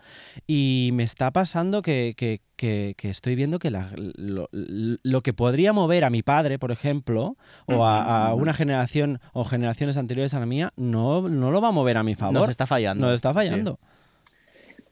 Y 0.46 0.90
me 0.92 1.02
está 1.02 1.32
pasando 1.32 1.82
que, 1.82 2.14
que- 2.16 2.40
que- 2.54 2.94
que 2.96 3.10
estoy 3.10 3.34
viendo 3.34 3.58
que 3.58 3.70
la- 3.70 3.90
lo, 3.96 4.48
lo 4.52 5.20
que 5.22 5.32
podría 5.32 5.72
mover 5.72 6.04
a 6.04 6.10
mi 6.10 6.22
padre, 6.22 6.60
por 6.60 6.70
ejemplo, 6.70 7.36
o 7.66 7.84
a, 7.84 8.28
una 8.34 8.54
generación 8.54 9.18
o 9.32 9.44
generaciones 9.44 9.96
anteriores 9.96 10.32
a 10.34 10.38
la 10.38 10.46
mía, 10.46 10.72
no, 10.76 11.28
no 11.28 11.50
lo 11.50 11.60
va 11.60 11.68
a 11.68 11.72
mover 11.72 11.96
a 11.96 12.04
mi 12.04 12.14
favor. 12.14 12.34
Nos 12.42 12.50
está 12.50 12.68
fallando. 12.68 13.06
Nos 13.06 13.16
está 13.16 13.34
fallando. 13.34 13.80
Sí, 13.82 13.86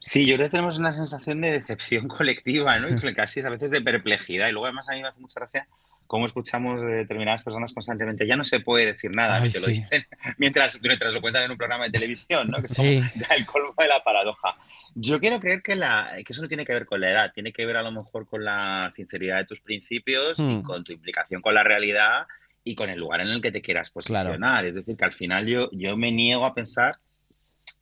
yo 0.01 0.35
creo 0.35 0.47
que 0.47 0.51
tenemos 0.51 0.77
una 0.79 0.93
sensación 0.93 1.41
de 1.41 1.51
decepción 1.51 2.07
colectiva, 2.09 2.77
¿no? 2.79 2.89
Y 2.89 3.13
casi 3.13 3.39
a 3.41 3.49
veces 3.49 3.69
de 3.71 3.81
perplejidad. 3.81 4.49
Y 4.49 4.51
luego 4.51 4.65
además 4.65 4.89
a 4.89 4.93
mí 4.93 5.01
me 5.01 5.07
hace 5.07 5.19
mucha 5.19 5.39
gracia 5.39 5.67
cómo 6.07 6.25
escuchamos 6.25 6.81
de 6.83 6.93
determinadas 6.93 7.41
personas 7.41 7.71
constantemente. 7.71 8.27
Ya 8.27 8.35
no 8.35 8.43
se 8.43 8.59
puede 8.59 8.85
decir 8.85 9.11
nada, 9.15 9.37
Ay, 9.37 9.49
que 9.49 9.59
lo 9.59 9.67
sí. 9.67 9.73
dicen 9.75 10.05
mientras, 10.37 10.81
mientras 10.81 11.13
lo 11.13 11.21
cuentan 11.21 11.43
en 11.43 11.51
un 11.51 11.57
programa 11.57 11.85
de 11.85 11.91
televisión, 11.91 12.49
¿no? 12.49 12.59
Que 12.59 12.65
es 12.65 12.73
Sí. 12.73 13.01
ya 13.15 13.35
el 13.35 13.45
colmo 13.45 13.73
de 13.77 13.87
la 13.87 14.03
paradoja. 14.03 14.57
Yo 14.95 15.21
quiero 15.21 15.39
creer 15.39 15.61
que, 15.61 15.75
la, 15.75 16.11
que 16.25 16.33
eso 16.33 16.41
no 16.41 16.49
tiene 16.49 16.65
que 16.65 16.73
ver 16.73 16.85
con 16.85 16.99
la 16.99 17.11
edad, 17.11 17.31
tiene 17.33 17.53
que 17.53 17.65
ver 17.65 17.77
a 17.77 17.81
lo 17.81 17.91
mejor 17.93 18.27
con 18.27 18.43
la 18.43 18.89
sinceridad 18.91 19.37
de 19.37 19.45
tus 19.45 19.61
principios 19.61 20.37
y 20.39 20.43
Hmm. 20.43 20.63
con 20.63 20.83
tu 20.83 20.91
implicación 20.91 21.41
con 21.41 21.53
la 21.53 21.63
realidad 21.63 22.25
y 22.63 22.75
con 22.75 22.89
el 22.89 22.99
lugar 22.99 23.21
en 23.21 23.29
el 23.29 23.41
que 23.41 23.51
te 23.51 23.61
quieras 23.61 23.89
posicionar. 23.89 24.65
Es 24.65 24.75
decir, 24.75 24.97
que 24.97 25.05
al 25.05 25.13
final 25.13 25.45
yo, 25.47 25.69
yo 25.71 25.95
me 25.95 26.11
niego 26.11 26.43
a 26.45 26.53
pensar 26.53 26.97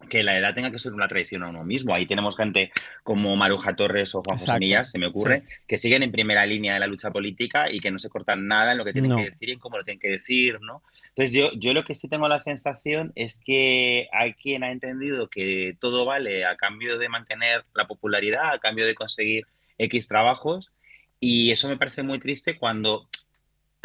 que 0.07 0.23
la 0.23 0.37
edad 0.37 0.53
tenga 0.55 0.71
que 0.71 0.79
ser 0.79 0.93
una 0.93 1.07
traición 1.07 1.43
a 1.43 1.49
uno 1.49 1.63
mismo. 1.63 1.93
Ahí 1.93 2.05
tenemos 2.05 2.37
gente 2.37 2.71
como 3.03 3.35
Maruja 3.35 3.75
Torres 3.75 4.15
o 4.15 4.21
Juan 4.23 4.37
José 4.37 4.45
Exacto, 4.45 4.59
Millas, 4.59 4.91
se 4.91 4.97
me 4.97 5.07
ocurre, 5.07 5.43
que 5.67 5.77
siguen 5.77 6.03
en 6.03 6.11
primera 6.11 6.45
línea 6.45 6.73
de 6.73 6.79
la 6.79 6.87
lucha 6.87 7.11
política 7.11 7.71
y 7.71 7.79
que 7.79 7.91
no 7.91 7.99
se 7.99 8.09
cortan 8.09 8.47
nada 8.47 8.71
en 8.71 8.77
lo 8.77 8.85
que 8.85 8.93
tienen 8.93 9.11
No. 9.11 9.17
que 9.17 9.25
decir 9.25 9.49
y 9.49 9.53
en 9.53 9.59
cómo 9.59 9.77
lo 9.77 9.83
tienen 9.83 9.99
que 9.99 10.07
decir, 10.07 10.61
¿no? 10.61 10.81
Entonces 11.09 11.33
yo, 11.33 11.51
yo 11.53 11.73
lo 11.73 11.83
que 11.83 11.95
sí 11.95 12.07
tengo 12.07 12.27
la 12.29 12.39
sensación 12.39 13.11
es 13.15 13.41
que 13.43 14.07
hay 14.13 14.33
quien 14.35 14.63
ha 14.63 14.71
entendido 14.71 15.29
que 15.29 15.75
todo 15.79 16.05
vale 16.05 16.45
a 16.45 16.55
cambio 16.55 16.97
de 16.97 17.09
mantener 17.09 17.65
la 17.73 17.85
popularidad, 17.87 18.53
a 18.53 18.59
cambio 18.59 18.85
de 18.85 18.95
conseguir 18.95 19.45
X 19.77 20.07
trabajos 20.07 20.71
y 21.19 21.51
eso 21.51 21.67
me 21.67 21.77
parece 21.77 22.03
muy 22.03 22.19
triste 22.19 22.57
cuando 22.57 23.09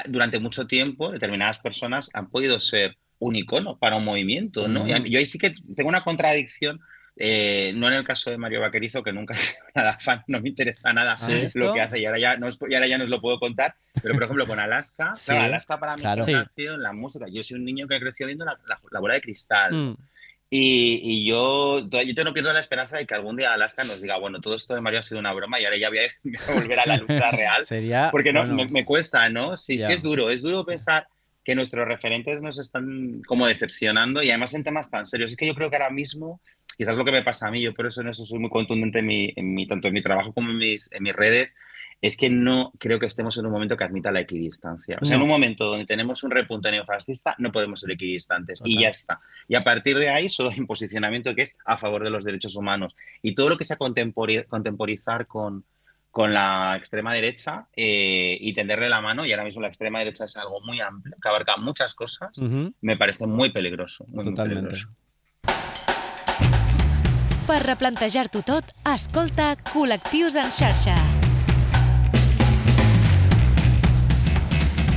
durante 0.06 0.38
mucho 0.38 0.66
tiempo 0.66 1.10
determinadas 1.10 1.58
personas 1.58 2.10
han 2.14 2.28
podido 2.30 2.60
ser 2.60 2.96
un 3.18 3.36
icono 3.36 3.78
para 3.78 3.96
un 3.96 4.04
movimiento, 4.04 4.68
¿no? 4.68 4.84
Mm. 4.84 5.04
Yo 5.06 5.18
ahí 5.18 5.26
sí 5.26 5.38
que 5.38 5.54
tengo 5.76 5.88
una 5.88 6.02
contradicción, 6.04 6.80
eh, 7.16 7.72
no 7.76 7.86
en 7.88 7.94
el 7.94 8.04
caso 8.04 8.30
de 8.30 8.36
Mario 8.38 8.60
Vaquerizo, 8.60 9.02
que 9.02 9.12
nunca 9.12 9.34
he 9.34 9.38
sido 9.38 9.64
nada 9.74 9.98
fan, 10.00 10.22
no 10.26 10.40
me 10.40 10.48
interesa 10.48 10.92
nada 10.92 11.14
¿Sí? 11.16 11.30
lo 11.32 11.38
¿Esto? 11.38 11.72
que 11.74 11.80
hace 11.80 11.98
y 12.00 12.06
ahora 12.06 12.18
ya 12.18 12.36
no, 12.36 12.48
os- 12.48 12.58
y 12.68 12.74
ahora 12.74 12.86
ya 12.88 12.98
no 12.98 13.04
os 13.04 13.10
lo 13.10 13.20
puedo 13.20 13.38
contar, 13.38 13.74
pero 14.02 14.14
por 14.14 14.24
ejemplo 14.24 14.46
con 14.46 14.58
Alaska, 14.60 15.14
Sí. 15.16 15.26
claro, 15.26 15.42
Alaska 15.44 15.78
para 15.78 15.94
mí 15.96 16.02
Claro. 16.02 16.24
la 16.26 16.32
canción, 16.32 16.80
la 16.82 16.92
música, 16.92 17.26
yo 17.30 17.42
soy 17.44 17.58
un 17.58 17.64
niño 17.64 17.86
que 17.86 18.00
creció 18.00 18.26
viendo 18.26 18.44
la, 18.44 18.58
la- 18.66 18.80
la 18.90 19.00
bola 19.00 19.14
de 19.14 19.20
cristal 19.20 19.72
Mm. 19.72 19.96
y, 20.50 21.00
y 21.02 21.26
yo, 21.28 21.80
yo 21.88 22.14
te 22.14 22.24
no 22.24 22.32
pierdo 22.34 22.52
la 22.52 22.60
esperanza 22.60 22.96
de 22.96 23.06
que 23.06 23.14
algún 23.14 23.36
día 23.36 23.52
Alaska 23.52 23.84
nos 23.84 24.00
diga, 24.00 24.18
bueno, 24.18 24.40
todo 24.40 24.54
esto 24.56 24.74
de 24.74 24.80
Mario 24.80 25.00
ha 25.00 25.02
sido 25.02 25.18
una 25.20 25.32
broma 25.32 25.60
y 25.60 25.64
ahora 25.64 25.76
ya 25.76 25.88
voy 25.88 25.98
a, 25.98 26.02
voy 26.24 26.34
a 26.48 26.60
volver 26.60 26.78
a 26.80 26.86
la 26.86 26.96
lucha 26.96 27.30
real 27.30 27.64
Sería. 27.64 28.08
porque 28.10 28.32
no, 28.32 28.40
bueno, 28.40 28.54
me, 28.56 28.66
me 28.68 28.84
cuesta, 28.84 29.28
¿no? 29.28 29.56
Sí, 29.56 29.78
Ya. 29.78 29.86
sí 29.86 29.92
es 29.94 30.02
duro, 30.02 30.30
es 30.30 30.42
duro 30.42 30.64
pensar 30.64 31.06
que 31.44 31.54
nuestros 31.54 31.86
referentes 31.86 32.40
nos 32.42 32.58
están 32.58 33.22
como 33.26 33.46
decepcionando 33.46 34.22
y 34.22 34.30
además 34.30 34.54
en 34.54 34.64
temas 34.64 34.90
tan 34.90 35.06
serios. 35.06 35.30
Es 35.32 35.36
que 35.36 35.46
yo 35.46 35.54
creo 35.54 35.70
que 35.70 35.76
ahora 35.76 35.90
mismo, 35.90 36.40
quizás 36.76 36.96
lo 36.96 37.04
que 37.04 37.12
me 37.12 37.22
pasa 37.22 37.48
a 37.48 37.50
mí, 37.50 37.60
yo 37.60 37.74
por 37.74 37.86
eso 37.86 38.00
en 38.00 38.08
eso 38.08 38.24
soy 38.24 38.38
muy 38.38 38.50
contundente 38.50 39.00
en 39.00 39.06
mi, 39.06 39.32
en 39.36 39.54
mi- 39.54 39.66
tanto 39.68 39.88
en 39.88 39.94
mi 39.94 40.02
trabajo 40.02 40.32
como 40.32 40.50
en 40.50 40.58
mis, 40.58 40.90
en 40.92 41.02
mis 41.02 41.14
redes, 41.14 41.54
es 42.00 42.16
que 42.18 42.28
no 42.28 42.72
creo 42.78 42.98
que 42.98 43.06
estemos 43.06 43.38
en 43.38 43.46
un 43.46 43.52
momento 43.52 43.76
que 43.78 43.84
admita 43.84 44.10
la 44.12 44.20
equidistancia. 44.20 44.98
O 45.00 45.04
sea, 45.06 45.16
en 45.16 45.22
un 45.22 45.28
momento 45.28 45.64
donde 45.64 45.86
tenemos 45.86 46.22
un 46.22 46.32
repunte 46.32 46.70
neofascista, 46.70 47.34
no 47.38 47.50
podemos 47.50 47.80
ser 47.80 47.92
equidistantes 47.92 48.60
y 48.64 48.80
ya 48.82 48.88
está. 48.90 49.20
Y 49.48 49.54
a 49.54 49.64
partir 49.64 49.96
de 49.96 50.10
ahí 50.10 50.28
solo 50.28 50.50
hay 50.50 50.60
un 50.60 50.66
posicionamiento 50.66 51.34
que 51.34 51.42
es 51.42 51.56
a 51.64 51.78
favor 51.78 52.04
de 52.04 52.10
los 52.10 52.24
derechos 52.24 52.56
humanos. 52.56 52.94
Y 53.22 53.34
todo 53.34 53.48
lo 53.48 53.56
que 53.56 53.64
sea 53.64 53.78
contempori- 53.78 54.46
contemporizar 54.46 55.26
con, 55.26 55.64
con 56.14 56.32
la 56.32 56.76
extrema 56.76 57.12
derecha 57.12 57.66
eh, 57.74 58.38
y 58.40 58.54
tenderle 58.54 58.88
la 58.88 59.00
mano, 59.00 59.26
y 59.26 59.32
ahora 59.32 59.42
mismo 59.42 59.60
la 59.60 59.66
extrema 59.66 59.98
derecha 59.98 60.26
es 60.26 60.36
algo 60.36 60.60
muy 60.60 60.80
amplio, 60.80 61.16
que 61.20 61.28
abarca 61.28 61.56
muchas 61.56 61.92
cosas, 61.92 62.30
me 62.80 62.96
parece 62.96 63.26
muy 63.26 63.50
peligroso. 63.50 64.04
Muy, 64.06 64.24
muy 64.24 64.32
Totalmente. 64.32 64.70
peligroso. 64.70 64.94
Per 67.48 67.62
replantejar-t'ho 67.66 68.44
tot, 68.46 68.70
escolta 68.94 69.56
Col·lectius 69.72 70.38
en 70.38 70.54
xarxa. 70.54 70.94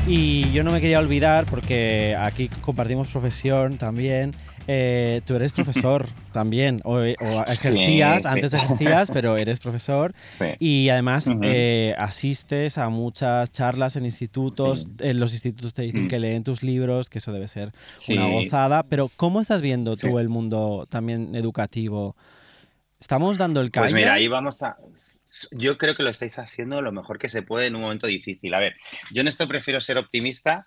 Y 0.06 0.52
yo 0.52 0.64
no 0.64 0.72
me 0.72 0.80
quería 0.80 1.00
olvidar, 1.00 1.48
porque 1.48 2.16
aquí 2.16 2.48
compartimos 2.62 3.08
profesión 3.08 3.80
también. 3.80 4.36
Eh, 4.68 5.22
tú 5.26 5.36
eres 5.36 5.54
profesor 5.54 6.06
también, 6.34 6.82
o, 6.84 6.96
o 6.98 7.04
ejercías, 7.04 8.24
sí. 8.24 8.28
antes 8.28 8.54
ejercías, 8.54 9.10
pero 9.12 9.38
eres 9.38 9.60
profesor. 9.60 10.14
Sí. 10.28 10.46
Y 10.60 10.90
además 10.90 11.30
eh, 11.42 11.96
asistes 11.98 12.78
a 12.78 12.90
muchas 12.90 13.52
charlas 13.52 13.96
en 13.96 14.06
institutos. 14.06 14.88
En 15.00 15.20
los 15.20 15.34
institutos 15.34 15.74
te 15.74 15.84
dicen 15.84 16.06
Mm. 16.06 16.08
que 16.10 16.20
leen 16.20 16.44
tus 16.44 16.64
libros, 16.64 17.10
que 17.10 17.18
eso 17.20 17.32
debe 17.32 17.48
ser 17.48 17.72
una 18.10 18.28
gozada. 18.28 18.84
Pero 18.84 19.10
¿cómo 19.16 19.42
estás 19.42 19.62
viendo 19.62 19.96
tú 19.98 20.20
el 20.20 20.30
mundo 20.30 20.86
también 20.90 21.34
educativo? 21.36 22.16
¿Estamos 23.00 23.38
dando 23.38 23.62
el 23.62 23.70
callo? 23.70 23.86
Pues 23.86 23.94
mira, 23.94 24.14
ahí 24.14 24.28
vamos 24.28 24.64
a. 24.64 24.76
Yo 25.52 25.78
creo 25.78 25.96
que 25.96 26.02
lo 26.04 26.10
estáis 26.10 26.40
haciendo 26.40 26.82
lo 26.82 26.92
mejor 26.92 27.20
que 27.20 27.30
se 27.30 27.44
puede 27.44 27.68
en 27.68 27.76
un 27.76 27.82
momento 27.84 28.08
difícil. 28.08 28.54
A 28.56 28.60
ver, 28.60 28.76
yo 29.14 29.22
en 29.22 29.28
esto 29.28 29.48
prefiero 29.48 29.80
ser 29.82 29.98
optimista. 29.98 30.66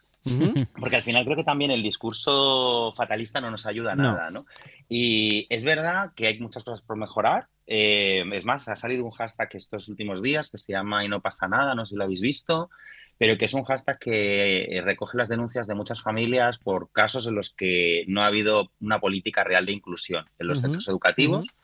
Porque 0.78 0.96
al 0.96 1.02
final 1.02 1.24
creo 1.24 1.36
que 1.36 1.44
también 1.44 1.70
el 1.70 1.82
discurso 1.82 2.92
fatalista 2.96 3.40
no 3.40 3.50
nos 3.50 3.66
ayuda 3.66 3.92
a 3.92 3.96
No. 3.96 4.02
nada, 4.12 4.30
¿no? 4.30 4.46
Y 4.88 5.46
es 5.50 5.64
verdad 5.64 6.12
que 6.14 6.26
hay 6.26 6.38
muchas 6.40 6.64
cosas 6.64 6.82
por 6.82 6.96
mejorar. 6.96 7.48
Eh, 7.66 8.24
es 8.32 8.44
más, 8.44 8.68
ha 8.68 8.76
salido 8.76 9.04
un 9.04 9.10
hashtag 9.12 9.48
estos 9.54 9.88
últimos 9.88 10.22
días 10.22 10.50
que 10.50 10.58
se 10.58 10.72
llama 10.72 11.04
Y 11.04 11.08
no 11.08 11.20
pasa 11.20 11.48
nada, 11.48 11.74
no 11.74 11.86
sé 11.86 11.90
si 11.90 11.96
lo 11.96 12.04
habéis 12.04 12.20
visto, 12.20 12.70
pero 13.18 13.36
que 13.38 13.44
es 13.44 13.54
un 13.54 13.64
hashtag 13.64 13.98
que 13.98 14.76
eh, 14.78 14.82
recoge 14.82 15.18
las 15.18 15.28
denuncias 15.28 15.66
de 15.66 15.74
muchas 15.74 16.02
familias 16.02 16.58
por 16.58 16.90
casos 16.92 17.26
en 17.26 17.34
los 17.34 17.54
que 17.54 18.04
no 18.08 18.22
ha 18.22 18.26
habido 18.26 18.72
una 18.80 19.00
política 19.00 19.44
real 19.44 19.66
de 19.66 19.72
inclusión 19.72 20.24
en 20.38 20.46
los 20.48 20.58
Ujú, 20.58 20.60
centros 20.60 20.88
educativos. 20.88 21.54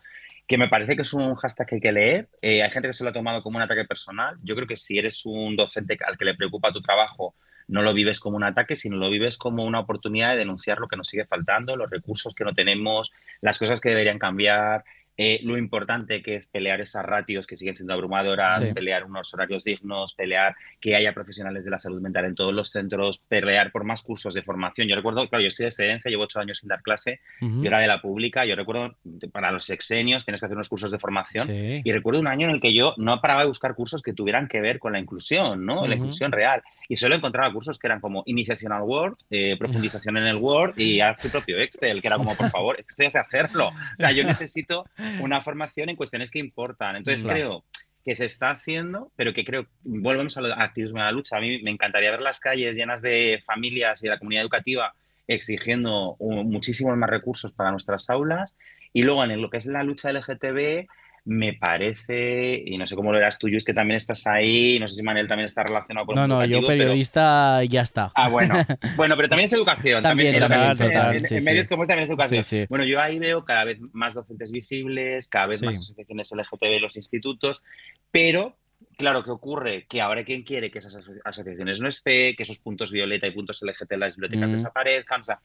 Que 0.47 0.59
me 0.59 0.69
parece 0.69 0.95
que 0.97 1.03
es 1.03 1.12
un 1.12 1.35
hashtag 1.35 1.66
que 1.66 1.75
hay 1.77 1.81
que 1.81 1.92
leer. 1.92 2.29
Eh, 2.40 2.62
hay 2.62 2.71
gente 2.71 2.88
que 2.88 2.95
se 2.95 3.03
lo 3.05 3.11
ha 3.11 3.12
tomado 3.12 3.42
como 3.42 3.57
un 3.57 3.62
ataque 3.62 3.85
personal. 3.85 4.37
Yo 4.42 4.55
creo 4.55 4.66
que 4.69 4.77
si 4.77 4.99
eres 4.99 5.25
un 5.27 5.57
docente 5.57 5.99
al 6.07 6.16
que 6.16 6.25
le 6.25 6.35
preocupa 6.37 6.73
tu 6.73 6.81
trabajo, 6.81 7.35
no 7.68 7.83
lo 7.83 7.92
vives 7.92 8.20
como 8.20 8.37
un 8.37 8.44
ataque, 8.44 8.76
sino 8.76 8.96
lo 8.96 9.11
vives 9.11 9.38
como 9.38 9.64
una 9.64 9.81
oportunidad 9.81 10.33
de 10.33 10.38
denunciar 10.38 10.79
lo 10.79 10.88
que 10.88 10.96
nos 10.96 11.09
sigue 11.09 11.26
faltando, 11.26 11.76
los 11.76 11.90
recursos 11.90 12.35
que 12.35 12.44
no 12.44 12.55
tenemos, 12.55 13.12
las 13.40 13.59
cosas 13.59 13.81
que 13.81 13.88
deberían 13.90 14.18
cambiar, 14.18 14.85
eh, 15.18 15.40
lo 15.42 15.57
importante 15.57 16.22
que 16.22 16.37
es 16.37 16.50
pelear 16.50 16.81
esas 16.81 17.05
ratios 17.05 17.46
que 17.46 17.57
siguen 17.57 17.74
siendo 17.76 17.94
abrumadoras, 17.94 18.64
Sí. 18.66 18.72
pelear 18.74 19.05
unos 19.05 19.33
horarios 19.33 19.64
dignos, 19.64 20.14
pelear 20.14 20.55
que 20.81 20.94
haya 20.96 21.12
profesionales 21.14 21.64
de 21.64 21.70
la 21.70 21.79
salud 21.79 22.00
mental 22.00 22.24
en 22.26 22.35
todos 22.35 22.52
los 22.52 22.70
centros, 22.70 23.20
pelear 23.29 23.72
por 23.72 23.85
más 23.85 24.02
cursos 24.02 24.35
de 24.35 24.42
formación. 24.42 24.88
Yo 24.88 24.96
recuerdo, 24.96 25.29
claro, 25.29 25.42
yo 25.42 25.48
estoy 25.48 25.64
de 25.64 25.68
excedencia, 25.68 26.11
llevo 26.11 26.24
ocho 26.24 26.40
años 26.40 26.59
sin 26.59 26.68
dar 26.68 26.83
clase, 26.83 27.20
yo 27.40 27.64
era 27.64 27.79
de 27.81 27.87
la 27.87 28.00
pública, 28.02 28.44
yo 28.44 28.57
recuerdo 28.57 28.96
para 29.33 29.50
los 29.52 29.64
sexenios 29.64 30.24
tienes 30.24 30.40
que 30.40 30.46
hacer 30.46 30.57
unos 30.57 30.68
cursos 30.68 30.90
de 30.90 30.98
formación 30.98 31.48
Sí. 31.48 31.81
y 31.85 31.92
recuerdo 31.92 32.20
un 32.20 32.26
año 32.29 32.48
en 32.48 32.55
el 32.55 32.61
que 32.61 32.74
yo 32.74 32.94
no 32.98 33.20
paraba 33.20 33.40
de 33.42 33.48
buscar 33.48 33.74
cursos 33.74 34.02
que 34.02 34.12
tuvieran 34.12 34.48
que 34.48 34.61
ver 34.61 34.79
con 34.79 34.92
la 34.92 34.98
inclusión, 34.98 35.64
¿no? 35.64 35.87
La 35.87 35.94
inclusión 35.94 36.33
real. 36.33 36.62
Y 36.88 36.96
solo 36.96 37.16
encontraba 37.16 37.52
cursos 37.52 37.79
que 37.79 37.88
eran 37.88 38.00
como 38.00 38.22
iniciación 38.26 38.72
al 38.72 38.83
Word, 38.83 39.16
eh, 39.31 39.57
profundización 39.59 40.16
en 40.18 40.24
el 40.24 40.37
Word 40.37 40.79
y 40.79 41.00
haz 41.00 41.18
tu 41.18 41.29
propio 41.29 41.59
Excel, 41.59 42.00
que 42.00 42.07
era 42.07 42.16
como, 42.16 42.35
por 42.37 42.48
favor, 42.50 42.76
sé 42.88 43.07
hacerlo. 43.18 43.68
O 43.68 43.72
sea, 43.98 44.12
yo 44.12 44.22
necesito 44.24 44.85
una 45.21 45.40
formación 45.40 45.88
en 45.88 45.97
cuestiones 45.97 46.31
que 46.31 46.38
importan. 46.38 46.97
Entonces 46.97 47.23
Claro. 47.23 47.38
creo 47.38 47.64
que 48.05 48.14
se 48.14 48.25
está 48.25 48.51
haciendo, 48.51 49.11
pero 49.16 49.35
que 49.35 49.45
creo, 49.45 49.66
volvemos 49.83 50.37
al 50.37 50.53
activismo 50.53 50.99
de 50.99 51.05
la 51.05 51.12
lucha. 51.12 51.37
A 51.37 51.40
mí 51.40 51.61
me 51.62 51.71
encantaría 51.71 52.11
ver 52.12 52.23
las 52.23 52.38
calles 52.38 52.77
llenas 52.77 53.03
de 53.03 53.42
familias 53.45 54.01
y 54.03 54.07
de 54.07 54.11
la 54.11 54.19
comunidad 54.19 54.42
educativa 54.42 54.95
exigiendo 55.27 56.16
muchísimos 56.21 56.97
más 56.97 57.11
recursos 57.11 57.53
para 57.53 57.73
nuestras 57.73 58.09
aulas. 58.11 58.55
Y 58.92 59.03
luego 59.03 59.25
en 59.25 59.42
lo 59.42 59.51
que 59.51 59.57
es 59.57 59.66
la 59.66 59.83
lucha 59.83 60.11
LGTB, 60.12 60.87
me 61.29 61.55
parece, 61.55 62.62
y 62.65 62.79
no 62.79 62.87
sé 62.87 62.95
cómo 62.95 63.11
lo 63.11 63.19
eras 63.19 63.37
tú, 63.37 63.49
Luis, 63.49 63.65
que 63.65 63.75
también 63.75 63.97
estás 63.97 64.27
ahí, 64.29 64.79
no 64.79 64.89
sé 64.89 64.95
si 64.95 65.03
Manel 65.03 65.27
también 65.27 65.47
está 65.47 65.65
relacionado 65.65 66.07
con 66.07 66.15
No, 66.15 66.29
no, 66.29 66.45
yo 66.47 66.59
pero- 66.59 66.69
periodista 66.69 67.65
ya 67.65 67.83
está. 67.83 68.12
Ah, 68.15 68.29
bueno. 68.29 68.55
Bueno, 68.97 69.17
pero 69.17 69.29
también 69.29 69.47
es 69.47 69.53
educación. 69.53 70.03
También, 70.03 70.35
que 70.35 70.41
total, 70.41 71.17
en, 71.17 71.27
sí, 71.27 71.35
en 71.35 71.41
sí. 71.41 71.45
medios 71.45 71.67
como 71.69 71.85
también 71.85 72.05
es 72.05 72.11
educación. 72.11 72.43
Sí. 72.45 72.65
Bueno, 72.69 72.85
yo 72.85 73.01
ahí 73.01 73.19
veo 73.19 73.45
cada 73.45 73.65
vez 73.65 73.79
más 73.93 74.15
docentes 74.15 74.53
visibles, 74.53 75.29
cada 75.29 75.47
vez 75.49 75.62
más 75.62 75.77
asociaciones 75.79 76.31
LGTB 76.31 76.77
en 76.77 76.83
los 76.83 76.97
institutos, 76.97 77.62
pero 78.12 78.57
claro, 78.97 79.25
¿qué 79.25 79.31
ocurre? 79.31 79.87
Que 79.89 80.01
ahora 80.01 80.25
quien 80.25 80.45
quiere 80.45 80.71
que 80.71 80.79
esas 80.79 80.95
aso- 80.95 81.12
asociaciones 81.25 81.81
no 81.81 81.89
estén, 81.89 82.37
que 82.37 82.45
esos 82.45 82.59
puntos 82.59 82.93
violeta 82.93 83.27
y 83.27 83.33
puntos 83.33 83.61
LGT 83.62 83.93
en 83.95 84.01
las 84.01 84.15
bibliotecas 84.17 84.51
Mm. 84.51 84.55
desaparezcan, 84.55 85.21
o 85.23 85.25
sea, 85.25 85.41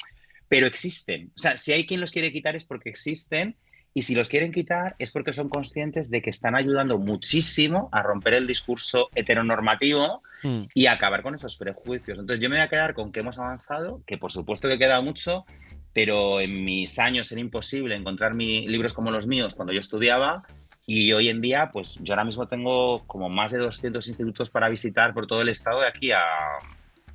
pero 0.47 0.67
existen. 0.67 1.31
O 1.35 1.39
sea, 1.39 1.57
si 1.57 1.73
hay 1.73 1.87
quien 1.87 2.01
los 2.01 2.11
quiere 2.11 2.31
quitar 2.31 2.55
es 2.55 2.65
porque 2.65 2.89
existen 2.89 3.55
y 3.93 4.03
si 4.03 4.15
los 4.15 4.29
quieren 4.29 4.51
quitar 4.53 4.95
es 4.99 5.11
porque 5.11 5.33
son 5.33 5.49
conscientes 5.49 6.09
de 6.09 6.21
que 6.21 6.29
están 6.29 6.55
ayudando 6.55 6.97
muchísimo 6.97 7.89
a 7.91 8.01
romper 8.03 8.35
el 8.35 8.47
discurso 8.47 9.09
heteronormativo 9.15 10.21
Mm. 10.43 10.63
y 10.73 10.87
acabar 10.87 11.21
con 11.21 11.35
esos 11.35 11.55
prejuicios. 11.55 12.17
Entonces 12.17 12.41
yo 12.41 12.49
me 12.49 12.55
voy 12.55 12.63
a 12.63 12.67
quedar 12.69 12.95
con 12.95 13.11
que 13.11 13.19
hemos 13.19 13.37
avanzado, 13.37 14.01
que 14.07 14.17
por 14.17 14.31
supuesto 14.31 14.67
que 14.67 14.79
queda 14.79 14.99
mucho, 15.01 15.45
pero 15.93 16.39
en 16.41 16.65
mis 16.65 16.97
años 16.97 17.31
era 17.31 17.39
imposible 17.41 17.95
encontrar 17.95 18.33
mi- 18.33 18.67
libros 18.67 18.93
como 18.93 19.11
los 19.11 19.27
míos 19.27 19.53
cuando 19.53 19.71
yo 19.71 19.79
estudiaba 19.79 20.41
y 20.87 21.11
hoy 21.13 21.29
en 21.29 21.41
día 21.41 21.69
pues 21.71 21.99
yo 22.01 22.13
ahora 22.13 22.23
mismo 22.23 22.47
tengo 22.47 23.03
como 23.05 23.29
más 23.29 23.51
de 23.51 23.59
200 23.59 24.07
institutos 24.07 24.49
para 24.49 24.67
visitar 24.67 25.13
por 25.13 25.27
todo 25.27 25.43
el 25.43 25.49
estado 25.49 25.81
de 25.81 25.87
aquí 25.87 26.11
a, 26.11 26.23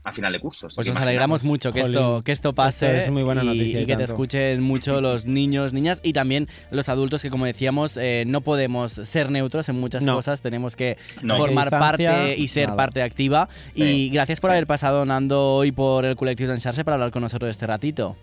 a 0.06 0.12
final 0.12 0.32
de 0.32 0.38
curso. 0.38 0.68
Pues 0.74 0.86
nos 0.86 0.96
alegramos 0.98 1.42
imaginaos. 1.42 1.44
mucho 1.44 1.72
que 1.72 1.80
Jolín, 1.82 1.96
esto, 1.96 2.20
que 2.24 2.30
esto 2.32 2.54
pase 2.54 2.86
esto 2.98 3.06
es 3.06 3.10
muy 3.12 3.24
buena 3.24 3.42
y, 3.42 3.46
noticia 3.46 3.80
y 3.80 3.86
que 3.86 3.96
te 3.96 4.04
escuchen 4.04 4.62
mucho 4.62 5.00
los 5.00 5.26
niños, 5.26 5.72
niñas 5.72 6.00
y 6.04 6.12
también 6.12 6.48
los 6.70 6.88
adultos 6.88 7.22
que 7.22 7.28
como 7.30 7.44
decíamos 7.44 7.96
eh, 7.96 8.22
no 8.26 8.40
podemos 8.40 8.92
ser 8.92 9.32
neutros 9.32 9.68
en 9.68 9.80
muchas 9.80 10.04
No. 10.04 10.14
cosas, 10.14 10.42
tenemos 10.42 10.76
que 10.76 10.96
No. 11.22 11.36
formar 11.36 11.70
parte 11.70 12.36
y 12.38 12.46
ser 12.48 12.66
nada. 12.68 12.76
parte 12.76 13.02
activa 13.02 13.48
Sí, 13.68 13.82
y 13.82 14.08
gracias 14.10 14.38
por 14.40 14.50
sí. 14.50 14.52
haber 14.52 14.66
pasado 14.68 15.04
Nando 15.04 15.54
hoy 15.56 15.72
por 15.72 16.04
el 16.04 16.14
colectivo 16.14 16.50
de 16.50 16.54
Ensarse 16.54 16.84
para 16.84 16.94
hablar 16.94 17.10
con 17.10 17.22
nosotros 17.22 17.50
este 17.50 17.66
ratito. 17.66 18.16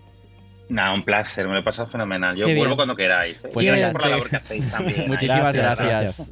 Nada, 0.66 0.94
un 0.94 1.02
placer, 1.02 1.46
me 1.46 1.52
lo 1.52 1.60
he 1.60 1.62
pasado 1.62 1.88
fenomenal. 1.88 2.34
Yo 2.36 2.46
Qué 2.46 2.54
vuelvo 2.54 2.70
bien. 2.70 2.76
cuando 2.76 2.96
queráis. 2.96 3.44
¿eh? 3.44 3.50
Pues 3.52 3.66
gracias 3.66 3.92
por 3.92 4.00
la 4.02 4.08
labor 4.08 4.30
que 4.30 4.36
hacéis 4.36 4.70
también. 4.70 5.04
Muchísimas 5.08 5.54
Gracias, 5.54 6.18
gràcies. 6.18 6.30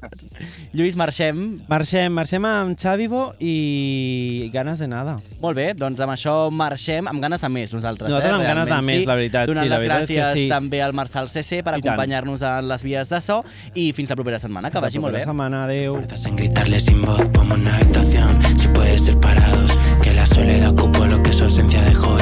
Lluís, 0.73 0.97
marxem. 0.97 1.61
Marxem, 1.69 2.13
marxem 2.13 2.45
amb 2.49 2.79
Xavivo 2.81 3.35
i 3.39 4.49
ganes 4.53 4.79
de 4.81 4.89
nada. 4.89 5.19
Molt 5.43 5.57
bé, 5.59 5.67
doncs 5.77 6.01
amb 6.01 6.15
això 6.15 6.35
marxem 6.51 7.09
amb 7.11 7.21
ganes 7.23 7.45
de 7.45 7.51
més 7.53 7.75
nosaltres. 7.75 8.09
Nosaltres 8.09 8.33
eh? 8.33 8.37
amb 8.39 8.47
ganes 8.47 8.69
de 8.69 8.73
Realment, 8.73 8.87
més, 8.89 9.01
sí. 9.03 9.07
la 9.11 9.17
veritat, 9.21 9.47
Donant 9.53 9.67
sí, 9.67 9.69
la 9.69 9.77
les 9.77 9.85
veritat 9.87 10.03
és 10.03 10.09
que 10.09 10.21
gràcies 10.23 10.41
sí. 10.41 10.49
també 10.49 10.81
al 10.83 10.97
Marçal 10.97 11.29
CC 11.29 11.61
per 11.63 11.75
acompanyar-nos 11.77 12.43
en 12.43 12.69
les 12.73 12.83
vies 12.89 13.13
de 13.13 13.21
so 13.21 13.43
i 13.75 13.91
fins 13.93 14.11
la 14.11 14.17
propera 14.17 14.39
setmana, 14.43 14.71
que 14.73 14.81
vagi 14.81 14.99
molt 14.99 15.15
bé. 15.15 15.23
setmana, 15.27 15.65
adeu. 15.69 15.95
Fuerzas 16.01 16.25
en 16.27 16.37
gritarle 16.37 16.81
sin 16.81 17.03
voz 17.03 17.29
como 17.37 17.55
una 17.55 17.75
habitación 17.77 18.39
Si 18.59 18.69
puede 18.69 18.99
ser 18.99 19.19
parados 19.21 19.77
Que 20.03 20.13
la 20.15 20.27
soledad 20.27 20.71
ocupó 20.71 21.07
lo 21.07 21.23
que 21.23 21.33
su 21.33 21.45
ausencia 21.45 21.83
dejó 21.83 22.17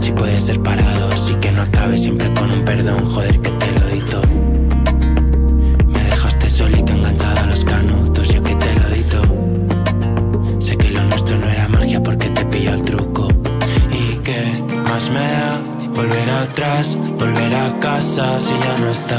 Si 0.00 0.10
puede 0.12 0.40
ser 0.40 0.58
parado, 0.62 1.10
así 1.12 1.34
que 1.34 1.52
no 1.52 1.60
acabe 1.62 1.98
siempre 1.98 2.32
con 2.32 2.50
un 2.50 2.64
perdón. 2.64 3.04
Joder, 3.04 3.38
que 3.40 3.50
te 3.50 3.72
lo 3.72 3.86
di. 3.88 4.02
Me 5.86 6.02
dejaste 6.02 6.48
solito 6.48 6.94
enganchado 6.94 7.40
a 7.40 7.46
los 7.46 7.62
canutos, 7.62 8.26
yo 8.28 8.42
que 8.42 8.54
te 8.54 8.74
lo 8.74 8.88
di. 8.88 9.04
Sé 10.64 10.78
que 10.78 10.90
lo 10.90 11.04
nuestro 11.04 11.36
no 11.38 11.46
era 11.46 11.68
magia 11.68 12.02
porque 12.02 12.30
te 12.30 12.42
pilló 12.46 12.72
el 12.72 12.82
truco. 12.82 13.28
Y 13.90 14.16
que 14.18 14.40
más 14.88 15.10
me 15.10 15.20
da 15.20 15.60
volver 15.94 16.30
atrás, 16.30 16.98
volver 17.18 17.54
a 17.54 17.80
casa 17.80 18.40
si 18.40 18.52
ya 18.52 18.78
no 18.80 18.90
estás. 18.90 19.14